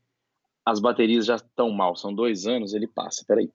as 0.66 0.82
baterias 0.82 1.26
já 1.26 1.36
estão 1.38 1.72
mal. 1.72 1.96
São 1.96 2.14
dois 2.14 2.46
anos, 2.46 2.74
ele 2.74 2.88
passa. 2.88 3.24
Peraí. 3.26 3.50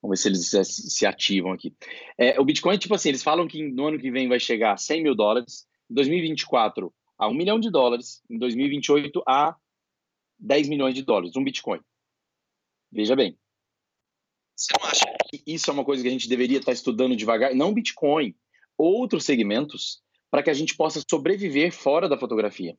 Vamos 0.00 0.22
ver 0.22 0.36
se 0.36 0.54
eles 0.56 0.94
se 0.94 1.06
ativam 1.06 1.52
aqui. 1.52 1.74
É, 2.16 2.38
o 2.40 2.44
Bitcoin, 2.44 2.78
tipo 2.78 2.94
assim, 2.94 3.08
eles 3.08 3.22
falam 3.22 3.48
que 3.48 3.62
no 3.62 3.86
ano 3.86 3.98
que 3.98 4.10
vem 4.10 4.28
vai 4.28 4.38
chegar 4.38 4.72
a 4.72 4.76
100 4.76 5.02
mil 5.02 5.14
dólares, 5.14 5.66
em 5.90 5.94
2024 5.94 6.92
a 7.18 7.28
1 7.28 7.34
milhão 7.34 7.58
de 7.58 7.70
dólares, 7.70 8.22
em 8.30 8.38
2028 8.38 9.22
a 9.26 9.56
10 10.38 10.68
milhões 10.68 10.94
de 10.94 11.02
dólares, 11.02 11.34
um 11.36 11.42
Bitcoin. 11.42 11.80
Veja 12.92 13.16
bem. 13.16 13.36
Você 14.54 14.72
não 14.78 14.88
acha 14.88 15.04
que 15.28 15.42
isso 15.46 15.70
é 15.70 15.72
uma 15.72 15.84
coisa 15.84 16.02
que 16.02 16.08
a 16.08 16.12
gente 16.12 16.28
deveria 16.28 16.58
estar 16.58 16.72
estudando 16.72 17.16
devagar? 17.16 17.54
Não 17.54 17.74
Bitcoin, 17.74 18.34
outros 18.76 19.24
segmentos, 19.24 20.00
para 20.30 20.42
que 20.42 20.50
a 20.50 20.54
gente 20.54 20.76
possa 20.76 21.02
sobreviver 21.08 21.72
fora 21.72 22.08
da 22.08 22.18
fotografia. 22.18 22.76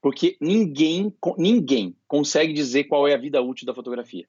Porque 0.00 0.36
ninguém, 0.40 1.12
ninguém 1.36 1.96
consegue 2.06 2.52
dizer 2.52 2.84
qual 2.84 3.06
é 3.06 3.14
a 3.14 3.18
vida 3.18 3.40
útil 3.40 3.66
da 3.66 3.74
fotografia. 3.74 4.28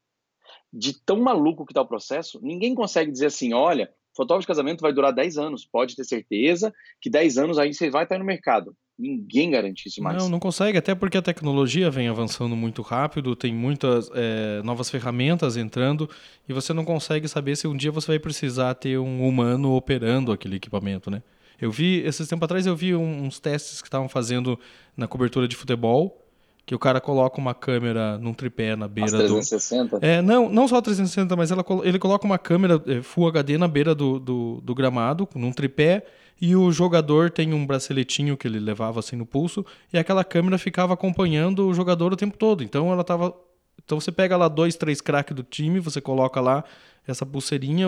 De 0.72 0.94
tão 1.04 1.20
maluco 1.20 1.66
que 1.66 1.72
está 1.72 1.82
o 1.82 1.88
processo, 1.88 2.40
ninguém 2.42 2.76
consegue 2.76 3.12
dizer 3.12 3.28
assim: 3.28 3.54
olha, 3.54 3.90
fotógrafo 4.16 4.42
de 4.42 4.48
casamento 4.48 4.82
vai 4.82 4.94
durar 4.94 5.14
10 5.14 5.38
anos, 5.38 5.66
pode 5.66 5.96
ter 5.96 6.04
certeza 6.04 6.74
que 7.02 7.10
10 7.10 7.38
anos 7.38 7.58
aí 7.58 7.74
você 7.74 7.90
vai 7.90 8.04
estar 8.04 8.20
no 8.20 8.26
mercado. 8.26 8.76
Ninguém 8.98 9.50
garante 9.50 9.88
isso 9.88 10.04
mais. 10.04 10.18
Não, 10.18 10.28
não 10.28 10.40
consegue, 10.40 10.78
até 10.78 10.94
porque 10.94 11.18
a 11.18 11.22
tecnologia 11.22 11.90
vem 11.90 12.10
avançando 12.10 12.54
muito 12.54 12.82
rápido, 12.82 13.34
tem 13.34 13.54
muitas 13.54 14.12
é, 14.14 14.62
novas 14.62 14.90
ferramentas 14.90 15.56
entrando 15.56 16.10
e 16.48 16.52
você 16.52 16.74
não 16.74 16.84
consegue 16.84 17.26
saber 17.30 17.56
se 17.56 17.66
um 17.66 17.78
dia 17.78 17.92
você 17.92 18.08
vai 18.08 18.20
precisar 18.20 18.74
ter 18.76 19.00
um 19.00 19.26
humano 19.26 19.74
operando 19.74 20.34
aquele 20.34 20.58
equipamento, 20.58 21.10
né? 21.10 21.24
Eu 21.62 21.72
vi, 21.72 22.02
esses 22.02 22.28
tempos 22.28 22.46
atrás, 22.46 22.66
eu 22.66 22.76
vi 22.76 22.94
uns 22.94 23.40
testes 23.40 23.82
que 23.82 23.88
estavam 23.88 24.10
fazendo 24.10 24.60
na 24.96 25.08
cobertura 25.08 25.48
de 25.48 25.56
futebol, 25.56 26.29
que 26.70 26.76
o 26.76 26.78
cara 26.78 27.02
coloca 27.02 27.42
uma 27.42 27.56
câmera 27.56 28.16
num 28.20 28.32
tripé 28.32 28.76
na 28.76 28.88
beira 28.88 29.08
As 29.08 29.14
360? 29.14 29.98
do... 29.98 30.06
É, 30.06 30.22
não, 30.22 30.48
não 30.48 30.68
só 30.68 30.80
360, 30.80 31.36
mas 31.36 31.50
ela, 31.50 31.66
ele 31.84 31.98
coloca 31.98 32.28
uma 32.28 32.38
câmera 32.38 32.80
é, 32.86 33.02
Full 33.02 33.28
HD 33.28 33.58
na 33.58 33.68
beira 33.68 33.96
do, 33.96 34.20
do, 34.20 34.62
do 34.62 34.76
gramado, 34.76 35.28
num 35.34 35.52
tripé, 35.52 36.06
e 36.40 36.56
o 36.56 36.72
jogador 36.72 37.32
tem 37.32 37.56
um 37.56 37.66
braceletinho 37.66 38.38
que 38.38 38.48
ele 38.48 38.60
levava 38.60 39.00
assim 39.00 39.16
no 39.16 39.26
pulso, 39.26 39.66
e 39.92 39.98
aquela 39.98 40.24
câmera 40.24 40.60
ficava 40.60 40.94
acompanhando 40.94 41.68
o 41.68 41.74
jogador 41.74 42.14
o 42.14 42.16
tempo 42.16 42.38
todo. 42.38 42.64
Então 42.64 42.92
ela 42.92 43.04
tava. 43.04 43.34
Então 43.84 44.00
você 44.00 44.12
pega 44.12 44.38
lá 44.38 44.48
dois, 44.48 44.76
três 44.76 45.02
craques 45.02 45.36
do 45.36 45.44
time, 45.44 45.80
você 45.80 46.00
coloca 46.00 46.40
lá 46.40 46.64
essa 47.08 47.26
pulseirinha 47.26 47.88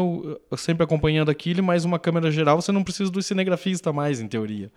sempre 0.58 0.84
acompanhando 0.84 1.30
aquilo, 1.30 1.63
mais 1.63 1.86
uma 1.86 1.99
câmera 1.99 2.32
geral, 2.32 2.62
você 2.62 2.71
não 2.71 2.84
precisa 2.84 3.12
do 3.12 3.21
cinegrafista 3.21 3.93
mais, 3.93 4.19
em 4.19 4.27
teoria. 4.27 4.71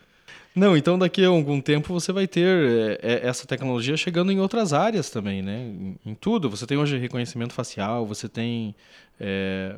Não, 0.54 0.76
então 0.76 0.96
daqui 0.96 1.24
a 1.24 1.28
algum 1.28 1.60
tempo 1.60 1.92
você 1.92 2.12
vai 2.12 2.28
ter 2.28 2.46
é, 2.46 2.98
é, 3.02 3.26
essa 3.26 3.46
tecnologia 3.46 3.96
chegando 3.96 4.30
em 4.30 4.38
outras 4.38 4.72
áreas 4.72 5.10
também, 5.10 5.42
né? 5.42 5.72
Em, 6.06 6.14
tudo. 6.14 6.48
Você 6.48 6.64
tem 6.64 6.78
hoje 6.78 6.96
reconhecimento 6.96 7.52
facial, 7.52 8.06
você 8.06 8.28
tem 8.28 8.74
é, 9.18 9.76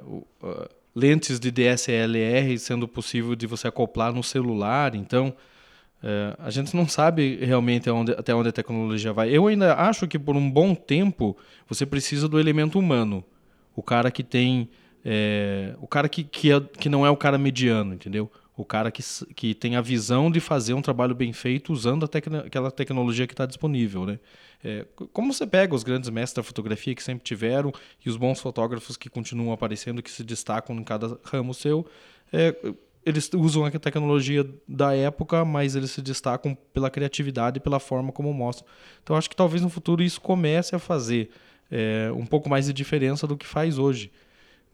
lentes 0.95 1.41
de 1.41 1.51
DSLR 1.51 2.59
sendo 2.59 2.87
possível 2.87 3.35
de 3.35 3.47
você 3.47 3.69
acoplar 3.69 4.13
no 4.13 4.23
celular. 4.23 4.95
Então, 4.95 5.35
é, 6.09 6.37
a 6.39 6.51
gente 6.51 6.77
não 6.77 6.87
sabe 6.87 7.35
realmente 7.45 7.91
onde, 7.91 8.13
até 8.13 8.33
onde 8.33 8.49
a 8.49 8.53
tecnologia 8.53 9.13
vai. 9.13 9.29
Eu 9.29 9.49
ainda 9.49 9.75
acho 9.75 10.07
que 10.07 10.17
por 10.17 10.37
um 10.37 10.49
bom 10.49 10.73
tempo 10.73 11.37
você 11.69 11.85
precisa 11.85 12.29
do 12.29 12.39
elemento 12.39 12.79
humano 12.79 13.25
o 13.75 13.83
cara 13.83 14.09
que 14.09 14.23
tem. 14.23 14.69
É, 15.05 15.75
o 15.81 15.87
cara 15.89 16.09
que, 16.09 16.23
que, 16.23 16.53
é, 16.53 16.61
que 16.61 16.89
não 16.89 17.05
é 17.05 17.11
o 17.11 17.17
cara 17.17 17.37
mediano, 17.37 17.93
entendeu? 17.93 18.31
O 18.57 18.65
cara 18.65 18.93
que, 18.93 19.03
que 19.35 19.53
tem 19.53 19.75
a 19.75 19.81
visão 19.81 20.31
de 20.31 20.39
fazer 20.39 20.75
um 20.75 20.81
trabalho 20.81 21.15
bem 21.15 21.33
feito 21.33 21.73
usando 21.73 22.09
aquela 22.09 22.71
tecnologia 22.71 23.27
que 23.27 23.33
está 23.33 23.45
disponível, 23.45 24.07
né? 24.07 24.21
É, 24.63 24.87
como 25.13 25.33
você 25.33 25.45
pega 25.45 25.75
os 25.75 25.83
grandes 25.83 26.09
mestres 26.09 26.37
da 26.37 26.43
fotografia 26.45 26.95
que 26.95 27.03
sempre 27.03 27.25
tiveram 27.25 27.73
e 28.05 28.09
os 28.09 28.17
bons 28.17 28.41
fotógrafos 28.41 28.97
que 28.97 29.11
continuam 29.11 29.53
aparecendo, 29.53 30.01
que 30.01 30.11
se 30.11 30.23
destacam 30.23 30.77
em 30.77 30.85
cada 30.85 31.19
ramo 31.25 31.53
seu, 31.53 31.85
é, 32.33 32.55
eles 33.07 33.31
usam 33.33 33.65
a 33.65 33.71
tecnologia 33.71 34.45
da 34.67 34.93
época, 34.93 35.45
mas 35.45 35.77
eles 35.77 35.93
se 35.93 36.03
destacam 36.03 36.59
pela 36.73 36.91
criatividade 36.91 37.59
e 37.59 37.61
pela 37.61 37.79
forma 37.79 38.11
como 38.11 38.35
mostram. 38.35 38.67
Então 39.01 39.15
acho 39.15 39.31
que 39.31 39.37
talvez 39.37 39.63
no 39.63 39.71
futuro 39.71 40.03
isso 40.03 40.21
comece 40.21 40.75
a 40.75 40.79
fazer 40.81 41.31
é, 41.71 42.11
um 42.13 42.27
pouco 42.27 42.51
mais 42.51 42.67
de 42.67 42.73
diferença 42.73 43.25
do 43.25 43.37
que 43.37 43.47
faz 43.47 43.79
hoje. 43.79 44.11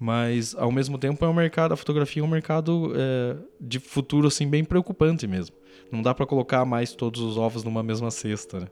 Mas, 0.01 0.55
ao 0.57 0.73
mesmo 0.73 0.99
tempo, 0.99 1.23
é 1.25 1.29
um 1.29 1.35
mercado, 1.35 1.73
a 1.73 1.77
fotografia 1.77 2.23
é 2.23 2.25
um 2.25 2.29
mercado 2.29 2.93
é, 2.97 3.37
de 3.61 3.79
futuro 3.79 4.27
assim 4.27 4.49
bem 4.49 4.65
preocupante 4.65 5.27
mesmo. 5.27 5.55
Não 5.93 6.01
dá 6.03 6.15
para 6.15 6.27
colocar 6.27 6.65
mais 6.65 6.95
todos 6.95 7.21
os 7.21 7.37
ovos 7.37 7.63
numa 7.63 7.83
mesma 7.83 8.11
cesta, 8.11 8.61
né? 8.61 8.67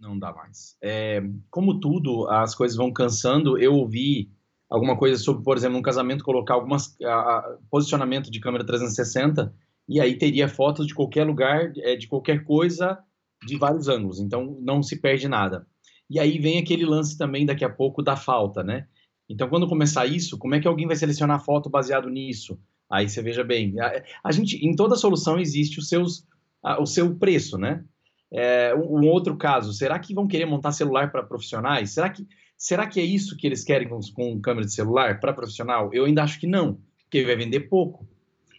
Não 0.00 0.18
dá 0.18 0.32
mais. 0.32 0.76
É, 0.82 1.22
como 1.50 1.78
tudo, 1.78 2.28
as 2.28 2.54
coisas 2.54 2.76
vão 2.76 2.90
cansando. 2.90 3.58
Eu 3.58 3.74
ouvi 3.74 4.30
alguma 4.70 4.96
coisa 4.96 5.16
sobre, 5.16 5.42
por 5.42 5.56
exemplo, 5.56 5.78
um 5.78 5.82
casamento 5.82 6.24
colocar 6.24 6.54
algumas 6.54 6.96
a, 7.02 7.08
a, 7.08 7.58
posicionamento 7.70 8.30
de 8.30 8.40
câmera 8.40 8.64
360 8.64 9.54
e 9.88 10.00
aí 10.00 10.16
teria 10.16 10.48
fotos 10.48 10.86
de 10.86 10.94
qualquer 10.94 11.24
lugar, 11.24 11.72
é, 11.78 11.96
de 11.96 12.08
qualquer 12.08 12.44
coisa, 12.44 12.98
de 13.46 13.56
vários 13.56 13.88
ângulos. 13.88 14.20
Então 14.20 14.58
não 14.60 14.82
se 14.82 15.00
perde 15.00 15.28
nada. 15.28 15.66
E 16.08 16.18
aí 16.18 16.38
vem 16.38 16.58
aquele 16.58 16.84
lance 16.84 17.16
também 17.16 17.44
daqui 17.44 17.64
a 17.64 17.70
pouco 17.70 18.02
da 18.02 18.16
falta, 18.16 18.62
né? 18.62 18.86
Então, 19.28 19.48
quando 19.48 19.68
começar 19.68 20.06
isso, 20.06 20.38
como 20.38 20.54
é 20.54 20.60
que 20.60 20.68
alguém 20.68 20.86
vai 20.86 20.94
selecionar 20.94 21.44
foto 21.44 21.68
baseado 21.68 22.08
nisso? 22.08 22.58
Aí 22.88 23.08
você 23.08 23.20
veja 23.20 23.42
bem, 23.42 23.78
a, 23.80 24.02
a 24.22 24.32
gente, 24.32 24.64
em 24.64 24.74
toda 24.74 24.94
solução 24.94 25.38
existe 25.38 25.80
os 25.80 25.88
seus, 25.88 26.24
o 26.78 26.86
seu 26.86 27.16
preço, 27.16 27.58
né? 27.58 27.84
É, 28.32 28.74
um, 28.74 29.06
outro 29.08 29.36
caso, 29.36 29.72
será 29.72 29.98
que 29.98 30.14
vão 30.14 30.26
querer 30.26 30.46
montar 30.46 30.72
celular 30.72 31.10
para 31.10 31.22
profissionais? 31.22 31.92
Será 31.92 32.10
que, 32.10 32.26
será 32.56 32.86
que 32.86 33.00
é 33.00 33.04
isso 33.04 33.36
que 33.36 33.46
eles 33.46 33.62
querem 33.64 33.88
com, 33.88 34.00
com 34.14 34.40
câmera 34.40 34.66
de 34.66 34.72
celular 34.72 35.20
para 35.20 35.32
profissional? 35.32 35.90
Eu 35.92 36.04
ainda 36.04 36.22
acho 36.22 36.40
que 36.40 36.46
não, 36.46 36.78
porque 37.04 37.24
vai 37.24 37.36
vender 37.36 37.60
pouco. 37.60 38.06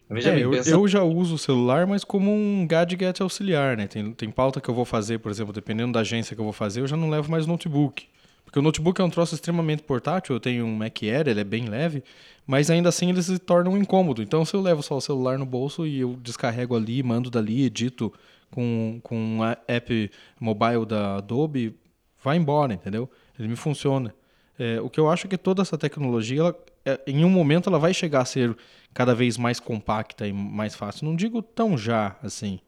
É, 0.10 0.14
bem, 0.14 0.40
eu, 0.40 0.52
pensa... 0.52 0.70
eu, 0.70 0.88
já 0.88 1.04
uso 1.04 1.36
o 1.36 1.38
celular, 1.38 1.86
mas 1.86 2.04
como 2.04 2.32
um 2.32 2.66
gadget 2.66 3.22
auxiliar, 3.22 3.76
né? 3.76 3.88
Tem, 3.88 4.14
tem 4.14 4.32
pauta 4.32 4.62
que 4.62 4.70
eu 4.70 4.74
vou 4.74 4.86
fazer, 4.86 5.20
por 5.20 5.30
exemplo, 5.30 5.52
dependendo 5.52 5.92
da 5.94 6.00
agência 6.00 6.34
que 6.34 6.40
eu 6.40 6.46
vou 6.46 6.54
fazer, 6.54 6.82
eu 6.82 6.88
já 6.88 6.96
não 6.96 7.10
levo 7.10 7.30
mais 7.30 7.46
notebook. 7.46 8.08
Porque 8.46 8.60
o 8.60 8.62
notebook 8.62 9.02
é 9.02 9.04
um 9.04 9.10
troço 9.10 9.36
extremamente 9.36 9.84
portátil, 9.84 10.34
eu 10.34 10.40
tenho 10.40 10.66
um 10.66 10.74
Mac 10.74 11.04
Air, 11.04 11.28
ele 11.28 11.42
é 11.42 11.44
bem 11.44 11.66
leve, 11.66 12.02
mas 12.46 12.70
ainda 12.70 12.88
assim 12.88 13.10
ele 13.10 13.22
se 13.22 13.38
torna 13.38 13.70
um 13.70 13.76
incômodo. 13.76 14.24
Então 14.24 14.46
se 14.46 14.54
eu 14.54 14.62
levo 14.62 14.82
só 14.82 14.96
o 14.96 15.02
celular 15.02 15.38
no 15.38 15.46
bolso 15.46 15.86
e 15.86 16.00
eu 16.00 16.18
descarrego 16.24 16.74
ali, 16.74 17.04
mando 17.04 17.30
dali, 17.30 17.66
edito 17.66 18.14
com, 18.50 19.02
com 19.04 19.18
um 19.18 19.40
app 19.44 20.12
mobile 20.40 20.86
da 20.86 21.18
Adobe, 21.18 21.76
vai 22.24 22.38
embora, 22.38 22.74
entendeu? 22.74 23.10
Ele 23.38 23.48
me 23.48 23.56
funciona. 23.56 24.14
É, 24.60 24.82
o 24.82 24.90
que 24.90 25.00
eu 25.00 25.10
acho 25.10 25.28
é 25.28 25.30
que 25.30 25.38
toda 25.38 25.62
essa 25.62 25.78
tecnologia, 25.78 26.40
ela, 26.40 26.58
é, 26.84 27.00
em 27.06 27.24
um 27.24 27.30
momento, 27.30 27.70
ela 27.70 27.78
vai 27.78 27.94
chegar 27.94 28.22
a 28.22 28.26
ser 28.26 28.56
cada 28.94 29.14
vez 29.14 29.38
mais 29.38 29.60
compacta 29.60 30.28
e 30.28 30.34
mais 30.34 30.74
fácil. 30.74 31.06
Não 31.06 31.16
digo 31.16 31.42
tão 31.42 31.78
já, 31.78 32.16
assim. 32.24 32.60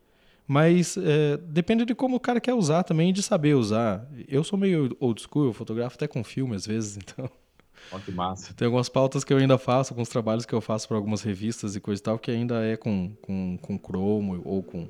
Mas 0.48 0.98
é, 0.98 1.38
depende 1.38 1.86
de 1.86 1.94
como 1.94 2.16
o 2.16 2.20
cara 2.20 2.40
quer 2.40 2.54
usar 2.54 2.84
também 2.84 3.10
e 3.10 3.14
de 3.14 3.22
saber 3.22 3.56
usar. 3.56 4.08
Eu 4.28 4.44
sou 4.44 4.58
meio 4.58 4.96
old 5.00 5.22
school, 5.22 5.46
eu 5.46 5.54
fotografo 5.54 5.96
até 5.96 6.08
com 6.08 6.24
filme 6.24 6.56
às 6.56 6.66
vezes, 6.66 6.98
então. 7.02 7.30
Que 8.06 8.12
massa. 8.12 8.54
Tem 8.54 8.66
algumas 8.66 8.90
pautas 8.90 9.24
que 9.24 9.34
eu 9.34 9.38
ainda 9.38 9.58
faço, 9.58 9.94
alguns 9.94 10.10
trabalhos 10.10 10.46
que 10.46 10.54
eu 10.54 10.62
faço 10.62 10.88
para 10.88 10.98
algumas 10.98 11.22
revistas 11.22 11.76
e 11.76 11.80
coisa 11.80 12.00
e 12.00 12.04
tal, 12.04 12.20
que 12.20 12.30
ainda 12.30 12.64
é 12.64 12.76
com, 12.76 13.12
com, 13.22 13.58
com 13.60 13.80
cromo 13.80 14.42
ou 14.44 14.62
com, 14.62 14.88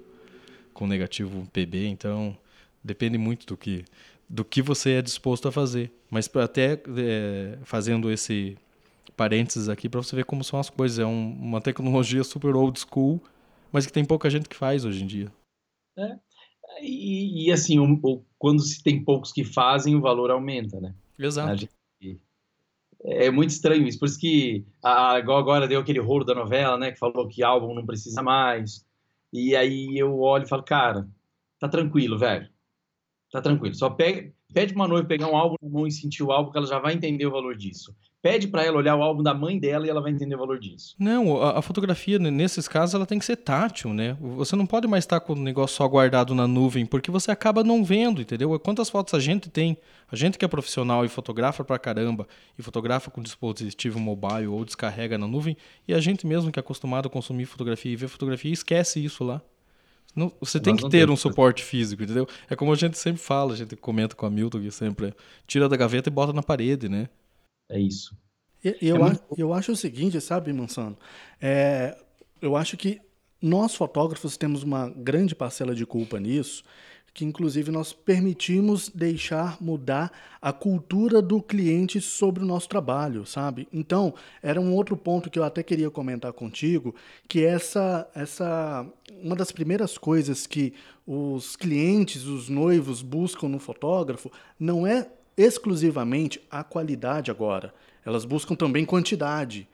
com 0.74 0.88
negativo 0.88 1.48
PB, 1.54 1.88
então 1.88 2.36
depende 2.84 3.18
muito 3.18 3.46
do 3.46 3.56
que 3.56 3.86
do 4.30 4.46
que 4.46 4.62
você 4.62 4.92
é 4.92 5.02
disposto 5.02 5.48
a 5.48 5.52
fazer. 5.52 5.92
Mas 6.10 6.30
até 6.36 6.82
é, 6.98 7.58
fazendo 7.64 8.12
esse 8.12 8.58
parênteses 9.18 9.68
aqui 9.68 9.90
para 9.90 10.02
você 10.02 10.16
ver 10.16 10.26
como 10.26 10.44
são 10.44 10.60
as 10.60 10.70
coisas. 10.70 11.00
É 11.00 11.06
um, 11.06 11.32
uma 11.34 11.60
tecnologia 11.60 12.24
super 12.24 12.56
old 12.56 12.80
school, 12.80 13.22
mas 13.72 13.86
que 13.86 13.92
tem 13.92 14.06
pouca 14.06 14.30
gente 14.30 14.48
que 14.48 14.56
faz 14.56 14.86
hoje 14.86 15.04
em 15.04 15.08
dia. 15.08 15.32
É. 15.98 16.18
E, 16.82 17.48
e 17.48 17.52
assim, 17.52 17.80
o, 17.80 18.24
quando 18.38 18.62
se 18.62 18.82
tem 18.82 19.04
poucos 19.04 19.32
que 19.32 19.44
fazem, 19.44 19.96
o 19.96 20.02
valor 20.02 20.32
aumenta, 20.32 20.80
né? 20.80 20.94
Exato. 21.18 21.68
é 23.04 23.30
muito 23.32 23.50
estranho 23.50 23.88
isso. 23.88 24.00
Por 24.00 24.08
isso 24.08 24.20
que 24.20 24.66
a, 24.82 25.16
agora 25.16 25.68
deu 25.68 25.82
aquele 25.82 26.00
rolo 26.00 26.24
da 26.24 26.36
novela, 26.36 26.78
né? 26.78 26.92
Que 26.92 27.00
falou 27.00 27.28
que 27.28 27.44
álbum 27.44 27.74
não 27.74 27.86
precisa 27.86 28.22
mais. 28.22 28.86
E 29.34 29.56
aí 29.56 29.98
eu 29.98 30.18
olho 30.20 30.46
e 30.46 30.50
falo, 30.50 30.64
cara, 30.64 31.08
tá 31.60 31.68
tranquilo, 31.68 32.18
velho. 32.18 32.50
Tá 33.32 33.42
tranquilo. 33.42 33.76
Só 33.76 33.90
pega, 33.90 34.32
pede 34.54 34.74
uma 34.74 34.88
noiva 34.88 35.08
pegar 35.08 35.28
um 35.28 35.36
álbum 35.36 35.56
na 35.62 35.70
mão 35.70 35.88
e 35.88 35.92
sentir 35.92 36.24
o 36.24 36.32
álbum, 36.32 36.52
que 36.52 36.58
ela 36.58 36.68
já 36.68 36.80
vai 36.80 36.94
entender 36.94 37.26
o 37.26 37.32
valor 37.32 37.56
disso 37.56 37.96
pede 38.22 38.48
para 38.48 38.64
ela 38.64 38.78
olhar 38.78 38.96
o 38.96 39.02
álbum 39.02 39.24
da 39.24 39.34
mãe 39.34 39.58
dela 39.58 39.86
e 39.86 39.90
ela 39.90 40.02
vai 40.02 40.12
entender 40.12 40.36
o 40.36 40.40
valor 40.40 40.60
disso. 40.60 40.96
Não, 41.00 41.42
a, 41.42 41.60
a, 41.60 41.62
fotografia, 41.62 42.20
nesses 42.20 42.68
casos, 42.68 42.96
ela 42.96 43.06
tem 43.06 43.18
que 43.18 43.26
ser 43.26 43.38
tátil, 43.38 43.94
né? 43.94 44.18
Você 44.20 44.56
não 44.56 44.66
pode 44.66 44.88
mais 44.88 45.04
estar 45.04 45.20
com 45.20 45.34
o 45.34 45.36
negócio 45.36 45.78
só 45.78 45.88
guardado 45.88 46.36
na 46.36 46.48
nuvem, 46.48 46.86
porque 46.86 47.10
você 47.10 47.32
acaba 47.32 47.64
não 47.64 47.84
vendo, 47.84 48.22
entendeu? 48.22 48.58
Quantas 48.60 48.90
fotos 48.90 49.14
a 49.14 49.20
gente 49.20 49.50
tem? 49.50 49.78
A 50.12 50.16
gente 50.16 50.38
que 50.38 50.46
é 50.46 50.48
profissional 50.48 51.06
e 51.06 51.10
fotografa 51.10 51.64
pra 51.64 51.80
caramba, 51.80 52.28
e 52.58 52.64
fotografa 52.64 53.10
com 53.10 53.22
dispositivo 53.22 54.00
mobile 54.00 54.48
ou 54.48 54.66
descarrega 54.66 55.18
na 55.18 55.28
nuvem, 55.28 55.56
e 55.88 55.94
a 55.94 56.00
gente 56.00 56.28
mesmo 56.28 56.52
que 56.52 56.60
é 56.60 56.62
acostumado 56.62 57.08
a 57.08 57.10
consumir 57.10 57.46
fotografia 57.46 57.92
e 57.92 57.96
ver 57.96 58.08
fotografia, 58.08 58.52
esquece 58.52 59.04
isso 59.04 59.24
lá. 59.24 59.42
Não, 60.16 60.32
você 60.40 60.60
tem 60.60 60.76
que 60.76 60.90
ter 60.90 61.10
um 61.10 61.16
suporte 61.16 61.64
físico, 61.64 62.04
entendeu? 62.04 62.28
É 62.50 62.56
como 62.56 62.74
a 62.74 62.76
gente 62.76 62.98
sempre 62.98 63.22
fala, 63.22 63.54
a 63.54 63.56
gente 63.56 63.76
comenta 63.76 64.16
com 64.16 64.26
a 64.26 64.30
Milton 64.30 64.60
que 64.60 64.72
sempre 64.72 65.08
é, 65.08 65.14
tira 65.46 65.70
da 65.70 65.78
gaveta 65.78 66.10
e 66.10 66.12
bota 66.12 66.34
na 66.34 66.44
parede, 66.44 66.90
né? 66.90 67.08
É 67.70 67.80
isso. 67.80 68.18
Eu, 68.64 68.76
eu, 68.82 68.96
é 68.96 69.00
muito... 69.00 69.24
eu 69.38 69.54
acho 69.54 69.72
o 69.72 69.76
seguinte, 69.76 70.20
sabe, 70.20 70.52
Mansano? 70.52 70.98
É, 71.40 71.98
eu 72.42 72.56
acho 72.56 72.76
que 72.76 73.00
nós 73.42 73.76
fotógrafos 73.76 74.36
temos 74.36 74.64
uma 74.64 74.90
grande 74.90 75.34
parcela 75.34 75.74
de 75.74 75.86
culpa 75.86 76.20
nisso, 76.20 76.64
que 77.14 77.26
inclusive 77.26 77.72
nós 77.72 77.94
permitimos 77.94 78.90
deixar 78.90 79.58
mudar 79.62 80.12
a 80.42 80.54
cultura 80.54 81.22
do 81.22 81.42
cliente 81.42 82.00
sobre 82.00 82.44
o 82.44 82.48
nosso 82.48 82.70
trabalho, 82.70 83.26
sabe? 83.26 83.68
Então, 83.74 84.14
era 84.42 84.60
um 84.60 84.74
outro 84.74 84.96
ponto 84.96 85.30
que 85.30 85.38
eu 85.38 85.44
até 85.44 85.62
queria 85.64 85.90
comentar 85.90 86.32
contigo, 86.34 86.96
que 87.28 87.44
essa 87.44 88.10
essa 88.16 88.86
uma 89.22 89.36
das 89.36 89.52
primeiras 89.52 89.98
coisas 89.98 90.48
que 90.48 90.74
os 91.06 91.56
clientes, 91.56 92.26
os 92.26 92.50
noivos 92.50 93.02
buscam 93.02 93.48
no 93.50 93.60
fotógrafo 93.60 94.32
não 94.60 94.86
é 94.86 95.10
exclusivamente 95.36 96.42
a 96.52 96.64
qualidade 96.64 97.32
agora. 97.32 97.74
Elas 98.06 98.26
buscam 98.26 98.56
também 98.56 98.86
quantidade, 98.86 99.68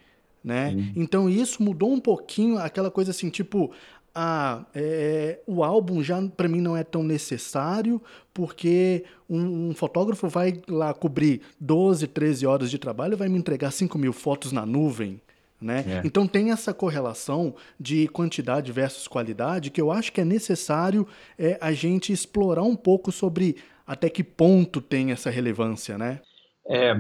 né? 0.44 0.72
Então 0.96 1.28
isso 1.30 1.64
mudou 1.64 1.92
um 1.92 2.00
pouquinho 2.00 2.58
aquela 2.58 2.92
coisa 2.92 3.12
assim, 3.12 3.30
tipo, 3.30 3.72
ah, 4.16 4.66
é, 4.74 5.42
o 5.46 5.62
álbum 5.62 6.02
já 6.02 6.22
para 6.38 6.48
mim 6.48 6.62
não 6.62 6.78
é 6.78 6.86
tão 6.86 7.04
necessário, 7.04 8.02
porque 8.34 9.04
um, 9.30 9.70
um, 9.70 9.76
fotógrafo 9.76 10.30
vai 10.30 10.62
lá 10.70 10.94
cobrir 10.94 11.42
12, 11.60 12.08
13 12.08 12.46
horas 12.46 12.72
de 12.72 12.80
trabalho 12.80 13.14
e 13.14 13.18
vai 13.18 13.28
me 13.28 13.38
entregar 13.38 13.72
5 13.72 13.98
mil 13.98 14.14
fotos 14.14 14.54
na 14.54 14.66
nuvem. 14.66 15.20
Né? 15.62 15.84
É. 15.88 16.02
Então 16.06 16.28
tem 16.28 16.52
essa 16.52 16.74
correlação 16.74 17.56
de 17.80 18.08
quantidade 18.08 18.72
versus 18.72 19.08
qualidade 19.08 19.70
que 19.70 19.82
eu 19.82 19.92
acho 19.92 20.12
que 20.12 20.22
é 20.22 20.26
necessário 20.26 21.08
é, 21.38 21.58
a 21.60 21.74
gente 21.74 22.14
explorar 22.14 22.64
um 22.64 22.76
pouco 22.76 23.12
sobre 23.12 23.58
até 23.86 24.10
que 24.10 24.24
ponto 24.24 24.82
tem 24.82 25.12
essa 25.12 25.30
relevância, 25.30 25.98
né? 25.98 26.22
É, 26.68 26.96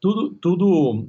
tudo, 0.00 0.30
tudo, 0.40 1.08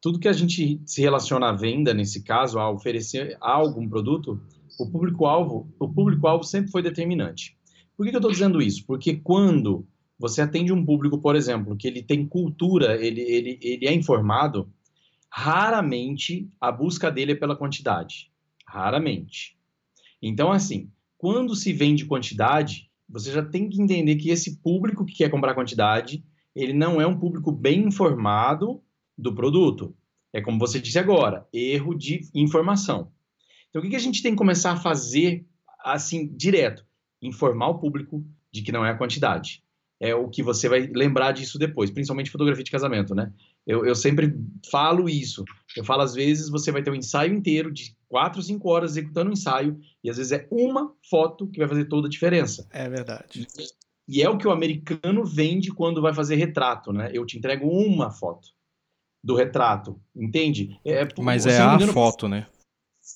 tudo 0.00 0.18
que 0.18 0.28
a 0.28 0.32
gente 0.32 0.80
se 0.84 1.00
relaciona 1.00 1.48
à 1.48 1.52
venda, 1.52 1.94
nesse 1.94 2.22
caso, 2.22 2.58
a 2.58 2.70
oferecer 2.70 3.36
algum 3.40 3.88
produto, 3.88 4.40
o 4.78 4.90
público-alvo, 4.90 5.72
o 5.78 5.88
público-alvo 5.88 6.44
sempre 6.44 6.70
foi 6.70 6.82
determinante. 6.82 7.56
Por 7.96 8.04
que, 8.04 8.10
que 8.10 8.16
eu 8.16 8.20
estou 8.20 8.32
dizendo 8.32 8.60
isso? 8.60 8.84
Porque 8.86 9.16
quando 9.16 9.86
você 10.18 10.42
atende 10.42 10.72
um 10.72 10.84
público, 10.84 11.18
por 11.18 11.36
exemplo, 11.36 11.76
que 11.76 11.86
ele 11.86 12.02
tem 12.02 12.26
cultura, 12.26 12.94
ele, 13.04 13.20
ele, 13.20 13.58
ele 13.60 13.86
é 13.86 13.92
informado, 13.92 14.70
raramente 15.30 16.48
a 16.60 16.72
busca 16.72 17.10
dele 17.10 17.32
é 17.32 17.36
pela 17.36 17.56
quantidade. 17.56 18.30
Raramente. 18.66 19.56
Então, 20.20 20.50
assim, 20.50 20.90
quando 21.18 21.54
se 21.54 21.72
vende 21.72 22.06
quantidade, 22.06 22.90
você 23.08 23.30
já 23.30 23.42
tem 23.42 23.68
que 23.68 23.80
entender 23.80 24.16
que 24.16 24.30
esse 24.30 24.56
público 24.60 25.04
que 25.04 25.14
quer 25.14 25.30
comprar 25.30 25.54
quantidade, 25.54 26.24
ele 26.54 26.72
não 26.72 27.00
é 27.00 27.06
um 27.06 27.18
público 27.18 27.52
bem 27.52 27.84
informado 27.84 28.82
do 29.16 29.34
produto. 29.34 29.94
É 30.32 30.40
como 30.40 30.58
você 30.58 30.80
disse 30.80 30.98
agora, 30.98 31.46
erro 31.52 31.94
de 31.94 32.28
informação. 32.34 33.10
Então, 33.70 33.80
o 33.80 33.82
que, 33.82 33.90
que 33.90 33.96
a 33.96 34.00
gente 34.00 34.22
tem 34.22 34.32
que 34.32 34.38
começar 34.38 34.72
a 34.72 34.76
fazer, 34.76 35.46
assim, 35.84 36.28
direto? 36.34 36.84
Informar 37.22 37.68
o 37.68 37.78
público 37.78 38.24
de 38.52 38.62
que 38.62 38.72
não 38.72 38.84
é 38.84 38.90
a 38.90 38.96
quantidade. 38.96 39.62
É 39.98 40.14
o 40.14 40.28
que 40.28 40.42
você 40.42 40.68
vai 40.68 40.86
lembrar 40.86 41.32
disso 41.32 41.58
depois, 41.58 41.90
principalmente 41.90 42.30
fotografia 42.30 42.64
de 42.64 42.70
casamento, 42.70 43.14
né? 43.14 43.32
Eu, 43.66 43.84
eu 43.84 43.94
sempre 43.94 44.38
falo 44.70 45.08
isso. 45.08 45.42
Eu 45.76 45.84
falo, 45.84 46.02
às 46.02 46.14
vezes, 46.14 46.50
você 46.50 46.70
vai 46.70 46.82
ter 46.82 46.90
um 46.90 46.94
ensaio 46.94 47.34
inteiro 47.34 47.72
de 47.72 47.96
quatro, 48.08 48.42
cinco 48.42 48.68
horas 48.68 48.92
executando 48.92 49.30
um 49.30 49.32
ensaio, 49.32 49.78
e 50.04 50.10
às 50.10 50.18
vezes 50.18 50.32
é 50.32 50.46
uma 50.50 50.92
foto 51.08 51.48
que 51.48 51.58
vai 51.58 51.68
fazer 51.68 51.86
toda 51.86 52.06
a 52.08 52.10
diferença. 52.10 52.66
É 52.70 52.88
verdade. 52.88 53.46
E, 53.58 54.18
e 54.18 54.22
é 54.22 54.28
o 54.28 54.38
que 54.38 54.46
o 54.46 54.52
americano 54.52 55.24
vende 55.24 55.70
quando 55.72 56.02
vai 56.02 56.14
fazer 56.14 56.36
retrato, 56.36 56.92
né? 56.92 57.10
Eu 57.12 57.24
te 57.24 57.38
entrego 57.38 57.66
uma 57.66 58.10
foto 58.10 58.48
do 59.24 59.34
retrato, 59.34 60.00
entende? 60.14 60.78
É, 60.84 61.08
Mas 61.18 61.46
é 61.46 61.60
a 61.60 61.74
engano, 61.74 61.92
foto, 61.92 62.28
né? 62.28 62.46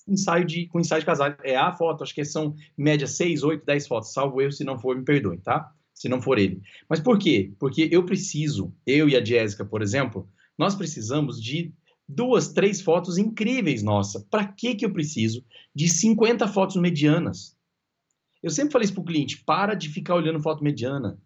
Ensaio 0.06 0.44
de, 0.44 0.66
com 0.68 0.80
ensaio 0.80 1.00
de 1.00 1.06
casal, 1.06 1.34
é 1.42 1.56
a 1.56 1.72
foto, 1.72 2.02
acho 2.02 2.14
que 2.14 2.24
são 2.24 2.54
média 2.76 3.06
6, 3.06 3.42
8, 3.42 3.64
10 3.64 3.86
fotos, 3.88 4.12
salvo 4.12 4.40
eu, 4.40 4.52
se 4.52 4.64
não 4.64 4.78
for, 4.78 4.96
me 4.96 5.04
perdoe, 5.04 5.38
tá? 5.38 5.72
Se 5.94 6.08
não 6.08 6.22
for 6.22 6.38
ele. 6.38 6.60
Mas 6.88 7.00
por 7.00 7.18
quê? 7.18 7.52
Porque 7.58 7.88
eu 7.90 8.04
preciso, 8.04 8.72
eu 8.86 9.08
e 9.08 9.16
a 9.16 9.24
Jéssica, 9.24 9.64
por 9.64 9.82
exemplo, 9.82 10.28
nós 10.56 10.74
precisamos 10.74 11.42
de 11.42 11.72
duas, 12.08 12.52
três 12.52 12.80
fotos 12.80 13.18
incríveis, 13.18 13.82
nossa. 13.82 14.26
Para 14.30 14.44
que 14.44 14.74
que 14.74 14.84
eu 14.84 14.92
preciso 14.92 15.44
de 15.74 15.88
50 15.88 16.46
fotos 16.48 16.76
medianas? 16.76 17.56
Eu 18.42 18.50
sempre 18.50 18.72
falei 18.72 18.84
isso 18.84 18.94
para 18.94 19.02
o 19.02 19.06
cliente, 19.06 19.44
para 19.44 19.74
de 19.74 19.88
ficar 19.88 20.14
olhando 20.14 20.42
foto 20.42 20.64
mediana. 20.64 21.18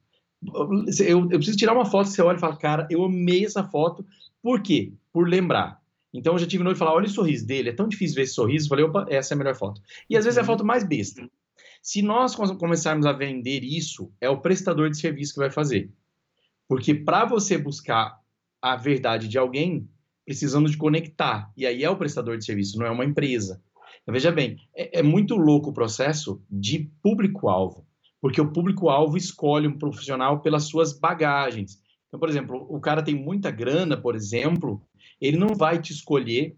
Eu, 0.42 1.30
eu, 1.30 1.38
preciso 1.38 1.56
tirar 1.56 1.72
uma 1.72 1.86
foto, 1.86 2.08
você 2.08 2.20
olha 2.20 2.36
e 2.36 2.40
fala, 2.40 2.56
cara, 2.56 2.86
eu 2.90 3.04
amei 3.04 3.44
essa 3.44 3.64
foto. 3.64 4.04
Por 4.42 4.60
quê? 4.60 4.92
Por 5.12 5.28
lembrar. 5.28 5.80
Então 6.14 6.34
eu 6.34 6.38
já 6.38 6.46
tive 6.46 6.62
noite 6.62 6.76
e 6.76 6.78
falar, 6.78 6.94
olha 6.94 7.06
o 7.06 7.10
sorriso 7.10 7.44
dele, 7.44 7.70
é 7.70 7.72
tão 7.72 7.88
difícil 7.88 8.14
ver 8.14 8.22
esse 8.22 8.34
sorriso. 8.34 8.66
Eu 8.66 8.68
falei, 8.68 8.84
opa, 8.84 9.06
essa 9.08 9.32
é 9.32 9.34
a 9.34 9.38
melhor 9.38 9.56
foto. 9.56 9.82
E 10.08 10.16
às 10.16 10.24
vezes 10.24 10.38
é 10.38 10.40
a 10.40 10.44
foto 10.44 10.64
mais 10.64 10.84
besta. 10.84 11.28
Se 11.82 12.00
nós 12.00 12.34
começarmos 12.34 13.04
a 13.04 13.12
vender 13.12 13.64
isso, 13.64 14.10
é 14.20 14.30
o 14.30 14.40
prestador 14.40 14.88
de 14.88 14.98
serviço 14.98 15.34
que 15.34 15.40
vai 15.40 15.50
fazer. 15.50 15.92
Porque 16.68 16.94
para 16.94 17.24
você 17.24 17.58
buscar 17.58 18.18
a 18.62 18.76
verdade 18.76 19.28
de 19.28 19.36
alguém, 19.36 19.86
precisando 20.24 20.70
de 20.70 20.76
conectar. 20.76 21.52
E 21.56 21.66
aí 21.66 21.84
é 21.84 21.90
o 21.90 21.98
prestador 21.98 22.38
de 22.38 22.44
serviço, 22.46 22.78
não 22.78 22.86
é 22.86 22.90
uma 22.90 23.04
empresa. 23.04 23.60
Então, 24.02 24.12
veja 24.12 24.32
bem, 24.32 24.56
é, 24.74 25.00
é 25.00 25.02
muito 25.02 25.36
louco 25.36 25.70
o 25.70 25.74
processo 25.74 26.42
de 26.50 26.90
público-alvo, 27.02 27.86
porque 28.20 28.40
o 28.40 28.50
público-alvo 28.50 29.16
escolhe 29.16 29.68
um 29.68 29.76
profissional 29.76 30.40
pelas 30.40 30.64
suas 30.64 30.98
bagagens. 30.98 31.78
Então, 32.08 32.18
por 32.18 32.28
exemplo, 32.28 32.66
o 32.70 32.80
cara 32.80 33.02
tem 33.02 33.14
muita 33.14 33.50
grana, 33.50 33.96
por 33.96 34.14
exemplo, 34.14 34.80
ele 35.20 35.36
não 35.36 35.54
vai 35.54 35.80
te 35.80 35.92
escolher 35.92 36.56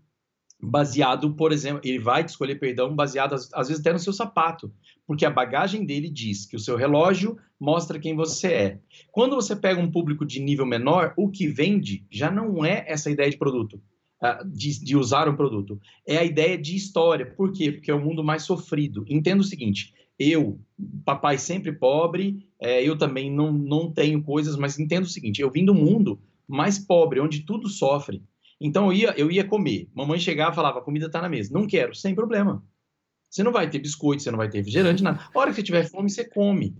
baseado, 0.60 1.34
por 1.34 1.52
exemplo, 1.52 1.80
ele 1.84 1.98
vai 1.98 2.24
te 2.24 2.30
escolher, 2.30 2.58
perdão, 2.58 2.94
baseado 2.94 3.34
às, 3.34 3.52
às 3.52 3.68
vezes 3.68 3.80
até 3.80 3.92
no 3.92 3.98
seu 3.98 4.12
sapato, 4.12 4.72
porque 5.06 5.24
a 5.24 5.30
bagagem 5.30 5.84
dele 5.84 6.08
diz 6.08 6.46
que 6.46 6.56
o 6.56 6.60
seu 6.60 6.76
relógio 6.76 7.36
mostra 7.60 7.98
quem 7.98 8.14
você 8.14 8.48
é. 8.48 8.80
Quando 9.12 9.36
você 9.36 9.54
pega 9.54 9.80
um 9.80 9.90
público 9.90 10.24
de 10.24 10.40
nível 10.40 10.66
menor, 10.66 11.12
o 11.16 11.30
que 11.30 11.46
vende 11.46 12.06
já 12.10 12.30
não 12.30 12.64
é 12.64 12.84
essa 12.88 13.10
ideia 13.10 13.30
de 13.30 13.36
produto, 13.36 13.80
uh, 14.22 14.48
de, 14.48 14.82
de, 14.82 14.96
usar 14.96 15.28
um 15.28 15.36
produto, 15.36 15.80
é 16.06 16.18
a 16.18 16.24
ideia 16.24 16.56
de 16.56 16.74
história. 16.74 17.26
Por 17.26 17.52
quê? 17.52 17.72
Porque 17.72 17.90
é 17.90 17.94
o 17.94 17.98
um 17.98 18.04
mundo 18.04 18.24
mais 18.24 18.42
sofrido. 18.42 19.04
Entenda 19.08 19.42
o 19.42 19.46
seguinte: 19.46 19.94
eu, 20.18 20.58
papai 21.04 21.38
sempre 21.38 21.72
pobre, 21.72 22.46
é, 22.60 22.82
eu 22.82 22.96
também 22.96 23.30
não, 23.30 23.52
não 23.52 23.92
tenho 23.92 24.22
coisas, 24.22 24.56
mas 24.56 24.78
entenda 24.78 25.06
o 25.06 25.10
seguinte: 25.10 25.40
eu 25.40 25.50
vim 25.50 25.64
do 25.64 25.74
mundo 25.74 26.18
mais 26.48 26.78
pobre, 26.78 27.20
onde 27.20 27.40
tudo 27.40 27.68
sofre. 27.68 28.22
Então 28.60 28.86
eu 28.86 28.92
ia, 28.92 29.14
eu 29.16 29.30
ia 29.30 29.44
comer. 29.44 29.88
Mamãe 29.94 30.18
chegava 30.18 30.52
e 30.52 30.54
falava: 30.54 30.78
a 30.78 30.82
comida 30.82 31.06
está 31.06 31.20
na 31.20 31.28
mesa. 31.28 31.52
Não 31.52 31.66
quero, 31.66 31.94
sem 31.94 32.14
problema. 32.14 32.64
Você 33.28 33.42
não 33.42 33.52
vai 33.52 33.68
ter 33.68 33.78
biscoito, 33.78 34.22
você 34.22 34.30
não 34.30 34.38
vai 34.38 34.48
ter 34.48 34.58
refrigerante, 34.58 35.02
nada. 35.02 35.28
A 35.34 35.38
hora 35.38 35.50
que 35.50 35.56
você 35.56 35.62
tiver 35.62 35.88
fome, 35.88 36.08
você 36.08 36.24
come. 36.24 36.76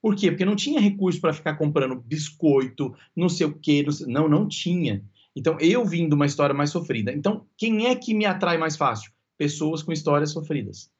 Por 0.00 0.14
quê? 0.14 0.30
Porque 0.30 0.44
não 0.44 0.54
tinha 0.54 0.78
recurso 0.80 1.20
para 1.20 1.32
ficar 1.32 1.56
comprando 1.56 2.00
biscoito, 2.00 2.94
não 3.14 3.28
sei 3.28 3.46
o 3.46 3.58
quê. 3.58 3.82
Não, 3.82 3.92
sei... 3.92 4.06
não, 4.06 4.28
não 4.28 4.46
tinha. 4.46 5.04
Então 5.34 5.58
eu 5.60 5.84
vim 5.84 6.08
de 6.08 6.14
uma 6.14 6.26
história 6.26 6.54
mais 6.54 6.70
sofrida. 6.70 7.12
Então, 7.12 7.46
quem 7.56 7.86
é 7.86 7.94
que 7.96 8.14
me 8.14 8.24
atrai 8.24 8.56
mais 8.56 8.76
fácil? 8.76 9.10
Pessoas 9.36 9.82
com 9.82 9.92
histórias 9.92 10.30
sofridas. 10.30 10.90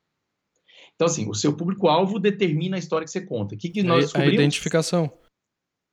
Então, 0.95 1.07
assim, 1.07 1.29
o 1.29 1.35
seu 1.35 1.55
público-alvo 1.55 2.18
determina 2.18 2.77
a 2.77 2.79
história 2.79 3.05
que 3.05 3.11
você 3.11 3.20
conta. 3.20 3.55
O 3.55 3.59
que, 3.59 3.68
que 3.68 3.83
nós 3.83 4.14
a, 4.14 4.20
a 4.20 4.27
identificação. 4.27 5.12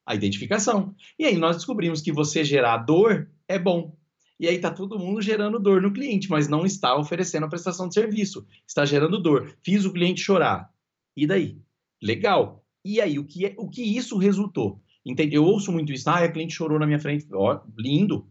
A 0.06 0.16
identificação. 0.16 0.96
E 1.20 1.26
aí 1.26 1.38
nós 1.38 1.58
descobrimos 1.58 2.02
que 2.02 2.12
você 2.12 2.44
gerar 2.44 2.78
dor 2.78 3.30
é 3.48 3.60
bom. 3.60 3.96
E 4.40 4.48
aí 4.48 4.56
está 4.56 4.72
todo 4.72 5.00
mundo 5.00 5.22
gerando 5.22 5.60
dor 5.60 5.82
no 5.82 5.94
cliente, 5.94 6.30
mas 6.30 6.48
não 6.48 6.66
está 6.66 6.98
oferecendo 6.98 7.46
a 7.46 7.50
prestação 7.50 7.88
de 7.88 7.94
serviço. 7.94 8.46
Está 8.68 8.84
gerando 8.86 9.22
dor. 9.22 9.56
Fiz 9.64 9.86
o 9.86 9.94
cliente 9.94 10.22
chorar. 10.22 10.70
E 11.16 11.28
daí? 11.28 11.58
Legal. 12.02 12.64
E 12.84 13.00
aí, 13.00 13.18
o 13.18 13.24
que, 13.24 13.46
é, 13.46 13.56
o 13.58 13.70
que 13.70 13.82
isso 13.82 14.18
resultou? 14.18 14.82
Entende? 15.06 15.36
Eu 15.36 15.44
ouço 15.44 15.72
muito 15.72 15.94
isso. 15.94 16.10
Ah, 16.10 16.20
a 16.20 16.32
cliente 16.32 16.54
chorou 16.54 16.80
na 16.80 16.86
minha 16.86 17.00
frente. 17.00 17.26
Ó, 17.32 17.60
lindo. 17.78 18.28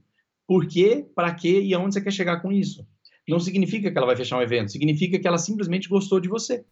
Por 0.46 0.66
quê? 0.66 1.06
Para 1.14 1.32
quê? 1.34 1.60
E 1.62 1.72
aonde 1.72 1.94
você 1.94 2.00
quer 2.00 2.12
chegar 2.12 2.40
com 2.40 2.52
isso? 2.52 2.86
Não 3.28 3.38
significa 3.38 3.90
que 3.90 3.96
ela 3.96 4.06
vai 4.06 4.16
fechar 4.16 4.38
um 4.38 4.42
evento. 4.42 4.72
Significa 4.72 5.18
que 5.18 5.26
ela 5.26 5.38
simplesmente 5.38 5.88
gostou 5.88 6.20
de 6.20 6.28
você. 6.28 6.64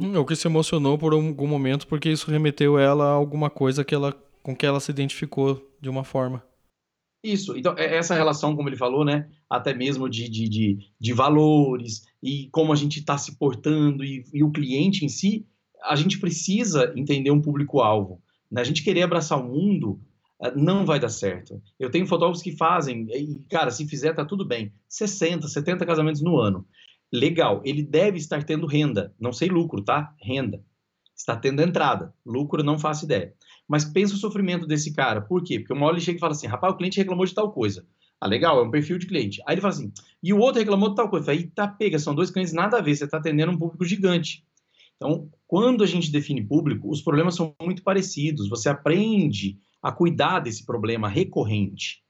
Uhum. 0.00 0.16
Ou 0.16 0.24
que 0.24 0.36
se 0.36 0.46
emocionou 0.46 0.96
por 0.96 1.12
algum 1.12 1.46
momento 1.46 1.86
porque 1.86 2.08
isso 2.08 2.30
remeteu 2.30 2.78
ela 2.78 3.04
a 3.04 3.12
alguma 3.12 3.50
coisa 3.50 3.84
que 3.84 3.94
ela, 3.94 4.12
com 4.42 4.54
que 4.54 4.64
ela 4.64 4.80
se 4.80 4.90
identificou 4.90 5.60
de 5.80 5.90
uma 5.90 6.04
forma. 6.04 6.42
Isso, 7.22 7.56
então 7.56 7.74
é 7.76 7.96
essa 7.96 8.14
relação, 8.14 8.56
como 8.56 8.68
ele 8.68 8.76
falou, 8.76 9.04
né, 9.04 9.28
até 9.48 9.74
mesmo 9.74 10.08
de, 10.08 10.28
de, 10.28 10.48
de, 10.48 10.78
de 10.98 11.12
valores 11.12 12.06
e 12.22 12.48
como 12.50 12.72
a 12.72 12.76
gente 12.76 13.00
está 13.00 13.18
se 13.18 13.36
portando 13.36 14.02
e, 14.02 14.24
e, 14.32 14.42
o 14.42 14.50
cliente 14.50 15.04
em 15.04 15.08
si, 15.08 15.46
a 15.82 15.94
gente 15.94 16.18
precisa 16.18 16.92
entender 16.96 17.30
um 17.30 17.40
público-alvo. 17.40 18.22
Né? 18.50 18.62
A 18.62 18.64
gente 18.64 18.82
querer 18.82 19.02
abraçar 19.02 19.38
o 19.38 19.46
mundo 19.46 20.00
eh, 20.42 20.52
não 20.56 20.86
vai 20.86 20.98
dar 20.98 21.10
certo. 21.10 21.62
Eu 21.78 21.90
tenho 21.90 22.06
fotógrafos 22.06 22.42
que 22.42 22.56
fazem, 22.56 23.06
e, 23.10 23.38
cara, 23.50 23.70
se 23.70 23.86
fizer, 23.86 24.14
tá 24.14 24.24
tudo 24.24 24.44
bem, 24.44 24.72
60, 24.88 25.46
70 25.46 25.84
casamentos 25.84 26.22
no 26.22 26.38
ano. 26.38 26.66
Legal, 27.12 27.60
ele 27.64 27.82
deve 27.82 28.18
estar 28.18 28.44
tendo 28.44 28.66
renda, 28.66 29.14
não 29.20 29.32
sei 29.32 29.48
lucro, 29.48 29.82
tá? 29.82 30.14
Renda. 30.22 30.62
Está 31.14 31.36
tendo 31.36 31.60
entrada, 31.60 32.14
lucro 32.24 32.62
não 32.62 32.78
faço 32.78 33.04
ideia. 33.04 33.34
Mas 33.70 33.84
pensa 33.84 34.14
o 34.14 34.18
sofrimento 34.18 34.66
desse 34.66 34.92
cara. 34.92 35.20
Por 35.20 35.44
quê? 35.44 35.60
Porque 35.60 35.72
uma 35.72 35.86
hora 35.86 35.94
ele 35.94 36.04
chega 36.04 36.16
e 36.16 36.20
fala 36.20 36.32
assim: 36.32 36.48
rapaz, 36.48 36.74
o 36.74 36.76
cliente 36.76 36.98
reclamou 36.98 37.24
de 37.24 37.32
tal 37.32 37.52
coisa. 37.52 37.86
Ah, 38.20 38.26
legal, 38.26 38.58
é 38.58 38.64
um 38.64 38.70
perfil 38.70 38.98
de 38.98 39.06
cliente. 39.06 39.40
Aí 39.46 39.54
ele 39.54 39.60
fala 39.60 39.72
assim: 39.72 39.92
e 40.20 40.32
o 40.32 40.38
outro 40.38 40.58
reclamou 40.58 40.88
de 40.88 40.96
tal 40.96 41.08
coisa. 41.08 41.30
Aí 41.30 41.46
tá 41.46 41.68
pega, 41.68 41.96
são 41.96 42.12
dois 42.12 42.32
clientes 42.32 42.52
nada 42.52 42.78
a 42.78 42.80
ver, 42.82 42.96
você 42.96 43.04
está 43.04 43.18
atendendo 43.18 43.52
um 43.52 43.56
público 43.56 43.84
gigante. 43.84 44.44
Então, 44.96 45.30
quando 45.46 45.84
a 45.84 45.86
gente 45.86 46.10
define 46.10 46.42
público, 46.42 46.90
os 46.90 47.00
problemas 47.00 47.36
são 47.36 47.54
muito 47.62 47.84
parecidos. 47.84 48.48
Você 48.48 48.68
aprende 48.68 49.56
a 49.80 49.92
cuidar 49.92 50.40
desse 50.40 50.66
problema 50.66 51.08
recorrente. 51.08 52.02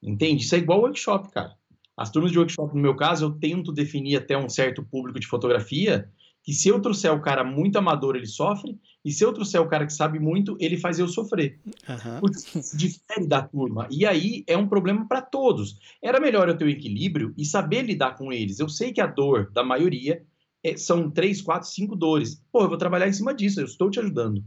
Entende? 0.00 0.44
Isso 0.44 0.54
é 0.54 0.58
igual 0.58 0.82
workshop, 0.82 1.32
cara. 1.32 1.56
As 1.96 2.10
turmas 2.10 2.30
de 2.30 2.38
workshop, 2.38 2.76
no 2.76 2.80
meu 2.80 2.94
caso, 2.94 3.24
eu 3.24 3.32
tento 3.32 3.72
definir 3.72 4.18
até 4.18 4.38
um 4.38 4.48
certo 4.48 4.84
público 4.84 5.18
de 5.18 5.26
fotografia 5.26 6.08
que 6.42 6.52
se 6.52 6.68
eu 6.68 6.80
trouxer 6.80 7.12
o 7.12 7.20
cara 7.20 7.44
muito 7.44 7.76
amador, 7.78 8.16
ele 8.16 8.26
sofre, 8.26 8.78
e 9.04 9.12
se 9.12 9.24
eu 9.24 9.32
trouxer 9.32 9.60
o 9.60 9.68
cara 9.68 9.86
que 9.86 9.92
sabe 9.92 10.18
muito, 10.18 10.56
ele 10.58 10.76
faz 10.76 10.98
eu 10.98 11.06
sofrer. 11.06 11.60
Uhum. 11.88 12.20
Porque 12.20 12.38
difere 12.76 13.26
da 13.26 13.42
turma. 13.42 13.86
E 13.90 14.04
aí 14.04 14.44
é 14.46 14.56
um 14.56 14.68
problema 14.68 15.06
para 15.06 15.22
todos. 15.22 15.78
Era 16.02 16.20
melhor 16.20 16.48
eu 16.48 16.56
ter 16.56 16.64
o 16.64 16.66
um 16.66 16.70
equilíbrio 16.70 17.32
e 17.38 17.44
saber 17.44 17.82
lidar 17.82 18.16
com 18.16 18.32
eles. 18.32 18.58
Eu 18.58 18.68
sei 18.68 18.92
que 18.92 19.00
a 19.00 19.06
dor 19.06 19.50
da 19.52 19.62
maioria 19.62 20.24
é, 20.64 20.76
são 20.76 21.10
três, 21.10 21.40
quatro, 21.40 21.68
cinco 21.68 21.94
dores. 21.94 22.42
Pô, 22.50 22.62
eu 22.62 22.68
vou 22.68 22.78
trabalhar 22.78 23.08
em 23.08 23.12
cima 23.12 23.34
disso, 23.34 23.60
eu 23.60 23.64
estou 23.64 23.90
te 23.90 24.00
ajudando. 24.00 24.44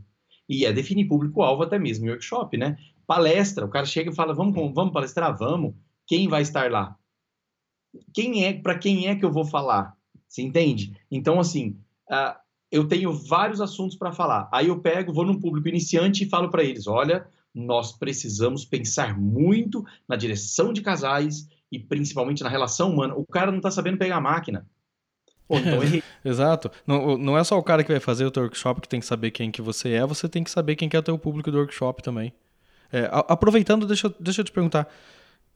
E 0.48 0.66
é 0.66 0.74
definir 0.74 1.08
público-alvo 1.08 1.64
até 1.64 1.80
mesmo 1.80 2.06
em 2.06 2.10
workshop, 2.10 2.58
né? 2.58 2.78
Palestra, 3.08 3.66
o 3.66 3.70
cara 3.70 3.86
chega 3.86 4.12
e 4.12 4.16
fala, 4.16 4.34
vamos, 4.34 4.56
vamos 4.74 4.94
palestrar? 4.94 5.36
Vamos. 5.38 5.74
Quem 6.06 6.28
vai 6.28 6.42
estar 6.42 6.70
lá? 6.72 6.96
Quem 8.14 8.44
é, 8.44 8.54
para 8.54 8.78
quem 8.78 9.08
é 9.08 9.16
que 9.16 9.24
eu 9.24 9.32
vou 9.32 9.46
falar? 9.46 9.96
Você 10.28 10.42
entende? 10.42 10.96
Então, 11.10 11.40
assim, 11.40 11.80
uh, 12.12 12.36
eu 12.72 12.88
tenho 12.88 13.14
vários 13.14 13.62
assuntos 13.62 13.96
para 13.96 14.12
falar. 14.12 14.50
Aí 14.52 14.68
eu 14.68 14.80
pego, 14.80 15.14
vou 15.14 15.26
num 15.26 15.40
público 15.40 15.68
iniciante 15.68 16.24
e 16.24 16.30
falo 16.30 16.50
para 16.50 16.64
eles: 16.64 16.88
olha, 16.88 17.26
nós 17.54 17.92
precisamos 17.94 18.66
pensar 18.66 19.18
muito 19.18 19.86
na 20.08 20.16
direção 20.16 20.74
de 20.74 20.82
casais 20.82 21.48
e 21.72 21.80
principalmente 21.80 22.44
na 22.44 22.50
relação 22.50 22.92
humana. 22.92 23.16
O 23.16 23.26
cara 23.26 23.52
não 23.52 23.58
está 23.58 23.72
sabendo 23.72 23.98
pegar 23.98 24.18
a 24.18 24.22
máquina. 24.22 24.68
Pô, 25.48 25.58
então. 25.58 25.80
Exato. 26.24 26.72
Não, 26.86 27.18
não 27.18 27.38
é 27.38 27.44
só 27.44 27.58
o 27.58 27.64
cara 27.64 27.84
que 27.84 27.92
vai 27.92 28.00
fazer 28.00 28.26
o 28.26 28.32
teu 28.32 28.44
workshop 28.44 28.82
que 28.82 28.90
tem 28.90 29.00
que 29.00 29.06
saber 29.06 29.32
quem 29.32 29.52
que 29.52 29.62
você 29.62 29.92
é, 29.92 30.06
você 30.06 30.28
tem 30.28 30.44
que 30.44 30.52
saber 30.52 30.76
quem 30.76 30.90
que 30.90 30.96
é 30.96 31.00
o 31.00 31.04
teu 31.04 31.18
público 31.18 31.52
do 31.52 31.58
workshop 31.58 32.04
também. 32.04 32.34
É, 32.92 33.10
aproveitando, 33.12 33.86
deixa, 33.88 34.14
deixa 34.20 34.42
eu 34.42 34.46
te 34.46 34.52
perguntar. 34.52 34.88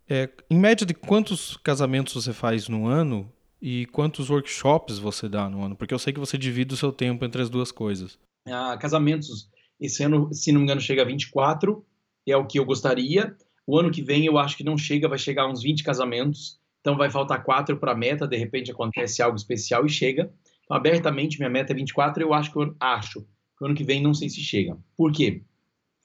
É, 0.08 0.30
em 0.50 0.58
média 0.58 0.86
de 0.86 0.94
quantos 0.94 1.58
casamentos 1.58 2.14
você 2.14 2.34
faz 2.34 2.68
no 2.68 2.88
ano 2.88 3.32
e 3.62 3.86
quantos 3.88 4.30
workshops 4.30 4.98
você 4.98 5.28
dá 5.28 5.50
no 5.50 5.64
ano? 5.64 5.76
Porque 5.76 5.94
eu 5.94 6.00
sei 6.00 6.14
que 6.14 6.20
você 6.20 6.38
divide 6.38 6.74
o 6.74 6.78
seu 6.78 6.92
tempo 6.92 7.26
entre 7.26 7.42
as 7.42 7.50
duas 7.50 7.72
coisas. 7.72 8.18
Ah, 8.48 8.78
casamentos, 8.78 9.50
esse 9.80 10.04
ano, 10.04 10.34
se 10.34 10.52
não 10.52 10.60
me 10.60 10.66
engano, 10.66 10.82
chega 10.82 11.02
a 11.02 11.06
24, 11.06 11.86
é 12.28 12.38
o 12.38 12.46
que 12.46 12.60
eu 12.60 12.66
gostaria. 12.66 13.36
O 13.68 13.78
ano 13.78 13.92
que 13.92 14.02
vem 14.02 14.26
eu 14.26 14.38
acho 14.38 14.58
que 14.58 14.64
não 14.64 14.78
chega, 14.78 15.08
vai 15.08 15.18
chegar 15.18 15.44
a 15.44 15.52
uns 15.52 15.62
20 15.62 15.84
casamentos. 15.84 16.60
Então 16.82 16.98
vai 16.98 17.10
faltar 17.10 17.44
quatro 17.44 17.78
para 17.78 17.92
a 17.92 17.96
meta, 17.96 18.28
de 18.28 18.38
repente 18.38 18.72
acontece 18.72 19.22
algo 19.22 19.36
especial 19.36 19.86
e 19.86 19.90
chega. 19.90 20.32
Então, 20.64 20.78
abertamente, 20.78 21.38
minha 21.38 21.50
meta 21.50 21.74
é 21.74 21.76
24, 21.76 22.24
eu 22.24 22.34
acho 22.34 22.52
que 22.52 22.58
eu 22.58 22.76
acho 22.80 23.22
que 23.22 23.64
o 23.64 23.66
ano 23.66 23.76
que 23.76 23.84
vem 23.84 24.02
não 24.02 24.14
sei 24.14 24.30
se 24.30 24.42
chega. 24.42 24.78
Por 24.96 25.12
quê? 25.12 25.44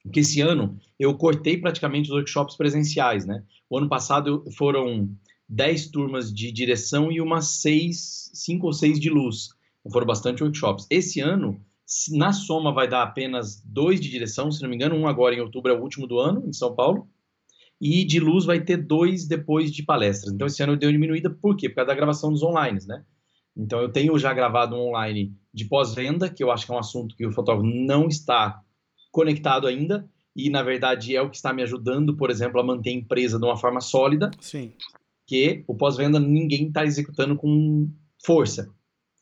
Porque 0.02 0.20
esse 0.20 0.40
ano 0.40 0.78
eu 0.98 1.14
cortei 1.16 1.56
praticamente 1.56 2.10
os 2.10 2.16
workshops 2.16 2.56
presenciais, 2.56 3.24
né? 3.24 3.42
O 3.70 3.78
ano 3.78 3.88
passado 3.88 4.44
foram 4.56 5.08
10 5.48 5.90
turmas 5.90 6.32
de 6.32 6.50
direção 6.50 7.12
e 7.12 7.20
umas 7.20 7.60
6, 7.60 8.30
5 8.34 8.66
ou 8.66 8.72
6 8.72 8.98
de 8.98 9.10
luz. 9.10 9.50
Então, 9.80 9.92
foram 9.92 10.06
bastante 10.06 10.42
workshops. 10.42 10.86
Esse 10.90 11.20
ano, 11.20 11.60
na 12.12 12.32
soma, 12.32 12.72
vai 12.72 12.88
dar 12.88 13.02
apenas 13.02 13.62
dois 13.64 14.00
de 14.00 14.08
direção, 14.08 14.50
se 14.50 14.62
não 14.62 14.68
me 14.68 14.76
engano, 14.76 14.94
um 14.94 15.06
agora 15.06 15.34
em 15.34 15.40
outubro 15.40 15.72
é 15.72 15.76
o 15.76 15.82
último 15.82 16.06
do 16.06 16.18
ano, 16.18 16.44
em 16.46 16.52
São 16.52 16.74
Paulo, 16.74 17.08
e 17.80 18.04
de 18.04 18.18
luz 18.18 18.44
vai 18.44 18.60
ter 18.60 18.78
dois 18.78 19.26
depois 19.26 19.70
de 19.70 19.82
palestras. 19.82 20.32
Então, 20.32 20.46
esse 20.46 20.62
ano 20.62 20.76
deu 20.76 20.90
diminuída, 20.90 21.28
por 21.28 21.56
quê? 21.56 21.68
Por 21.68 21.76
causa 21.76 21.88
da 21.88 21.94
gravação 21.94 22.32
dos 22.32 22.42
online, 22.42 22.78
né? 22.86 23.04
Então, 23.56 23.80
eu 23.80 23.90
tenho 23.90 24.18
já 24.18 24.32
gravado 24.32 24.74
um 24.74 24.88
online 24.88 25.32
de 25.52 25.66
pós-venda, 25.66 26.28
que 26.28 26.42
eu 26.42 26.50
acho 26.50 26.66
que 26.66 26.72
é 26.72 26.74
um 26.74 26.78
assunto 26.78 27.14
que 27.14 27.26
o 27.26 27.32
fotógrafo 27.32 27.68
não 27.68 28.08
está 28.08 28.60
conectado 29.12 29.66
ainda, 29.66 30.08
e 30.34 30.50
na 30.50 30.62
verdade 30.64 31.14
é 31.14 31.22
o 31.22 31.30
que 31.30 31.36
está 31.36 31.52
me 31.52 31.62
ajudando, 31.62 32.16
por 32.16 32.28
exemplo, 32.30 32.58
a 32.58 32.64
manter 32.64 32.90
a 32.90 32.94
empresa 32.94 33.38
de 33.38 33.44
uma 33.44 33.56
forma 33.56 33.80
sólida. 33.80 34.30
Sim 34.40 34.72
que 35.26 35.64
o 35.66 35.74
pós-venda 35.74 36.20
ninguém 36.20 36.68
está 36.68 36.84
executando 36.84 37.36
com 37.36 37.88
força. 38.24 38.70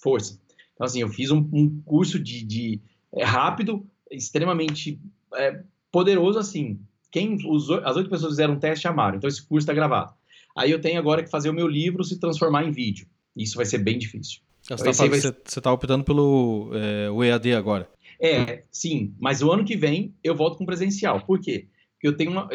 Força. 0.00 0.40
Então, 0.74 0.84
assim, 0.84 1.00
eu 1.00 1.09
fiz 1.09 1.30
um, 1.30 1.48
um 1.53 1.80
curso 1.84 2.18
de, 2.18 2.42
de 2.44 2.80
é, 3.14 3.24
rápido, 3.24 3.86
extremamente 4.11 5.00
é, 5.34 5.62
poderoso, 5.90 6.38
assim. 6.38 6.80
Quem 7.11 7.36
os, 7.46 7.70
as 7.70 7.96
oito 7.96 8.11
pessoas 8.11 8.32
fizeram 8.32 8.55
um 8.55 8.59
teste 8.59 8.88
amaram. 8.88 9.18
Então, 9.18 9.28
esse 9.28 9.42
curso 9.42 9.64
está 9.64 9.72
gravado. 9.72 10.12
Aí 10.57 10.70
eu 10.70 10.80
tenho 10.80 10.98
agora 10.98 11.22
que 11.22 11.30
fazer 11.30 11.50
o 11.50 11.55
meu 11.55 11.66
livro 11.66 12.05
se 12.05 12.18
transformar 12.18 12.64
em 12.64 12.70
vídeo. 12.70 13.07
Isso 13.36 13.57
vai 13.57 13.64
ser 13.64 13.78
bem 13.78 13.98
difícil. 13.98 14.40
Você 14.62 14.90
está 14.90 15.07
vai... 15.07 15.20
tá 15.62 15.72
optando 15.72 16.05
pelo 16.05 16.70
é, 16.74 17.11
o 17.11 17.22
EAD 17.24 17.55
agora. 17.55 17.88
É, 18.20 18.62
sim. 18.70 19.14
Mas 19.18 19.42
o 19.42 19.50
ano 19.50 19.64
que 19.64 19.76
vem 19.76 20.14
eu 20.22 20.36
volto 20.36 20.57
com 20.57 20.66
presencial. 20.66 21.20
Por 21.26 21.40
quê? 21.40 21.66
Eu 22.07 22.16
tenho 22.16 22.30
uma. 22.30 22.48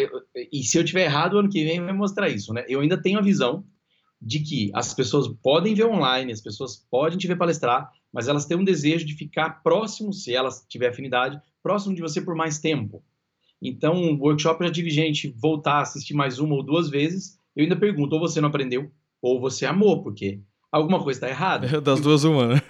E 0.52 0.64
se 0.64 0.78
eu 0.78 0.84
tiver 0.84 1.06
errado, 1.06 1.34
o 1.34 1.40
ano 1.40 1.50
que 1.50 1.64
vem 1.64 1.82
vai 1.82 1.94
mostrar 1.94 2.30
isso, 2.30 2.54
né? 2.54 2.66
Eu 2.68 2.82
ainda 2.82 3.02
tenho 3.02 3.20
a 3.20 3.22
visão 3.22 3.66
de 4.22 4.40
que 4.40 4.72
as 4.74 4.94
pessoas 4.94 5.28
podem 5.42 5.74
ver 5.74 5.86
online, 5.86 6.32
as 6.32 6.42
pessoas 6.42 6.86
podem 6.90 7.18
te 7.18 7.28
ver 7.28 7.38
palestrar, 7.38 7.90
mas 8.12 8.28
elas 8.28 8.46
têm 8.46 8.58
um 8.58 8.64
desejo 8.64 9.06
de 9.06 9.14
ficar 9.14 9.62
próximo, 9.62 10.12
se 10.12 10.34
elas 10.34 10.66
tiver 10.68 10.90
afinidade, 10.90 11.40
próximo 11.62 11.96
de 11.96 12.02
você 12.02 12.22
por 12.22 12.36
mais 12.36 12.60
tempo. 12.60 13.04
Então, 13.62 13.96
o 13.96 14.20
workshop 14.20 14.66
já 14.66 14.72
tive 14.72 14.90
gente 14.90 15.30
voltar 15.30 15.76
a 15.76 15.82
assistir 15.82 16.14
mais 16.14 16.40
uma 16.40 16.56
ou 16.56 16.64
duas 16.64 16.90
vezes. 16.90 17.40
Eu 17.56 17.64
ainda 17.64 17.76
pergunto, 17.76 18.14
ou 18.16 18.20
você 18.20 18.40
não 18.40 18.50
aprendeu, 18.50 18.92
ou 19.22 19.40
você 19.40 19.66
amou, 19.66 20.04
porque 20.04 20.42
alguma 20.72 21.04
coisa 21.04 21.18
está 21.18 21.30
errada. 21.30 21.68
Das 21.82 22.02
duas, 22.02 22.24
uma, 22.24 22.48
né? 22.48 22.62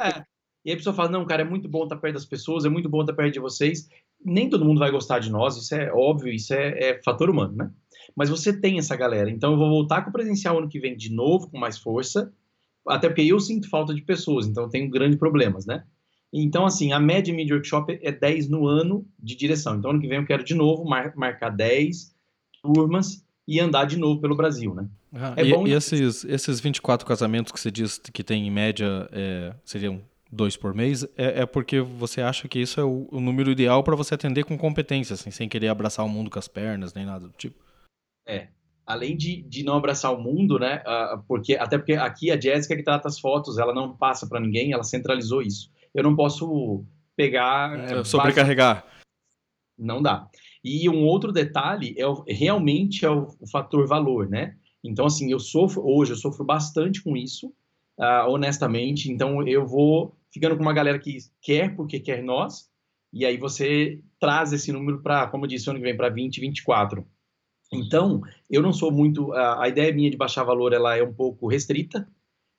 É. 0.00 0.24
E 0.64 0.70
aí 0.70 0.74
a 0.74 0.76
pessoa 0.76 0.94
fala, 0.94 1.10
não, 1.10 1.24
cara, 1.24 1.42
é 1.42 1.44
muito 1.44 1.68
bom 1.68 1.84
estar 1.84 1.96
perto 1.96 2.14
das 2.14 2.24
pessoas, 2.24 2.64
é 2.64 2.68
muito 2.68 2.88
bom 2.88 3.00
estar 3.00 3.12
perto 3.12 3.34
de 3.34 3.40
vocês 3.40 3.88
nem 4.24 4.48
todo 4.48 4.64
mundo 4.64 4.78
vai 4.78 4.90
gostar 4.90 5.18
de 5.18 5.30
nós, 5.30 5.56
isso 5.56 5.74
é 5.74 5.92
óbvio, 5.92 6.32
isso 6.32 6.52
é, 6.54 6.90
é, 6.90 7.02
fator 7.02 7.30
humano, 7.30 7.54
né? 7.56 7.70
Mas 8.14 8.30
você 8.30 8.52
tem 8.58 8.78
essa 8.78 8.96
galera. 8.96 9.30
Então 9.30 9.52
eu 9.52 9.58
vou 9.58 9.68
voltar 9.68 10.02
com 10.02 10.10
o 10.10 10.12
presencial 10.12 10.58
ano 10.58 10.68
que 10.68 10.80
vem 10.80 10.96
de 10.96 11.12
novo, 11.12 11.50
com 11.50 11.58
mais 11.58 11.78
força, 11.78 12.32
até 12.86 13.08
porque 13.08 13.22
eu 13.22 13.38
sinto 13.40 13.68
falta 13.68 13.94
de 13.94 14.02
pessoas, 14.02 14.46
então 14.46 14.64
eu 14.64 14.70
tenho 14.70 14.88
grandes 14.90 15.18
problemas, 15.18 15.66
né? 15.66 15.84
Então, 16.32 16.66
assim, 16.66 16.92
a 16.92 17.00
média 17.00 17.34
Media 17.34 17.54
Workshop 17.54 17.98
é 18.02 18.12
10 18.12 18.48
no 18.48 18.66
ano 18.66 19.06
de 19.18 19.36
direção. 19.36 19.76
Então, 19.76 19.92
ano 19.92 20.00
que 20.00 20.08
vem 20.08 20.18
eu 20.18 20.26
quero 20.26 20.44
de 20.44 20.54
novo 20.54 20.84
mar 20.84 21.14
marcar 21.16 21.50
10 21.50 22.14
turmas 22.62 23.24
e 23.46 23.60
andar 23.60 23.84
de 23.84 23.96
novo 23.96 24.20
pelo 24.20 24.36
Brasil, 24.36 24.74
né? 24.74 24.88
Ah, 25.12 25.34
é 25.36 25.44
e, 25.44 25.54
bom... 25.54 25.66
e 25.66 25.72
esses, 25.72 26.24
esses 26.24 26.60
24 26.60 27.06
casamentos 27.06 27.52
que 27.52 27.60
você 27.60 27.70
diz 27.70 27.98
que 27.98 28.24
tem 28.24 28.46
em 28.46 28.50
média 28.50 29.08
é, 29.12 29.54
seriam 29.64 30.02
dois 30.30 30.56
por 30.56 30.74
mês, 30.74 31.04
é, 31.16 31.42
é, 31.42 31.46
porque 31.46 31.80
você 31.80 32.20
acha 32.20 32.48
que 32.48 32.58
isso 32.58 32.80
é 32.80 32.84
o, 32.84 33.08
o 33.10 33.20
número 33.20 33.50
ideal 33.50 33.82
para 33.82 33.96
você 33.96 34.14
atender 34.14 34.44
com 34.44 34.58
competência, 34.58 35.14
assim, 35.14 35.30
sem 35.30 35.48
querer 35.48 35.68
abraçar 35.68 36.04
o 36.04 36.08
mundo 36.08 36.30
com 36.30 36.38
as 36.38 36.48
pernas, 36.48 36.92
nem 36.94 37.06
nada 37.06 37.26
do 37.26 37.34
tipo. 37.34 37.64
É. 38.26 38.48
Além 38.84 39.16
de, 39.16 39.42
de 39.42 39.64
não 39.64 39.74
abraçar 39.76 40.14
o 40.14 40.20
mundo, 40.20 40.60
né? 40.60 40.80
Porque, 41.26 41.56
até 41.56 41.76
porque 41.76 41.94
aqui 41.94 42.30
a 42.30 42.40
Jéssica 42.40 42.76
que 42.76 42.84
trata 42.84 43.08
as 43.08 43.18
fotos, 43.18 43.58
ela 43.58 43.74
não 43.74 43.96
passa 43.96 44.28
para 44.28 44.38
ninguém, 44.38 44.72
ela 44.72 44.84
centralizou 44.84 45.42
isso. 45.42 45.72
Eu 45.92 46.04
não 46.04 46.14
posso 46.14 46.84
pegar. 47.16 47.76
É, 47.80 48.04
sobrecarregar. 48.04 48.86
Não 49.76 50.00
dá. 50.00 50.28
E 50.62 50.88
um 50.88 51.04
outro 51.04 51.32
detalhe 51.32 51.94
é 51.98 52.06
o, 52.06 52.24
realmente 52.28 53.04
é 53.04 53.10
o, 53.10 53.28
o, 53.40 53.46
fator 53.48 53.86
valor, 53.86 54.28
né? 54.28 54.56
Então, 54.84 55.06
assim, 55.06 55.32
eu 55.32 55.40
sofro, 55.40 55.82
hoje 55.84 56.12
eu 56.12 56.16
sofro 56.16 56.44
bastante 56.44 57.02
com 57.02 57.16
isso, 57.16 57.48
uh, 57.98 58.28
honestamente. 58.28 59.10
Então, 59.10 59.46
eu 59.46 59.66
vou 59.66 60.15
ficando 60.32 60.56
com 60.56 60.62
uma 60.62 60.72
galera 60.72 60.98
que 60.98 61.18
quer 61.40 61.74
porque 61.74 62.00
quer 62.00 62.22
nós, 62.22 62.68
e 63.12 63.24
aí 63.24 63.36
você 63.36 64.00
traz 64.20 64.52
esse 64.52 64.72
número 64.72 65.00
para, 65.02 65.26
como 65.28 65.44
eu 65.44 65.48
disse, 65.48 65.68
ano 65.70 65.78
que 65.78 65.84
vem 65.84 65.96
para 65.96 66.08
20, 66.08 66.40
24. 66.40 67.06
Então, 67.72 68.20
eu 68.50 68.62
não 68.62 68.72
sou 68.72 68.92
muito. 68.92 69.32
A, 69.32 69.64
a, 69.64 69.68
ideia 69.68 69.92
minha 69.92 70.10
de 70.10 70.16
baixar 70.16 70.44
valor 70.44 70.72
ela 70.72 70.96
é 70.96 71.02
um 71.02 71.12
pouco 71.12 71.48
restrita. 71.48 72.08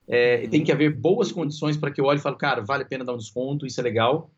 É, 0.08 0.48
tem 0.48 0.64
que 0.64 0.72
haver 0.72 0.96
boas 0.96 1.32
condições 1.32 1.76
para 1.78 1.92
que 1.92 2.00
eu 2.00 2.06
olhe 2.06 2.20
e 2.20 2.22
falo, 2.22 2.38
cara, 2.38 2.62
vale 2.62 2.84
a 2.84 2.88
pena 2.88 3.06
dar 3.06 3.14
um 3.14 3.18
desconto, 3.18 3.66
isso 3.66 3.80
é 3.80 3.84
legal. 3.84 4.32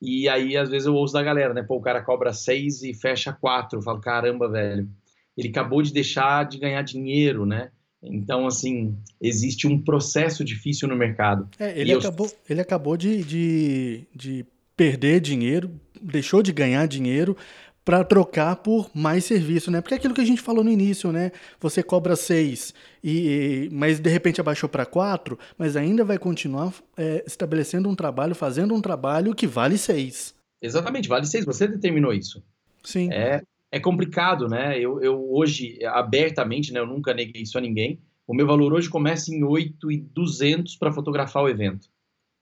E 0.00 0.28
aí, 0.28 0.56
às 0.56 0.68
vezes, 0.68 0.86
eu 0.86 0.94
ouço 0.94 1.14
da 1.14 1.22
galera, 1.22 1.54
né? 1.54 1.62
Pô, 1.62 1.76
o 1.76 1.80
cara 1.82 2.02
cobra 2.02 2.32
seis 2.32 2.82
e 2.82 2.94
fecha 2.94 3.32
quatro. 3.32 3.78
Eu 3.78 3.82
falo, 3.82 4.00
caramba, 4.00 4.48
velho. 4.48 4.88
Ele 5.36 5.48
acabou 5.48 5.82
de 5.82 5.92
deixar 5.92 6.44
de 6.46 6.58
ganhar 6.58 6.82
dinheiro, 6.82 7.44
né? 7.44 7.70
Então, 8.06 8.46
assim, 8.46 8.96
existe 9.20 9.66
um 9.66 9.80
processo 9.80 10.44
difícil 10.44 10.88
no 10.88 10.96
mercado. 10.96 11.48
É, 11.58 11.78
ele, 11.78 11.92
acabou, 11.92 12.26
eu... 12.26 12.32
ele 12.48 12.60
acabou 12.60 12.96
de, 12.96 13.24
de, 13.24 14.04
de 14.14 14.46
perder 14.76 15.20
dinheiro, 15.20 15.70
deixou 16.00 16.42
de 16.42 16.52
ganhar 16.52 16.86
dinheiro 16.86 17.36
para 17.84 18.02
trocar 18.02 18.56
por 18.56 18.90
mais 18.92 19.24
serviço, 19.24 19.70
né? 19.70 19.80
Porque 19.80 19.94
é 19.94 19.96
aquilo 19.96 20.12
que 20.12 20.20
a 20.20 20.24
gente 20.24 20.42
falou 20.42 20.64
no 20.64 20.70
início, 20.70 21.12
né? 21.12 21.30
Você 21.60 21.84
cobra 21.84 22.16
seis, 22.16 22.74
e, 23.02 23.68
mas 23.70 24.00
de 24.00 24.10
repente 24.10 24.40
abaixou 24.40 24.68
para 24.68 24.84
quatro, 24.84 25.38
mas 25.56 25.76
ainda 25.76 26.04
vai 26.04 26.18
continuar 26.18 26.74
é, 26.96 27.22
estabelecendo 27.24 27.88
um 27.88 27.94
trabalho, 27.94 28.34
fazendo 28.34 28.74
um 28.74 28.80
trabalho 28.80 29.36
que 29.36 29.46
vale 29.46 29.78
seis. 29.78 30.34
Exatamente, 30.60 31.08
vale 31.08 31.26
seis. 31.26 31.44
Você 31.44 31.68
determinou 31.68 32.12
isso. 32.12 32.42
Sim. 32.82 33.08
É, 33.12 33.40
é 33.76 33.80
complicado, 33.80 34.48
né? 34.48 34.78
Eu, 34.78 35.00
eu 35.02 35.32
hoje, 35.32 35.78
abertamente, 35.86 36.72
né? 36.72 36.80
Eu 36.80 36.86
nunca 36.86 37.12
neguei 37.12 37.42
isso 37.42 37.58
a 37.58 37.60
ninguém. 37.60 38.00
O 38.26 38.34
meu 38.34 38.46
valor 38.46 38.72
hoje 38.72 38.88
começa 38.88 39.32
em 39.32 39.44
8,200 39.44 40.76
para 40.76 40.92
fotografar 40.92 41.42
o 41.42 41.48
evento. 41.48 41.88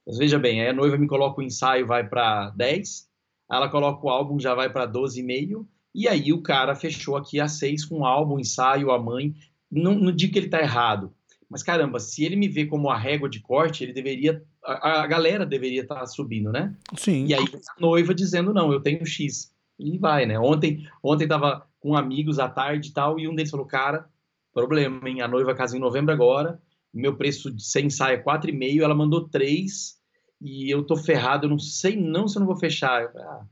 Mas 0.07 0.17
veja 0.17 0.39
bem, 0.39 0.61
aí 0.61 0.69
a 0.69 0.73
noiva 0.73 0.97
me 0.97 1.07
coloca 1.07 1.41
o 1.41 1.43
ensaio, 1.43 1.85
vai 1.85 2.07
para 2.07 2.51
10, 2.51 3.07
ela 3.51 3.69
coloca 3.69 4.05
o 4.05 4.09
álbum, 4.09 4.39
já 4.39 4.53
vai 4.53 4.71
para 4.71 4.87
12,5, 4.87 5.65
e 5.93 6.07
aí 6.07 6.31
o 6.31 6.41
cara 6.41 6.75
fechou 6.75 7.17
aqui 7.17 7.39
a 7.39 7.47
6 7.47 7.85
com 7.85 7.99
o 7.99 8.05
álbum, 8.05 8.39
ensaio, 8.39 8.91
a 8.91 8.99
mãe. 8.99 9.33
Não, 9.69 9.95
não 9.95 10.11
digo 10.11 10.33
que 10.33 10.39
ele 10.39 10.45
está 10.45 10.61
errado, 10.61 11.11
mas 11.49 11.63
caramba, 11.63 11.99
se 11.99 12.23
ele 12.23 12.35
me 12.35 12.47
vê 12.47 12.65
como 12.65 12.89
a 12.89 12.97
régua 12.97 13.29
de 13.29 13.39
corte, 13.39 13.83
ele 13.83 13.93
deveria. 13.93 14.43
A, 14.63 15.01
a 15.01 15.07
galera 15.07 15.45
deveria 15.45 15.81
estar 15.81 15.99
tá 15.99 16.05
subindo, 16.05 16.51
né? 16.51 16.75
Sim. 16.97 17.25
E 17.25 17.33
aí 17.33 17.43
a 17.43 17.81
noiva 17.81 18.13
dizendo, 18.13 18.53
não, 18.53 18.71
eu 18.71 18.79
tenho 18.79 19.05
X. 19.05 19.54
E 19.79 19.97
vai, 19.97 20.25
né? 20.25 20.39
Ontem, 20.39 20.87
ontem 21.03 21.27
tava 21.27 21.67
com 21.79 21.95
amigos 21.95 22.39
à 22.39 22.47
tarde 22.47 22.89
e 22.89 22.93
tal, 22.93 23.19
e 23.19 23.27
um 23.27 23.35
deles 23.35 23.51
falou, 23.51 23.65
cara, 23.65 24.09
problema, 24.53 25.07
hein? 25.07 25.21
A 25.21 25.27
noiva 25.27 25.53
casa 25.53 25.75
em 25.75 25.79
novembro 25.79 26.13
agora, 26.13 26.59
meu 26.93 27.15
preço 27.15 27.51
de 27.51 27.61
sem 27.63 27.87
ensaio 27.87 28.17
é 28.17 28.23
4,5, 28.23 28.81
ela 28.81 28.95
mandou 28.95 29.27
3 29.27 29.99
e 30.41 30.73
eu 30.73 30.83
tô 30.83 30.95
ferrado, 30.95 31.45
eu 31.45 31.49
não 31.49 31.59
sei 31.59 31.95
não 31.95 32.27
se 32.27 32.37
eu 32.37 32.39
não 32.39 32.47
vou 32.47 32.55
fechar. 32.55 33.11
Falei, 33.11 33.27
ah, 33.27 33.45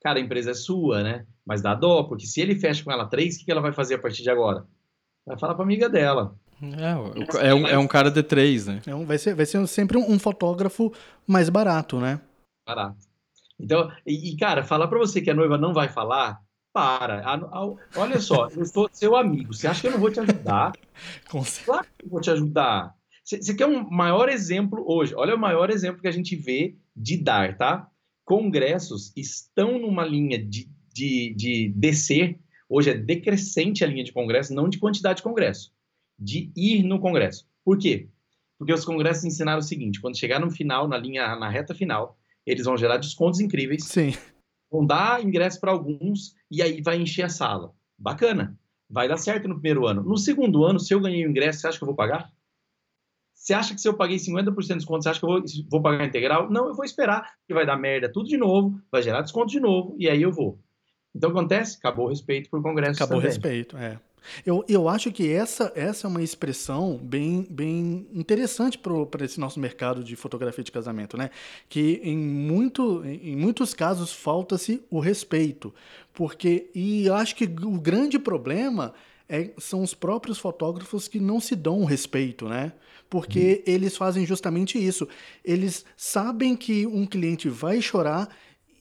cara, 0.00 0.18
a 0.18 0.22
empresa 0.22 0.52
é 0.52 0.54
sua, 0.54 1.02
né? 1.02 1.26
Mas 1.44 1.60
dá 1.60 1.74
dó, 1.74 2.04
porque 2.04 2.26
se 2.26 2.40
ele 2.40 2.54
fecha 2.54 2.84
com 2.84 2.92
ela 2.92 3.06
3, 3.06 3.36
o 3.36 3.44
que, 3.44 3.50
ela 3.50 3.60
vai 3.60 3.72
fazer 3.72 3.96
a 3.96 3.98
partir 3.98 4.22
de 4.22 4.30
agora? 4.30 4.64
Vai 5.26 5.38
falar 5.38 5.54
pra 5.54 5.64
amiga 5.64 5.88
dela. 5.88 6.36
É, 6.62 7.48
é, 7.48 7.54
um, 7.54 7.66
é 7.66 7.76
um 7.76 7.88
cara 7.88 8.10
de 8.10 8.22
três, 8.22 8.66
né? 8.66 8.80
É 8.86 8.94
um, 8.94 9.04
vai, 9.04 9.18
ser, 9.18 9.34
vai 9.34 9.44
ser 9.44 9.66
sempre 9.66 9.98
um, 9.98 10.12
um 10.12 10.18
fotógrafo 10.18 10.92
mais 11.26 11.50
barato, 11.50 11.98
né? 12.00 12.20
Barato. 12.66 12.96
Então, 13.58 13.90
e, 14.06 14.30
e, 14.30 14.36
cara, 14.36 14.62
falar 14.62 14.88
pra 14.88 14.98
você 14.98 15.20
que 15.20 15.30
a 15.30 15.34
noiva 15.34 15.56
não 15.56 15.72
vai 15.72 15.88
falar, 15.88 16.40
para. 16.76 17.20
A, 17.20 17.34
a, 17.36 17.74
olha 17.96 18.20
só, 18.20 18.48
eu 18.50 18.66
sou 18.66 18.86
seu 18.92 19.16
amigo. 19.16 19.54
Você 19.54 19.66
acha 19.66 19.80
que 19.80 19.86
eu 19.86 19.92
não 19.92 19.98
vou 19.98 20.10
te 20.10 20.20
ajudar? 20.20 20.72
claro 21.64 21.86
que 21.98 22.04
eu 22.04 22.10
vou 22.10 22.20
te 22.20 22.30
ajudar. 22.30 22.94
Você 23.24 23.54
quer 23.54 23.66
um 23.66 23.88
maior 23.88 24.28
exemplo 24.28 24.84
hoje? 24.86 25.14
Olha 25.14 25.34
o 25.34 25.38
maior 25.38 25.70
exemplo 25.70 26.02
que 26.02 26.06
a 26.06 26.12
gente 26.12 26.36
vê 26.36 26.76
de 26.94 27.16
dar, 27.16 27.56
tá? 27.56 27.90
Congressos 28.26 29.10
estão 29.16 29.78
numa 29.78 30.04
linha 30.04 30.38
de, 30.38 30.70
de, 30.92 31.34
de 31.34 31.72
descer. 31.74 32.38
Hoje 32.68 32.90
é 32.90 32.94
decrescente 32.94 33.82
a 33.82 33.86
linha 33.86 34.04
de 34.04 34.12
congresso, 34.12 34.54
não 34.54 34.68
de 34.68 34.78
quantidade 34.78 35.16
de 35.16 35.22
congresso, 35.22 35.72
de 36.18 36.52
ir 36.54 36.82
no 36.82 37.00
congresso. 37.00 37.48
Por 37.64 37.78
quê? 37.78 38.10
Porque 38.58 38.72
os 38.72 38.84
congressos 38.84 39.24
ensinaram 39.24 39.60
o 39.60 39.62
seguinte: 39.62 40.00
quando 40.00 40.18
chegar 40.18 40.38
no 40.38 40.50
final, 40.50 40.86
na 40.86 40.98
linha, 40.98 41.34
na 41.36 41.48
reta 41.48 41.74
final, 41.74 42.18
eles 42.46 42.64
vão 42.64 42.76
gerar 42.76 42.96
descontos 42.98 43.40
incríveis. 43.40 43.84
Sim 43.84 44.12
vão 44.70 44.84
dar 44.84 45.24
ingresso 45.24 45.60
para 45.60 45.72
alguns 45.72 46.34
e 46.50 46.62
aí 46.62 46.82
vai 46.82 46.96
encher 46.96 47.24
a 47.24 47.28
sala. 47.28 47.72
Bacana. 47.98 48.58
Vai 48.88 49.08
dar 49.08 49.16
certo 49.16 49.48
no 49.48 49.54
primeiro 49.54 49.86
ano. 49.86 50.02
No 50.02 50.16
segundo 50.16 50.64
ano, 50.64 50.78
se 50.78 50.94
eu 50.94 51.00
ganhei 51.00 51.26
o 51.26 51.30
ingresso, 51.30 51.60
você 51.60 51.66
acha 51.66 51.78
que 51.78 51.84
eu 51.84 51.88
vou 51.88 51.96
pagar? 51.96 52.30
Você 53.34 53.52
acha 53.52 53.74
que 53.74 53.80
se 53.80 53.88
eu 53.88 53.96
paguei 53.96 54.16
50% 54.16 54.54
de 54.54 54.74
desconto, 54.74 55.02
você 55.02 55.08
acha 55.08 55.20
que 55.20 55.26
eu 55.26 55.30
vou, 55.30 55.42
vou 55.70 55.82
pagar 55.82 56.06
integral? 56.06 56.50
Não, 56.50 56.68
eu 56.68 56.74
vou 56.74 56.84
esperar, 56.84 57.34
que 57.46 57.54
vai 57.54 57.66
dar 57.66 57.76
merda 57.76 58.10
tudo 58.10 58.28
de 58.28 58.36
novo, 58.36 58.80
vai 58.90 59.02
gerar 59.02 59.22
desconto 59.22 59.48
de 59.48 59.60
novo, 59.60 59.94
e 59.98 60.08
aí 60.08 60.22
eu 60.22 60.32
vou. 60.32 60.58
Então, 61.14 61.30
o 61.30 61.32
que 61.32 61.38
acontece? 61.38 61.78
Acabou 61.78 62.06
o 62.06 62.08
respeito 62.08 62.50
por 62.50 62.62
congresso 62.62 63.02
Acabou 63.02 63.18
o 63.18 63.22
respeito, 63.22 63.76
é. 63.76 63.98
Eu, 64.44 64.64
eu 64.68 64.88
acho 64.88 65.10
que 65.12 65.30
essa, 65.30 65.72
essa 65.74 66.06
é 66.06 66.10
uma 66.10 66.22
expressão 66.22 66.96
bem, 66.96 67.46
bem 67.48 68.06
interessante 68.12 68.78
para 68.78 69.24
esse 69.24 69.38
nosso 69.40 69.60
mercado 69.60 70.02
de 70.02 70.16
fotografia 70.16 70.64
de 70.64 70.72
casamento, 70.72 71.16
né? 71.16 71.30
Que 71.68 72.00
em, 72.02 72.16
muito, 72.16 73.04
em 73.04 73.36
muitos 73.36 73.74
casos 73.74 74.12
falta-se 74.12 74.82
o 74.90 74.98
respeito. 75.00 75.74
Porque, 76.12 76.70
e 76.74 77.06
eu 77.06 77.14
acho 77.14 77.36
que 77.36 77.44
o 77.44 77.80
grande 77.80 78.18
problema 78.18 78.94
é, 79.28 79.50
são 79.58 79.82
os 79.82 79.94
próprios 79.94 80.38
fotógrafos 80.38 81.08
que 81.08 81.20
não 81.20 81.40
se 81.40 81.54
dão 81.54 81.80
o 81.80 81.84
respeito, 81.84 82.48
né? 82.48 82.72
Porque 83.08 83.62
uhum. 83.66 83.72
eles 83.72 83.96
fazem 83.96 84.26
justamente 84.26 84.84
isso. 84.84 85.08
Eles 85.44 85.84
sabem 85.96 86.56
que 86.56 86.86
um 86.86 87.06
cliente 87.06 87.48
vai 87.48 87.80
chorar 87.80 88.28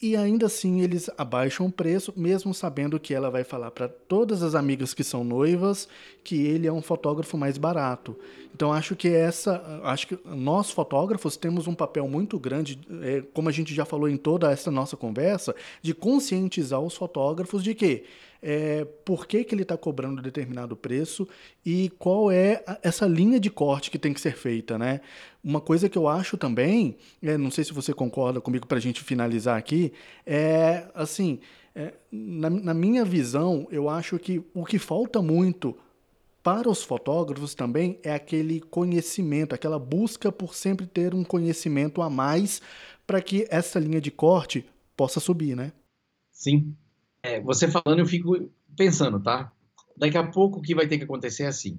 e 0.02 0.16
ainda 0.16 0.46
assim 0.48 0.82
eles 0.82 1.10
abaixam 1.18 1.68
o 1.68 1.72
preço, 1.72 2.14
mesmo 2.16 2.54
sabendo 2.54 3.00
que 3.00 3.14
ela 3.14 3.30
vai 3.30 3.44
falar 3.44 3.72
para 3.72 3.88
todas 3.88 4.44
as 4.44 4.56
amigas 4.56 4.94
que 4.94 5.04
são 5.04 5.24
noivas 5.24 5.88
que 6.24 6.46
ele 6.46 6.68
é 6.68 6.74
um 6.74 6.82
fotógrafo 6.82 7.38
mais 7.38 7.58
barato. 7.58 8.18
Então 8.54 8.72
acho 8.72 8.96
que 8.96 9.08
essa, 9.08 9.82
acho 9.84 10.08
que 10.08 10.20
nós 10.26 10.72
fotógrafos 10.72 11.38
temos 11.38 11.68
um 11.68 11.76
papel 11.76 12.08
muito 12.08 12.40
grande, 12.40 12.80
é, 13.02 13.22
como 13.34 13.50
a 13.50 13.52
gente 13.52 13.74
já 13.74 13.86
falou 13.86 14.10
em 14.10 14.18
toda 14.18 14.52
essa 14.52 14.72
nossa 14.72 14.98
conversa, 14.98 15.56
de 15.82 15.94
conscientizar 15.94 16.80
os 16.80 16.96
fotógrafos 16.96 17.64
de 17.64 17.74
que 17.74 18.04
é, 18.42 18.86
por 19.04 19.26
que, 19.26 19.44
que 19.44 19.56
ele 19.56 19.64
está 19.64 19.76
cobrando 19.76 20.22
determinado 20.22 20.76
preço 20.76 21.28
e 21.66 21.90
qual 21.98 22.30
é 22.30 22.64
essa 22.84 23.08
linha 23.08 23.40
de 23.40 23.50
corte 23.50 23.90
que 23.90 23.98
tem 23.98 24.14
que 24.14 24.22
ser 24.22 24.36
feita, 24.36 24.78
né? 24.78 25.02
Uma 25.46 25.62
coisa 25.62 25.88
que 25.88 25.96
eu 25.96 26.08
acho 26.08 26.38
também, 26.38 26.98
é, 27.22 27.38
não 27.38 27.52
sei 27.52 27.64
se 27.64 27.72
você 27.72 27.94
concorda 27.94 28.42
comigo 28.42 28.66
para 28.66 28.80
a 28.80 28.82
gente 28.82 29.04
finalizar 29.04 29.56
aqui, 29.56 29.94
é 30.26 30.88
assim, 30.96 31.40
é, 31.76 31.94
na, 32.12 32.50
na 32.50 32.74
minha 32.74 33.06
visão, 33.06 33.68
eu 33.70 33.88
acho 33.88 34.18
que 34.18 34.44
o 34.56 34.66
que 34.66 34.80
falta 34.80 35.22
muito 35.22 35.78
para 36.42 36.68
os 36.68 36.82
fotógrafos 36.82 37.54
também 37.54 38.00
é 38.02 38.16
aquele 38.16 38.60
conhecimento, 38.60 39.54
aquela 39.54 39.78
busca 39.78 40.32
por 40.32 40.56
sempre 40.56 40.88
ter 40.88 41.14
um 41.14 41.24
conhecimento 41.24 42.02
a 42.02 42.10
mais 42.10 42.60
para 43.06 43.22
que 43.22 43.46
essa 43.52 43.78
linha 43.78 44.02
de 44.02 44.10
corte 44.10 44.66
possa 44.98 45.20
subir, 45.20 45.56
né? 45.56 45.72
Sim, 46.32 46.76
é, 47.22 47.40
você 47.40 47.70
falando, 47.70 48.00
eu 48.00 48.08
fico 48.08 48.50
pensando, 48.76 49.22
tá? 49.22 49.52
Daqui 49.96 50.18
a 50.18 50.26
pouco 50.26 50.58
o 50.58 50.62
que 50.64 50.74
vai 50.74 50.88
ter 50.88 50.98
que 50.98 51.04
acontecer 51.04 51.44
é 51.44 51.48
assim. 51.48 51.78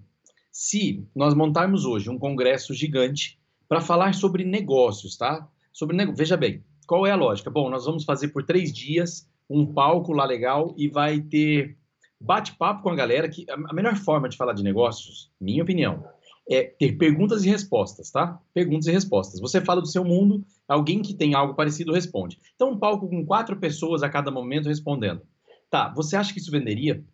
Se 0.52 1.04
nós 1.12 1.34
montarmos 1.34 1.84
hoje 1.84 2.08
um 2.08 2.18
congresso 2.18 2.72
gigante 2.72 3.40
para 3.68 3.80
falar 3.80 4.14
sobre 4.14 4.44
negócios, 4.44 5.16
tá? 5.16 5.48
Sobre 5.72 5.96
nego... 5.96 6.14
Veja 6.14 6.36
bem, 6.36 6.64
qual 6.86 7.06
é 7.06 7.10
a 7.10 7.16
lógica? 7.16 7.50
Bom, 7.50 7.68
nós 7.68 7.84
vamos 7.84 8.04
fazer 8.04 8.28
por 8.28 8.44
três 8.44 8.72
dias 8.72 9.28
um 9.48 9.66
palco 9.66 10.12
lá 10.12 10.24
legal 10.24 10.74
e 10.76 10.88
vai 10.88 11.20
ter 11.20 11.76
bate-papo 12.20 12.82
com 12.82 12.90
a 12.90 12.94
galera, 12.94 13.28
que 13.28 13.44
a 13.48 13.74
melhor 13.74 13.96
forma 13.96 14.28
de 14.28 14.36
falar 14.36 14.52
de 14.52 14.62
negócios, 14.62 15.30
minha 15.40 15.62
opinião, 15.62 16.04
é 16.48 16.62
ter 16.62 16.96
perguntas 16.96 17.44
e 17.44 17.48
respostas, 17.48 18.10
tá? 18.10 18.40
Perguntas 18.54 18.86
e 18.86 18.92
respostas. 18.92 19.40
Você 19.40 19.60
fala 19.60 19.80
do 19.80 19.88
seu 19.88 20.04
mundo, 20.04 20.44
alguém 20.66 21.02
que 21.02 21.12
tem 21.12 21.34
algo 21.34 21.54
parecido 21.54 21.92
responde. 21.92 22.38
Então, 22.54 22.70
um 22.70 22.78
palco 22.78 23.08
com 23.08 23.26
quatro 23.26 23.56
pessoas 23.56 24.02
a 24.02 24.08
cada 24.08 24.30
momento 24.30 24.68
respondendo. 24.68 25.22
Tá, 25.68 25.92
você 25.92 26.16
acha 26.16 26.32
que 26.32 26.38
isso 26.38 26.50
venderia? 26.50 27.04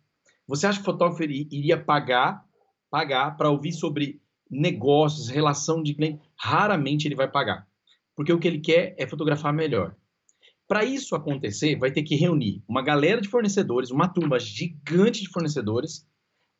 Você 0.47 0.67
acha 0.67 0.77
que 0.77 0.83
o 0.83 0.91
fotógrafo 0.91 1.23
iria 1.23 1.77
pagar 1.77 2.45
pagar 2.93 3.35
para 3.35 3.49
ouvir 3.49 3.71
sobre 3.71 4.21
negócios, 4.53 5.29
relação 5.29 5.81
de 5.81 5.93
cliente? 5.93 6.21
Raramente 6.37 7.07
ele 7.07 7.15
vai 7.15 7.29
pagar. 7.29 7.67
Porque 8.15 8.31
o 8.31 8.39
que 8.39 8.47
ele 8.47 8.59
quer 8.59 8.95
é 8.97 9.07
fotografar 9.07 9.53
melhor. 9.53 9.95
Para 10.67 10.85
isso 10.85 11.15
acontecer, 11.15 11.77
vai 11.77 11.91
ter 11.91 12.03
que 12.03 12.15
reunir 12.15 12.63
uma 12.67 12.81
galera 12.81 13.19
de 13.19 13.27
fornecedores, 13.27 13.91
uma 13.91 14.07
turma 14.07 14.39
gigante 14.39 15.21
de 15.21 15.29
fornecedores, 15.29 16.07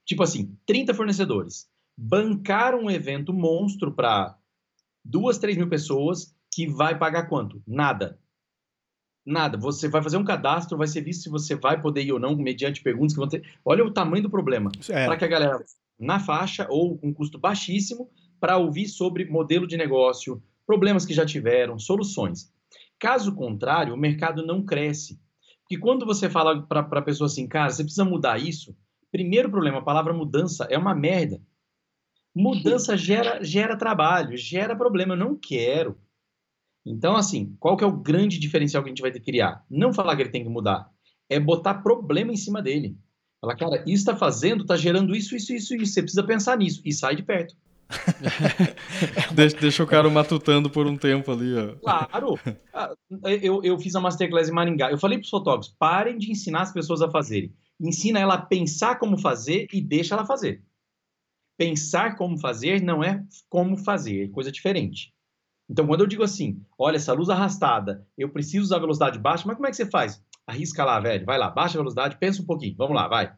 tipo 0.05 0.23
assim, 0.23 0.57
30 0.65 0.93
fornecedores, 0.93 1.69
bancar 1.97 2.75
um 2.75 2.89
evento 2.89 3.33
monstro 3.33 3.93
para 3.93 4.37
duas, 5.03 5.37
três 5.37 5.57
mil 5.57 5.69
pessoas 5.69 6.35
que 6.53 6.67
vai 6.67 6.97
pagar 6.97 7.27
quanto? 7.27 7.61
Nada. 7.65 8.19
Nada. 9.25 9.57
Você 9.57 9.87
vai 9.87 10.03
fazer 10.03 10.17
um 10.17 10.25
cadastro, 10.25 10.77
vai 10.77 10.87
ser 10.87 11.01
visto 11.01 11.23
se 11.23 11.29
você 11.29 11.55
vai 11.55 11.81
poder 11.81 12.03
ir 12.03 12.11
ou 12.11 12.19
não, 12.19 12.35
mediante 12.35 12.83
perguntas 12.83 13.13
que 13.13 13.19
vão 13.19 13.27
ter. 13.27 13.43
Olha 13.63 13.85
o 13.85 13.91
tamanho 13.91 14.23
do 14.23 14.29
problema. 14.29 14.69
É. 14.89 15.05
Para 15.05 15.17
que 15.17 15.23
a 15.23 15.29
galera 15.29 15.63
na 15.99 16.19
faixa 16.19 16.67
ou 16.69 16.97
com 16.97 17.13
custo 17.13 17.37
baixíssimo 17.37 18.09
para 18.39 18.57
ouvir 18.57 18.87
sobre 18.87 19.25
modelo 19.25 19.67
de 19.67 19.77
negócio, 19.77 20.41
problemas 20.65 21.05
que 21.05 21.13
já 21.13 21.25
tiveram, 21.25 21.79
soluções. 21.79 22.51
Caso 22.99 23.35
contrário, 23.35 23.93
o 23.93 23.97
mercado 23.97 24.45
não 24.45 24.65
cresce. 24.65 25.19
Porque 25.61 25.77
quando 25.77 26.05
você 26.05 26.29
fala 26.29 26.61
para 26.61 26.81
a 26.81 27.01
pessoa 27.01 27.27
assim, 27.27 27.47
cara, 27.47 27.69
você 27.69 27.83
precisa 27.83 28.05
mudar 28.05 28.37
isso, 28.37 28.75
primeiro 29.11 29.49
problema, 29.49 29.79
a 29.79 29.83
palavra 29.83 30.13
mudança 30.13 30.67
é 30.69 30.77
uma 30.77 30.93
merda. 30.95 31.41
Mudança 32.35 32.95
gera, 32.97 33.43
gera 33.43 33.77
trabalho, 33.77 34.35
gera 34.35 34.75
problema. 34.75 35.13
Eu 35.13 35.19
não 35.19 35.37
quero. 35.37 35.97
Então, 36.85 37.15
assim, 37.15 37.55
qual 37.59 37.77
que 37.77 37.83
é 37.83 37.87
o 37.87 37.95
grande 37.95 38.39
diferencial 38.39 38.83
que 38.83 38.89
a 38.89 38.91
gente 38.91 39.01
vai 39.01 39.11
ter 39.11 39.19
que 39.19 39.25
criar? 39.31 39.65
Não 39.69 39.93
falar 39.93 40.15
que 40.15 40.23
ele 40.23 40.31
tem 40.31 40.43
que 40.43 40.49
mudar, 40.49 40.89
é 41.29 41.39
botar 41.39 41.75
problema 41.75 42.33
em 42.33 42.35
cima 42.37 42.61
dele. 42.61 42.97
Falar, 43.43 43.57
cara, 43.57 43.83
isso 43.85 43.95
está 43.95 44.15
fazendo, 44.15 44.61
está 44.61 44.77
gerando 44.77 45.13
isso, 45.13 45.35
isso, 45.35 45.51
isso, 45.51 45.75
isso. 45.75 45.93
Você 45.93 46.01
precisa 46.01 46.23
pensar 46.23 46.57
nisso 46.57 46.81
e 46.85 46.93
sai 46.93 47.13
de 47.13 47.23
perto. 47.23 47.53
deixa, 49.35 49.57
deixa, 49.57 49.83
o 49.83 49.87
cara 49.87 50.09
matutando 50.09 50.69
por 50.69 50.87
um 50.87 50.95
tempo 50.95 51.29
ali, 51.29 51.53
ó. 51.53 51.75
Claro. 51.75 52.39
Ah, 52.73 52.93
eu, 53.41 53.61
eu 53.61 53.77
fiz 53.77 53.93
a 53.95 53.99
Masterclass 53.99 54.47
em 54.47 54.53
Maringá. 54.53 54.89
Eu 54.91 54.97
falei 54.97 55.17
para 55.17 55.25
os 55.25 55.29
fotógrafos, 55.29 55.75
parem 55.77 56.17
de 56.17 56.31
ensinar 56.31 56.61
as 56.61 56.71
pessoas 56.71 57.01
a 57.01 57.11
fazerem. 57.11 57.53
Ensina 57.81 58.17
ela 58.17 58.35
a 58.35 58.41
pensar 58.41 58.97
como 58.97 59.17
fazer 59.17 59.67
e 59.73 59.81
deixa 59.81 60.15
ela 60.15 60.25
fazer. 60.25 60.63
Pensar 61.57 62.15
como 62.15 62.39
fazer 62.39 62.81
não 62.81 63.03
é 63.03 63.21
como 63.49 63.75
fazer, 63.75 64.23
é 64.23 64.27
coisa 64.29 64.53
diferente. 64.53 65.13
Então, 65.69 65.85
quando 65.85 65.99
eu 65.99 66.07
digo 66.07 66.23
assim, 66.23 66.61
olha, 66.77 66.95
essa 66.95 67.11
luz 67.11 67.29
arrastada, 67.29 68.07
eu 68.17 68.29
preciso 68.29 68.63
usar 68.63 68.79
velocidade 68.79 69.19
baixa, 69.19 69.43
mas 69.45 69.57
como 69.57 69.67
é 69.67 69.69
que 69.69 69.75
você 69.75 69.85
faz? 69.85 70.23
Arrisca 70.45 70.83
lá, 70.83 70.99
velho, 70.99 71.25
vai 71.25 71.37
lá, 71.37 71.49
baixa 71.49 71.77
a 71.77 71.81
velocidade, 71.81 72.17
pensa 72.19 72.41
um 72.41 72.45
pouquinho, 72.45 72.75
vamos 72.77 72.95
lá, 72.95 73.07
vai. 73.07 73.33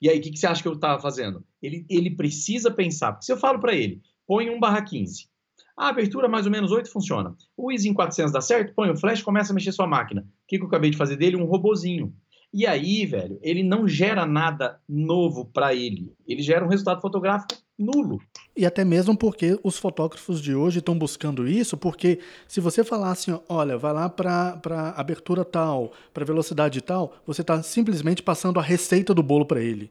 E 0.00 0.08
aí, 0.08 0.18
o 0.18 0.22
que, 0.22 0.30
que, 0.30 0.38
você 0.38 0.46
acha 0.46 0.62
que 0.62 0.68
eu 0.68 0.74
estava 0.74 1.00
fazendo? 1.00 1.44
Ele, 1.60 1.86
ele 1.88 2.14
precisa 2.14 2.70
pensar, 2.70 3.12
porque 3.12 3.26
se 3.26 3.32
eu 3.32 3.36
falo 3.36 3.58
para 3.58 3.74
ele, 3.74 4.02
põe 4.26 4.50
1 4.50 4.60
barra 4.60 4.82
15, 4.82 5.28
a 5.76 5.88
abertura 5.88 6.28
mais 6.28 6.46
ou 6.46 6.52
menos 6.52 6.72
8 6.72 6.90
funciona. 6.90 7.36
O 7.56 7.70
em 7.70 7.92
400 7.92 8.32
dá 8.32 8.40
certo? 8.40 8.74
Põe 8.74 8.90
o 8.90 8.96
flash, 8.96 9.22
começa 9.22 9.52
a 9.52 9.54
mexer 9.54 9.72
sua 9.72 9.86
máquina. 9.86 10.22
O 10.22 10.46
que, 10.48 10.56
que 10.56 10.64
eu 10.64 10.68
acabei 10.68 10.90
de 10.90 10.96
fazer 10.96 11.16
dele? 11.16 11.36
Um 11.36 11.44
robozinho. 11.44 12.14
E 12.52 12.66
aí, 12.66 13.04
velho, 13.04 13.38
ele 13.42 13.62
não 13.62 13.86
gera 13.86 14.24
nada 14.24 14.80
novo 14.88 15.44
para 15.44 15.74
ele. 15.74 16.14
Ele 16.26 16.40
gera 16.40 16.64
um 16.64 16.68
resultado 16.68 17.02
fotográfico 17.02 17.54
nulo. 17.78 18.20
E 18.56 18.64
até 18.64 18.84
mesmo 18.84 19.16
porque 19.16 19.58
os 19.62 19.78
fotógrafos 19.78 20.40
de 20.40 20.54
hoje 20.54 20.78
estão 20.78 20.98
buscando 20.98 21.46
isso, 21.46 21.76
porque 21.76 22.20
se 22.48 22.60
você 22.60 22.82
falar 22.82 23.10
assim, 23.10 23.38
olha, 23.48 23.76
vai 23.76 23.92
lá 23.92 24.08
para 24.08 24.94
abertura 24.96 25.44
tal, 25.44 25.92
para 26.12 26.24
velocidade 26.24 26.80
tal, 26.80 27.14
você 27.26 27.42
está 27.42 27.62
simplesmente 27.62 28.22
passando 28.22 28.58
a 28.58 28.62
receita 28.62 29.12
do 29.12 29.22
bolo 29.22 29.44
para 29.44 29.60
ele. 29.60 29.90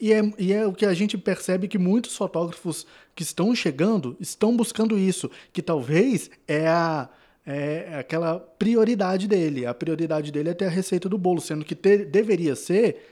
E 0.00 0.12
é, 0.12 0.32
e 0.38 0.52
é 0.52 0.66
o 0.66 0.72
que 0.72 0.86
a 0.86 0.94
gente 0.94 1.18
percebe 1.18 1.66
que 1.66 1.78
muitos 1.78 2.16
fotógrafos 2.16 2.86
que 3.16 3.22
estão 3.22 3.54
chegando 3.54 4.16
estão 4.20 4.56
buscando 4.56 4.96
isso, 4.96 5.30
que 5.52 5.60
talvez 5.60 6.30
é 6.46 6.68
a, 6.68 7.08
é 7.44 7.96
aquela 7.98 8.38
prioridade 8.38 9.26
dele. 9.26 9.66
A 9.66 9.74
prioridade 9.74 10.30
dele 10.30 10.50
é 10.50 10.54
ter 10.54 10.66
a 10.66 10.70
receita 10.70 11.08
do 11.08 11.18
bolo, 11.18 11.40
sendo 11.40 11.64
que 11.64 11.74
ter, 11.74 12.04
deveria 12.04 12.54
ser 12.54 13.02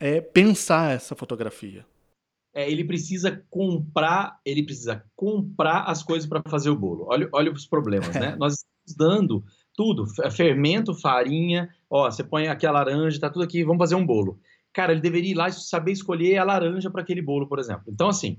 é, 0.00 0.20
pensar 0.20 0.94
essa 0.94 1.14
fotografia. 1.14 1.84
É, 2.54 2.70
ele 2.70 2.84
precisa 2.84 3.42
comprar, 3.48 4.38
ele 4.44 4.62
precisa 4.62 5.04
comprar 5.16 5.84
as 5.84 6.02
coisas 6.02 6.28
para 6.28 6.42
fazer 6.48 6.70
o 6.70 6.76
bolo. 6.76 7.06
Olha, 7.08 7.28
olha 7.32 7.50
os 7.50 7.66
problemas, 7.66 8.14
né? 8.14 8.34
Nós 8.36 8.64
estamos 8.86 8.96
dando 8.96 9.44
tudo, 9.74 10.04
fermento, 10.30 10.94
farinha, 10.94 11.70
ó, 11.88 12.10
você 12.10 12.22
põe 12.22 12.48
aqui 12.48 12.66
a 12.66 12.70
laranja, 12.70 13.18
tá 13.18 13.30
tudo 13.30 13.42
aqui, 13.42 13.64
vamos 13.64 13.78
fazer 13.78 13.94
um 13.94 14.04
bolo. 14.04 14.38
Cara, 14.72 14.92
ele 14.92 15.00
deveria 15.00 15.30
ir 15.30 15.34
lá 15.34 15.48
e 15.48 15.52
saber 15.52 15.92
escolher 15.92 16.36
a 16.38 16.44
laranja 16.44 16.90
para 16.90 17.02
aquele 17.02 17.22
bolo, 17.22 17.46
por 17.46 17.58
exemplo. 17.58 17.84
Então, 17.88 18.08
assim, 18.08 18.38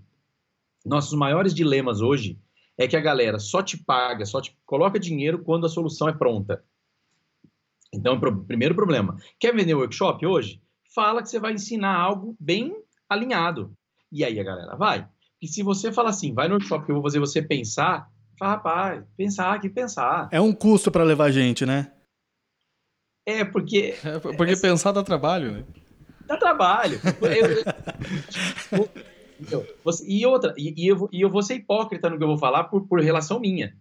nossos 0.86 1.18
maiores 1.18 1.54
dilemas 1.54 2.02
hoje 2.02 2.40
é 2.78 2.88
que 2.88 2.98
a 2.98 3.02
galera 3.02 3.40
só 3.40 3.62
te 3.62 3.78
paga, 3.78 4.26
só 4.26 4.42
te 4.42 4.58
coloca 4.66 5.00
dinheiro 5.00 5.44
quando 5.44 5.66
a 5.66 5.70
solução 5.70 6.10
é 6.10 6.14
pronta. 6.14 6.64
Então, 7.94 8.20
primeiro 8.48 8.74
problema. 8.74 9.16
Quer 9.40 9.56
vender 9.56 9.76
workshop 9.76 10.26
hoje? 10.26 10.62
Fala 10.94 11.22
que 11.22 11.30
você 11.30 11.40
vai 11.40 11.54
ensinar 11.54 11.96
algo 11.96 12.36
bem 12.40 12.76
alinhado. 13.08 13.76
E 14.14 14.24
aí 14.24 14.40
a 14.40 14.44
galera 14.44 14.76
vai. 14.76 15.08
E 15.42 15.48
se 15.48 15.64
você 15.64 15.92
fala 15.92 16.12
assim, 16.12 16.36
vai 16.36 16.48
no 16.48 16.54
workshop 16.54 16.86
que 16.86 16.92
eu 16.92 16.96
vou 16.96 17.04
fazer 17.04 17.20
você 17.20 17.42
pensar, 17.42 18.08
fala, 18.38 18.52
rapaz, 18.52 19.04
pensar 19.18 19.60
que 19.60 19.68
pensar. 19.68 20.30
É 20.32 20.40
um 20.40 20.54
custo 20.54 20.92
para 20.92 21.04
levar 21.04 21.32
gente, 21.32 21.66
né? 21.66 21.92
É, 23.26 23.44
porque. 23.44 23.96
É, 24.06 24.20
porque 24.20 24.54
é, 24.54 24.56
pensar 24.56 24.92
dá 24.92 25.02
trabalho, 25.02 25.52
né? 25.52 25.64
Dá 26.28 26.38
trabalho. 26.38 27.02
eu, 28.72 28.88
eu, 29.52 29.68
você, 29.84 30.06
e 30.08 30.24
outra, 30.28 30.54
e, 30.56 30.86
e, 30.86 30.88
eu, 30.88 31.10
e 31.12 31.20
eu 31.20 31.32
vou 31.32 31.42
ser 31.42 31.56
hipócrita 31.56 32.08
no 32.08 32.20
que 32.20 32.24
eu 32.24 32.28
vou 32.28 32.38
falar 32.38 32.66
por, 32.66 32.88
por 32.88 33.02
relação 33.02 33.40
minha. 33.40 33.76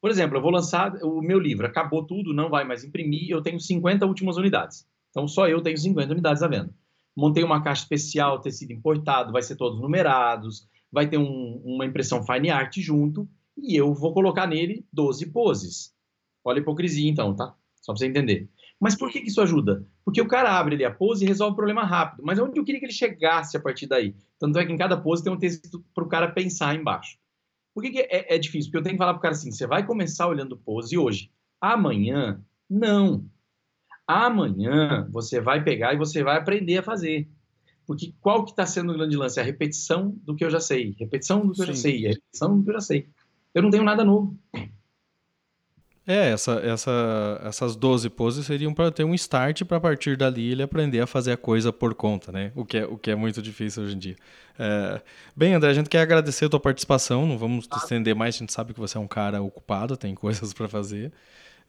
Por 0.00 0.10
exemplo, 0.10 0.36
eu 0.36 0.42
vou 0.42 0.50
lançar 0.50 0.92
o 0.96 1.22
meu 1.22 1.38
livro, 1.38 1.64
acabou 1.64 2.04
tudo, 2.04 2.34
não 2.34 2.50
vai 2.50 2.64
mais 2.64 2.82
imprimir, 2.82 3.30
eu 3.30 3.40
tenho 3.40 3.60
50 3.60 4.04
últimas 4.04 4.36
unidades. 4.36 4.84
Então 5.10 5.28
só 5.28 5.48
eu 5.48 5.62
tenho 5.62 5.78
50 5.78 6.12
unidades 6.12 6.42
à 6.42 6.48
venda. 6.48 6.74
Montei 7.16 7.42
uma 7.42 7.62
caixa 7.62 7.82
especial, 7.82 8.40
tecido 8.40 8.72
importado, 8.72 9.32
vai 9.32 9.42
ser 9.42 9.56
todos 9.56 9.80
numerados, 9.80 10.68
vai 10.92 11.08
ter 11.08 11.18
um, 11.18 11.62
uma 11.64 11.86
impressão 11.86 12.22
fine 12.22 12.50
art 12.50 12.76
junto, 12.78 13.28
e 13.56 13.74
eu 13.74 13.94
vou 13.94 14.12
colocar 14.12 14.46
nele 14.46 14.84
12 14.92 15.26
poses. 15.26 15.94
Olha 16.44 16.58
a 16.58 16.60
hipocrisia 16.60 17.10
então, 17.10 17.34
tá? 17.34 17.54
Só 17.80 17.92
para 17.92 17.98
você 17.98 18.06
entender. 18.06 18.48
Mas 18.78 18.94
por 18.94 19.10
que, 19.10 19.20
que 19.20 19.28
isso 19.28 19.40
ajuda? 19.40 19.86
Porque 20.04 20.20
o 20.20 20.28
cara 20.28 20.56
abre 20.58 20.74
ali 20.74 20.84
a 20.84 20.90
pose 20.90 21.24
e 21.24 21.28
resolve 21.28 21.54
o 21.54 21.56
problema 21.56 21.84
rápido. 21.84 22.22
Mas 22.22 22.38
onde 22.38 22.58
eu 22.58 22.64
queria 22.64 22.78
que 22.78 22.86
ele 22.86 22.92
chegasse 22.92 23.56
a 23.56 23.60
partir 23.60 23.86
daí? 23.86 24.14
Tanto 24.38 24.58
é 24.58 24.66
que 24.66 24.72
em 24.72 24.76
cada 24.76 24.96
pose 24.96 25.24
tem 25.24 25.32
um 25.32 25.38
texto 25.38 25.82
para 25.94 26.04
o 26.04 26.08
cara 26.08 26.28
pensar 26.30 26.74
embaixo. 26.74 27.18
Por 27.74 27.82
que, 27.82 27.90
que 27.90 28.00
é, 28.00 28.34
é, 28.34 28.38
difícil? 28.38 28.70
Porque 28.70 28.78
eu 28.78 28.82
tenho 28.82 28.94
que 28.94 28.98
falar 28.98 29.14
para 29.14 29.18
o 29.18 29.22
cara 29.22 29.34
assim: 29.34 29.50
você 29.50 29.66
vai 29.66 29.84
começar 29.86 30.28
olhando 30.28 30.56
pose 30.56 30.96
hoje. 30.96 31.30
Amanhã, 31.60 32.42
não. 32.68 33.24
Amanhã 34.06 35.08
você 35.10 35.40
vai 35.40 35.62
pegar 35.64 35.94
e 35.94 35.98
você 35.98 36.22
vai 36.22 36.36
aprender 36.36 36.78
a 36.78 36.82
fazer. 36.82 37.28
Porque 37.86 38.12
qual 38.20 38.44
que 38.44 38.50
está 38.50 38.66
sendo 38.66 38.92
o 38.92 38.96
grande 38.96 39.16
lance? 39.16 39.38
É 39.38 39.42
a 39.42 39.46
repetição 39.46 40.16
do 40.24 40.34
que 40.34 40.44
eu 40.44 40.50
já 40.50 40.60
sei. 40.60 40.94
Repetição 40.98 41.46
do 41.46 41.52
que 41.52 41.56
Sim. 41.56 41.62
eu 41.62 41.66
já 41.66 41.74
sei. 41.74 42.06
A 42.06 42.08
repetição 42.10 42.58
do 42.58 42.64
que 42.64 42.70
eu 42.70 42.74
já 42.74 42.80
sei. 42.80 43.08
Eu 43.54 43.62
não 43.62 43.70
tenho 43.70 43.84
nada 43.84 44.04
novo. 44.04 44.36
É, 46.06 46.30
essa, 46.30 46.52
essa, 46.60 47.40
essas 47.42 47.74
12 47.74 48.08
poses 48.10 48.46
seriam 48.46 48.72
para 48.72 48.92
ter 48.92 49.02
um 49.02 49.12
start 49.12 49.64
para 49.64 49.80
partir 49.80 50.16
dali 50.16 50.52
ele 50.52 50.62
aprender 50.62 51.00
a 51.00 51.06
fazer 51.06 51.32
a 51.32 51.36
coisa 51.36 51.72
por 51.72 51.94
conta, 51.94 52.30
né? 52.30 52.52
O 52.54 52.64
que 52.64 52.78
é, 52.78 52.86
o 52.86 52.96
que 52.96 53.10
é 53.10 53.16
muito 53.16 53.42
difícil 53.42 53.82
hoje 53.82 53.96
em 53.96 53.98
dia. 53.98 54.16
É... 54.56 55.02
Bem, 55.34 55.54
André, 55.54 55.70
a 55.70 55.74
gente 55.74 55.90
quer 55.90 56.00
agradecer 56.00 56.44
a 56.44 56.48
tua 56.48 56.60
participação, 56.60 57.26
não 57.26 57.36
vamos 57.36 57.66
te 57.66 57.76
estender 57.76 58.14
mais, 58.14 58.36
a 58.36 58.38
gente 58.38 58.52
sabe 58.52 58.72
que 58.72 58.78
você 58.78 58.96
é 58.96 59.00
um 59.00 59.08
cara 59.08 59.42
ocupado, 59.42 59.96
tem 59.96 60.14
coisas 60.14 60.52
para 60.52 60.68
fazer. 60.68 61.12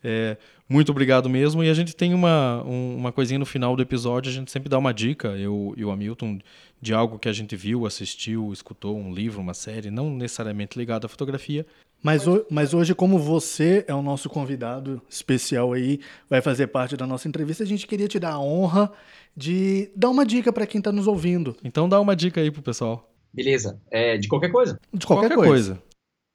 É, 0.10 0.38
muito 0.70 0.89
obrigado 0.89 1.30
mesmo. 1.30 1.62
E 1.62 1.70
a 1.70 1.74
gente 1.74 1.93
tem 1.93 2.14
uma, 2.14 2.64
um, 2.66 2.95
uma 2.95 3.12
coisinha 3.12 3.38
no 3.38 3.45
final 3.45 3.76
do 3.76 3.82
episódio, 3.82 4.32
a 4.32 4.34
gente 4.34 4.49
sempre 4.49 4.70
dá 4.70 4.78
uma 4.78 4.93
dica, 4.93 5.28
eu 5.30 5.74
e 5.76 5.84
o 5.84 5.91
Hamilton, 5.91 6.39
de 6.82 6.93
algo 6.93 7.20
que 7.20 7.28
a 7.28 7.34
gente 7.34 7.58
viu, 7.58 7.86
assistiu, 7.86 8.53
escutou, 8.53 8.97
um 8.97 9.14
livro, 9.14 9.41
uma 9.41 9.53
série, 9.53 9.91
não 9.91 10.10
necessariamente 10.10 10.80
ligado 10.80 11.03
à 11.03 11.10
fotografia, 11.10 11.66
mas, 12.01 12.24
mas 12.49 12.74
hoje, 12.74 12.93
como 12.93 13.18
você 13.18 13.84
é 13.88 13.93
o 13.93 14.01
nosso 14.01 14.30
convidado 14.30 15.01
especial 15.10 15.74
aí, 15.74 15.99
vai 16.30 16.41
fazer 16.41 16.68
parte 16.68 16.95
da 16.95 17.05
nossa 17.08 17.28
entrevista, 17.28 17.64
a 17.64 17.68
gente 17.68 17.86
queria 17.88 18.08
te 18.08 18.20
dar 18.20 18.34
a 18.34 18.39
honra 18.39 18.91
de 19.36 19.91
dar 19.95 20.10
uma 20.10 20.26
dica 20.26 20.53
para 20.53 20.66
quem 20.66 20.80
está 20.80 20.91
nos 20.91 21.08
ouvindo. 21.08 21.55
Então 21.64 21.89
dá 21.89 21.99
uma 21.99 22.16
dica 22.16 22.39
aí 22.39 22.49
pro 22.49 22.62
pessoal. 22.62 23.12
Beleza. 23.34 23.80
É, 23.91 24.18
de 24.18 24.28
qualquer 24.28 24.51
coisa? 24.51 24.80
De 24.93 25.05
qualquer, 25.05 25.30
qualquer 25.30 25.36
coisa. 25.36 25.76
coisa. 25.76 25.87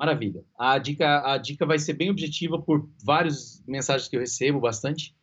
Maravilha. 0.03 0.43
A 0.59 0.79
dica, 0.79 1.33
a 1.33 1.39
dica 1.39 1.65
vai 1.65 1.79
ser 1.79 1.93
bem 1.93 2.11
objetiva 2.11 2.61
por 2.61 2.91
várias 3.05 3.63
mensagens 3.69 4.09
que 4.09 4.17
eu 4.17 4.21
recebo 4.21 4.59
bastante. 4.59 5.15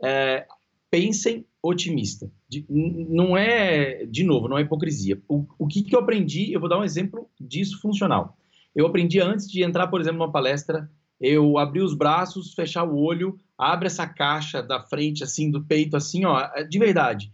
É, 0.00 0.46
pensem 0.88 1.44
otimista. 1.60 2.30
De, 2.48 2.64
não 2.68 3.36
é, 3.36 4.06
de 4.06 4.22
novo, 4.22 4.46
não 4.46 4.56
é 4.56 4.62
hipocrisia. 4.62 5.20
O, 5.26 5.44
o 5.58 5.66
que, 5.66 5.82
que 5.82 5.92
eu 5.92 5.98
aprendi, 5.98 6.52
eu 6.52 6.60
vou 6.60 6.68
dar 6.68 6.78
um 6.78 6.84
exemplo 6.84 7.28
disso 7.40 7.80
funcional. 7.80 8.38
Eu 8.76 8.86
aprendi 8.86 9.20
antes 9.20 9.50
de 9.50 9.64
entrar, 9.64 9.88
por 9.88 10.00
exemplo, 10.00 10.20
numa 10.20 10.30
palestra, 10.30 10.88
eu 11.20 11.58
abrir 11.58 11.82
os 11.82 11.96
braços, 11.96 12.54
fechar 12.54 12.84
o 12.84 12.96
olho, 12.96 13.40
abre 13.58 13.88
essa 13.88 14.06
caixa 14.06 14.62
da 14.62 14.80
frente, 14.80 15.24
assim, 15.24 15.50
do 15.50 15.64
peito, 15.64 15.96
assim, 15.96 16.24
ó, 16.24 16.48
é 16.54 16.62
de 16.62 16.78
verdade. 16.78 17.32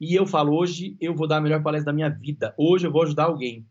E 0.00 0.14
eu 0.14 0.24
falo, 0.24 0.54
hoje 0.54 0.96
eu 1.00 1.16
vou 1.16 1.26
dar 1.26 1.38
a 1.38 1.40
melhor 1.40 1.64
palestra 1.64 1.90
da 1.90 1.96
minha 1.96 2.10
vida, 2.10 2.54
hoje 2.56 2.86
eu 2.86 2.92
vou 2.92 3.02
ajudar 3.02 3.24
alguém. 3.24 3.66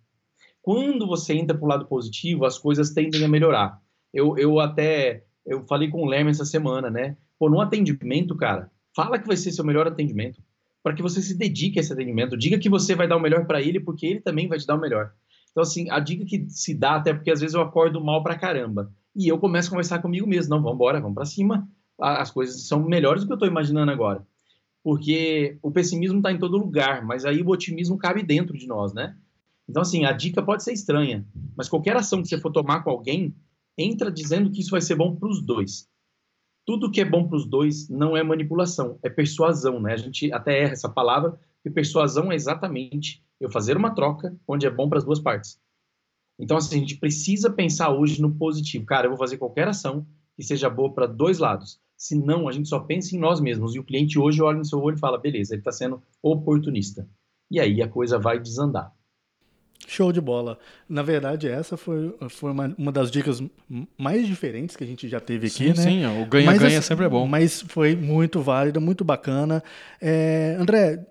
Quando 0.63 1.05
você 1.05 1.33
entra 1.33 1.57
para 1.57 1.65
o 1.65 1.67
lado 1.67 1.85
positivo, 1.85 2.45
as 2.45 2.57
coisas 2.57 2.91
tendem 2.91 3.25
a 3.25 3.27
melhorar. 3.27 3.81
Eu, 4.13 4.37
eu 4.37 4.61
até, 4.61 5.25
eu 5.45 5.67
falei 5.67 5.89
com 5.89 6.01
o 6.01 6.05
Lerma 6.05 6.31
essa 6.31 6.45
semana, 6.45 6.89
né? 6.89 7.17
Pô, 7.37 7.49
num 7.49 7.59
atendimento, 7.59 8.33
cara, 8.33 8.71
fala 8.95 9.19
que 9.19 9.27
vai 9.27 9.35
ser 9.35 9.51
seu 9.51 9.65
melhor 9.65 9.85
atendimento, 9.85 10.41
para 10.81 10.93
que 10.93 11.01
você 11.01 11.21
se 11.21 11.37
dedique 11.37 11.77
a 11.77 11.81
esse 11.81 11.91
atendimento. 11.91 12.37
Diga 12.37 12.57
que 12.57 12.69
você 12.69 12.95
vai 12.95 13.09
dar 13.09 13.17
o 13.17 13.19
melhor 13.19 13.45
para 13.45 13.61
ele, 13.61 13.77
porque 13.77 14.05
ele 14.05 14.21
também 14.21 14.47
vai 14.47 14.57
te 14.57 14.65
dar 14.65 14.75
o 14.75 14.79
melhor. 14.79 15.11
Então, 15.51 15.61
assim, 15.61 15.89
a 15.89 15.99
dica 15.99 16.23
que 16.23 16.49
se 16.49 16.73
dá, 16.73 16.95
até 16.95 17.13
porque 17.13 17.29
às 17.29 17.41
vezes 17.41 17.53
eu 17.53 17.61
acordo 17.61 18.01
mal 18.01 18.23
pra 18.23 18.39
caramba. 18.39 18.89
E 19.13 19.27
eu 19.27 19.37
começo 19.37 19.67
a 19.67 19.71
conversar 19.71 20.01
comigo 20.01 20.25
mesmo. 20.25 20.49
Não, 20.49 20.61
vamos 20.61 20.75
embora, 20.75 21.01
vamos 21.01 21.15
pra 21.15 21.25
cima. 21.25 21.67
as 21.99 22.31
coisas 22.31 22.65
são 22.67 22.81
melhores 22.83 23.23
do 23.23 23.27
que 23.27 23.33
eu 23.33 23.35
estou 23.35 23.49
imaginando 23.49 23.91
agora. 23.91 24.25
Porque 24.81 25.57
o 25.61 25.71
pessimismo 25.71 26.19
está 26.19 26.31
em 26.31 26.39
todo 26.39 26.57
lugar, 26.57 27.05
mas 27.05 27.25
aí 27.25 27.41
o 27.41 27.49
otimismo 27.49 27.97
cabe 27.97 28.23
dentro 28.23 28.57
de 28.57 28.65
nós, 28.65 28.93
né? 28.93 29.15
Então, 29.69 29.81
assim, 29.81 30.05
a 30.05 30.11
dica 30.11 30.41
pode 30.41 30.63
ser 30.63 30.73
estranha, 30.73 31.25
mas 31.55 31.69
qualquer 31.69 31.95
ação 31.95 32.21
que 32.21 32.27
você 32.27 32.37
for 32.37 32.51
tomar 32.51 32.83
com 32.83 32.89
alguém, 32.89 33.35
entra 33.77 34.11
dizendo 34.11 34.51
que 34.51 34.61
isso 34.61 34.71
vai 34.71 34.81
ser 34.81 34.95
bom 34.95 35.15
para 35.15 35.29
os 35.29 35.41
dois. 35.41 35.87
Tudo 36.65 36.91
que 36.91 37.01
é 37.01 37.05
bom 37.05 37.27
para 37.27 37.37
os 37.37 37.45
dois 37.45 37.89
não 37.89 38.15
é 38.15 38.23
manipulação, 38.23 38.99
é 39.03 39.09
persuasão, 39.09 39.79
né? 39.81 39.93
A 39.93 39.97
gente 39.97 40.31
até 40.31 40.61
erra 40.63 40.73
essa 40.73 40.89
palavra, 40.89 41.31
porque 41.55 41.73
persuasão 41.73 42.31
é 42.31 42.35
exatamente 42.35 43.23
eu 43.39 43.49
fazer 43.49 43.75
uma 43.75 43.93
troca 43.93 44.37
onde 44.47 44.65
é 44.65 44.69
bom 44.69 44.87
para 44.87 44.97
as 44.97 45.03
duas 45.03 45.19
partes. 45.19 45.59
Então, 46.39 46.57
assim, 46.57 46.77
a 46.77 46.79
gente 46.79 46.97
precisa 46.97 47.49
pensar 47.49 47.91
hoje 47.91 48.21
no 48.21 48.35
positivo. 48.35 48.85
Cara, 48.85 49.05
eu 49.05 49.11
vou 49.11 49.19
fazer 49.19 49.37
qualquer 49.37 49.67
ação 49.67 50.05
que 50.35 50.43
seja 50.43 50.69
boa 50.69 50.93
para 50.93 51.05
dois 51.05 51.39
lados. 51.39 51.79
Senão, 51.95 52.47
a 52.47 52.51
gente 52.51 52.67
só 52.67 52.79
pensa 52.79 53.15
em 53.15 53.19
nós 53.19 53.39
mesmos. 53.39 53.75
E 53.75 53.79
o 53.79 53.83
cliente 53.83 54.17
hoje 54.17 54.41
olha 54.41 54.57
no 54.57 54.65
seu 54.65 54.79
olho 54.79 54.95
e 54.97 54.99
fala: 54.99 55.17
beleza, 55.17 55.53
ele 55.53 55.61
está 55.61 55.71
sendo 55.71 56.01
oportunista. 56.21 57.07
E 57.51 57.59
aí 57.59 57.81
a 57.81 57.87
coisa 57.87 58.17
vai 58.17 58.39
desandar. 58.39 58.91
Show 59.87 60.11
de 60.11 60.21
bola. 60.21 60.57
Na 60.87 61.01
verdade, 61.01 61.47
essa 61.47 61.75
foi, 61.77 62.15
foi 62.29 62.51
uma, 62.51 62.73
uma 62.77 62.91
das 62.91 63.11
dicas 63.11 63.41
mais 63.97 64.27
diferentes 64.27 64.75
que 64.75 64.83
a 64.83 64.87
gente 64.87 65.07
já 65.07 65.19
teve 65.19 65.47
aqui, 65.47 65.55
sim, 65.55 65.67
né? 65.69 65.75
Sim, 65.75 66.21
o 66.21 66.25
ganha-ganha 66.25 66.81
sempre 66.81 67.05
é 67.05 67.09
bom. 67.09 67.27
Mas 67.27 67.61
foi 67.67 67.95
muito 67.95 68.41
válida, 68.41 68.79
muito 68.79 69.03
bacana. 69.03 69.63
É, 70.01 70.55
André, 70.59 71.05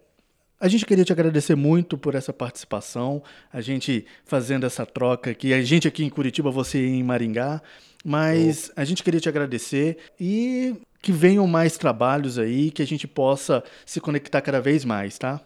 a 0.62 0.68
gente 0.68 0.87
queria 0.87 1.05
te 1.05 1.12
agradecer 1.12 1.57
muito 1.57 1.99
por 1.99 2.14
essa 2.14 2.33
participação, 2.33 3.20
a 3.53 3.61
gente 3.61 4.07
fazendo 4.25 4.64
essa 4.64 4.87
troca 4.87 5.33
aqui, 5.33 5.53
a 5.53 5.61
gente 5.61 5.89
aqui 5.89 6.05
em 6.05 6.09
Curitiba, 6.09 6.53
você 6.53 6.87
em 6.87 7.03
Maringá, 7.03 7.61
mas 8.05 8.70
oh. 8.70 8.81
a 8.81 8.85
gente 8.85 9.03
queria 9.03 9.18
te 9.18 9.29
agradecer 9.29 9.97
e 10.20 10.77
que 11.01 11.11
venham 11.11 11.49
mais 11.49 11.77
trabalhos 11.77 12.39
aí, 12.39 12.70
que 12.70 12.81
a 12.81 12.87
gente 12.87 13.09
possa 13.09 13.64
se 13.85 14.01
conectar 14.01 14.41
cada 14.41 14.61
vez 14.61 14.85
mais, 14.85 15.18
tá? 15.18 15.41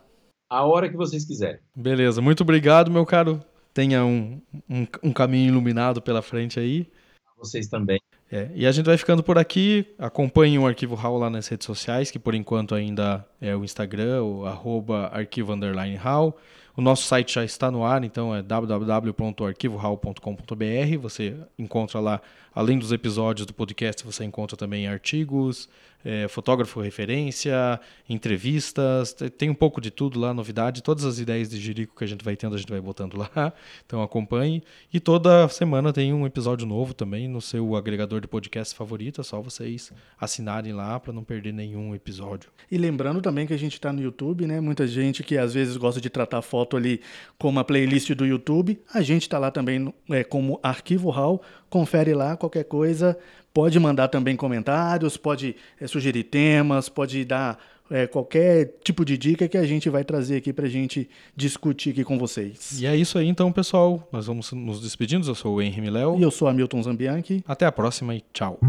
A 0.49 0.65
hora 0.65 0.89
que 0.89 0.97
vocês 0.97 1.25
quiserem. 1.25 1.61
Beleza, 1.75 2.21
muito 2.21 2.43
obrigado, 2.43 2.91
meu 2.91 3.05
caro. 3.05 3.43
Tenha 3.75 4.05
um, 4.05 4.41
um, 4.69 4.87
um 5.03 5.13
caminho 5.13 5.49
iluminado 5.49 6.01
pela 6.01 6.23
frente 6.23 6.59
aí. 6.59 6.89
Vocês 7.39 7.69
também. 7.69 8.01
É, 8.31 8.51
e 8.55 8.67
a 8.67 8.73
gente 8.73 8.87
vai 8.87 8.97
ficando 8.97 9.23
por 9.23 9.39
aqui. 9.39 9.87
Acompanhe 9.99 10.59
o 10.59 10.67
Arquivo 10.67 10.95
Hall 10.95 11.19
lá 11.19 11.29
nas 11.31 11.47
redes 11.47 11.67
sociais, 11.67 12.11
que 12.11 12.19
por 12.19 12.35
enquanto 12.35 12.75
ainda 12.75 13.25
é 13.41 13.55
o 13.55 13.65
Instagram, 13.65 14.23
o 14.23 14.47
arroba 14.47 15.11
arquivo 15.13 15.53
underline 15.53 15.97
Hall. 15.97 16.37
O 16.77 16.83
nosso 16.83 17.05
site 17.05 17.35
já 17.35 17.45
está 17.45 17.71
no 17.71 17.85
ar, 17.85 18.03
então 18.05 18.35
é 18.35 18.43
www.arquivohall.com.br. 18.43 20.99
Você 21.01 21.37
encontra 21.59 22.01
lá, 22.01 22.21
além 22.57 22.79
dos 22.79 22.91
episódios 22.91 23.47
do 23.47 23.53
podcast, 23.53 24.03
você 24.03 24.25
encontra 24.25 24.57
também 24.57 24.89
artigos, 24.89 25.69
é, 26.03 26.27
fotógrafo 26.27 26.81
referência, 26.81 27.79
entrevistas, 28.09 29.13
tem 29.37 29.51
um 29.51 29.55
pouco 29.55 29.79
de 29.79 29.91
tudo 29.91 30.19
lá, 30.19 30.33
novidade, 30.33 30.83
todas 30.83 31.05
as 31.05 31.19
ideias 31.19 31.51
de 31.51 31.61
Jerico 31.61 31.95
que 31.95 32.05
a 32.05 32.07
gente 32.07 32.25
vai 32.25 32.35
tendo, 32.35 32.55
a 32.55 32.59
gente 32.59 32.71
vai 32.71 32.81
botando 32.81 33.19
lá, 33.19 33.53
então 33.85 34.01
acompanhe. 34.03 34.63
E 34.91 34.99
toda 34.99 35.47
semana 35.49 35.93
tem 35.93 36.15
um 36.15 36.25
episódio 36.25 36.67
novo 36.67 36.95
também 36.95 37.29
no 37.29 37.43
seu 37.43 37.77
agregador 37.77 38.23
de 38.23 38.29
podcast 38.29 38.75
favorito, 38.75 39.21
é 39.21 39.25
só 39.25 39.43
vocês 39.43 39.93
assinarem 40.19 40.73
lá 40.73 40.99
para 40.99 41.13
não 41.13 41.25
perder 41.25 41.53
nenhum 41.53 41.95
episódio. 41.95 42.49
E 42.71 42.79
lembrando 42.79 43.21
também 43.21 43.47
que 43.47 43.53
a 43.53 43.59
gente 43.59 43.75
está 43.75 43.93
no 43.93 44.01
YouTube, 44.01 44.47
né? 44.47 44.61
Muita 44.61 44.87
gente 44.87 45.23
que 45.23 45.37
às 45.37 45.53
vezes 45.53 45.77
gosta 45.77 46.01
de 46.01 46.09
tratar 46.09 46.41
foto 46.41 46.77
ali 46.77 47.03
como 47.37 47.61
a 47.61 47.65
playlist 47.65 48.13
do 48.13 48.25
YouTube, 48.25 48.81
a 48.95 49.03
gente 49.03 49.23
está 49.23 49.39
lá 49.39 49.51
também 49.51 49.93
é, 50.09 50.25
como 50.25 50.59
Arquivo 50.63 51.11
RAW, 51.11 51.43
confere 51.69 52.15
lá 52.15 52.37
qualquer 52.37 52.65
coisa, 52.65 53.17
Pode 53.57 53.81
mandar 53.81 54.09
também 54.09 54.37
comentários, 54.37 55.17
pode 55.17 55.57
é, 55.81 55.87
sugerir 55.87 56.25
temas, 56.25 56.91
pode 56.91 57.25
dar 57.25 57.59
é, 57.91 58.07
qualquer 58.07 58.75
tipo 58.85 59.03
de 59.03 59.17
dica 59.17 59.49
que 59.49 59.57
a 59.57 59.65
gente 59.65 59.89
vai 59.89 60.05
trazer 60.05 60.37
aqui 60.37 60.53
para 60.53 60.67
a 60.67 60.69
gente 60.69 61.09
discutir 61.35 61.89
aqui 61.89 62.05
com 62.05 62.19
vocês. 62.19 62.79
E 62.79 62.85
é 62.85 62.95
isso 62.95 63.17
aí 63.17 63.27
então, 63.27 63.51
pessoal. 63.51 64.07
Nós 64.13 64.27
vamos 64.27 64.53
nos 64.53 64.83
despedindo. 64.83 65.27
Eu 65.27 65.35
sou 65.35 65.55
o 65.55 65.63
Henry 65.63 65.81
Miléo. 65.81 66.19
E 66.19 66.23
eu 66.23 66.31
sou 66.31 66.49
Hamilton 66.49 66.83
Zambianchi. 66.83 67.43
Até 67.49 67.65
a 67.65 67.73
próxima 67.73 68.15
e 68.15 68.23
tchau. 68.31 68.61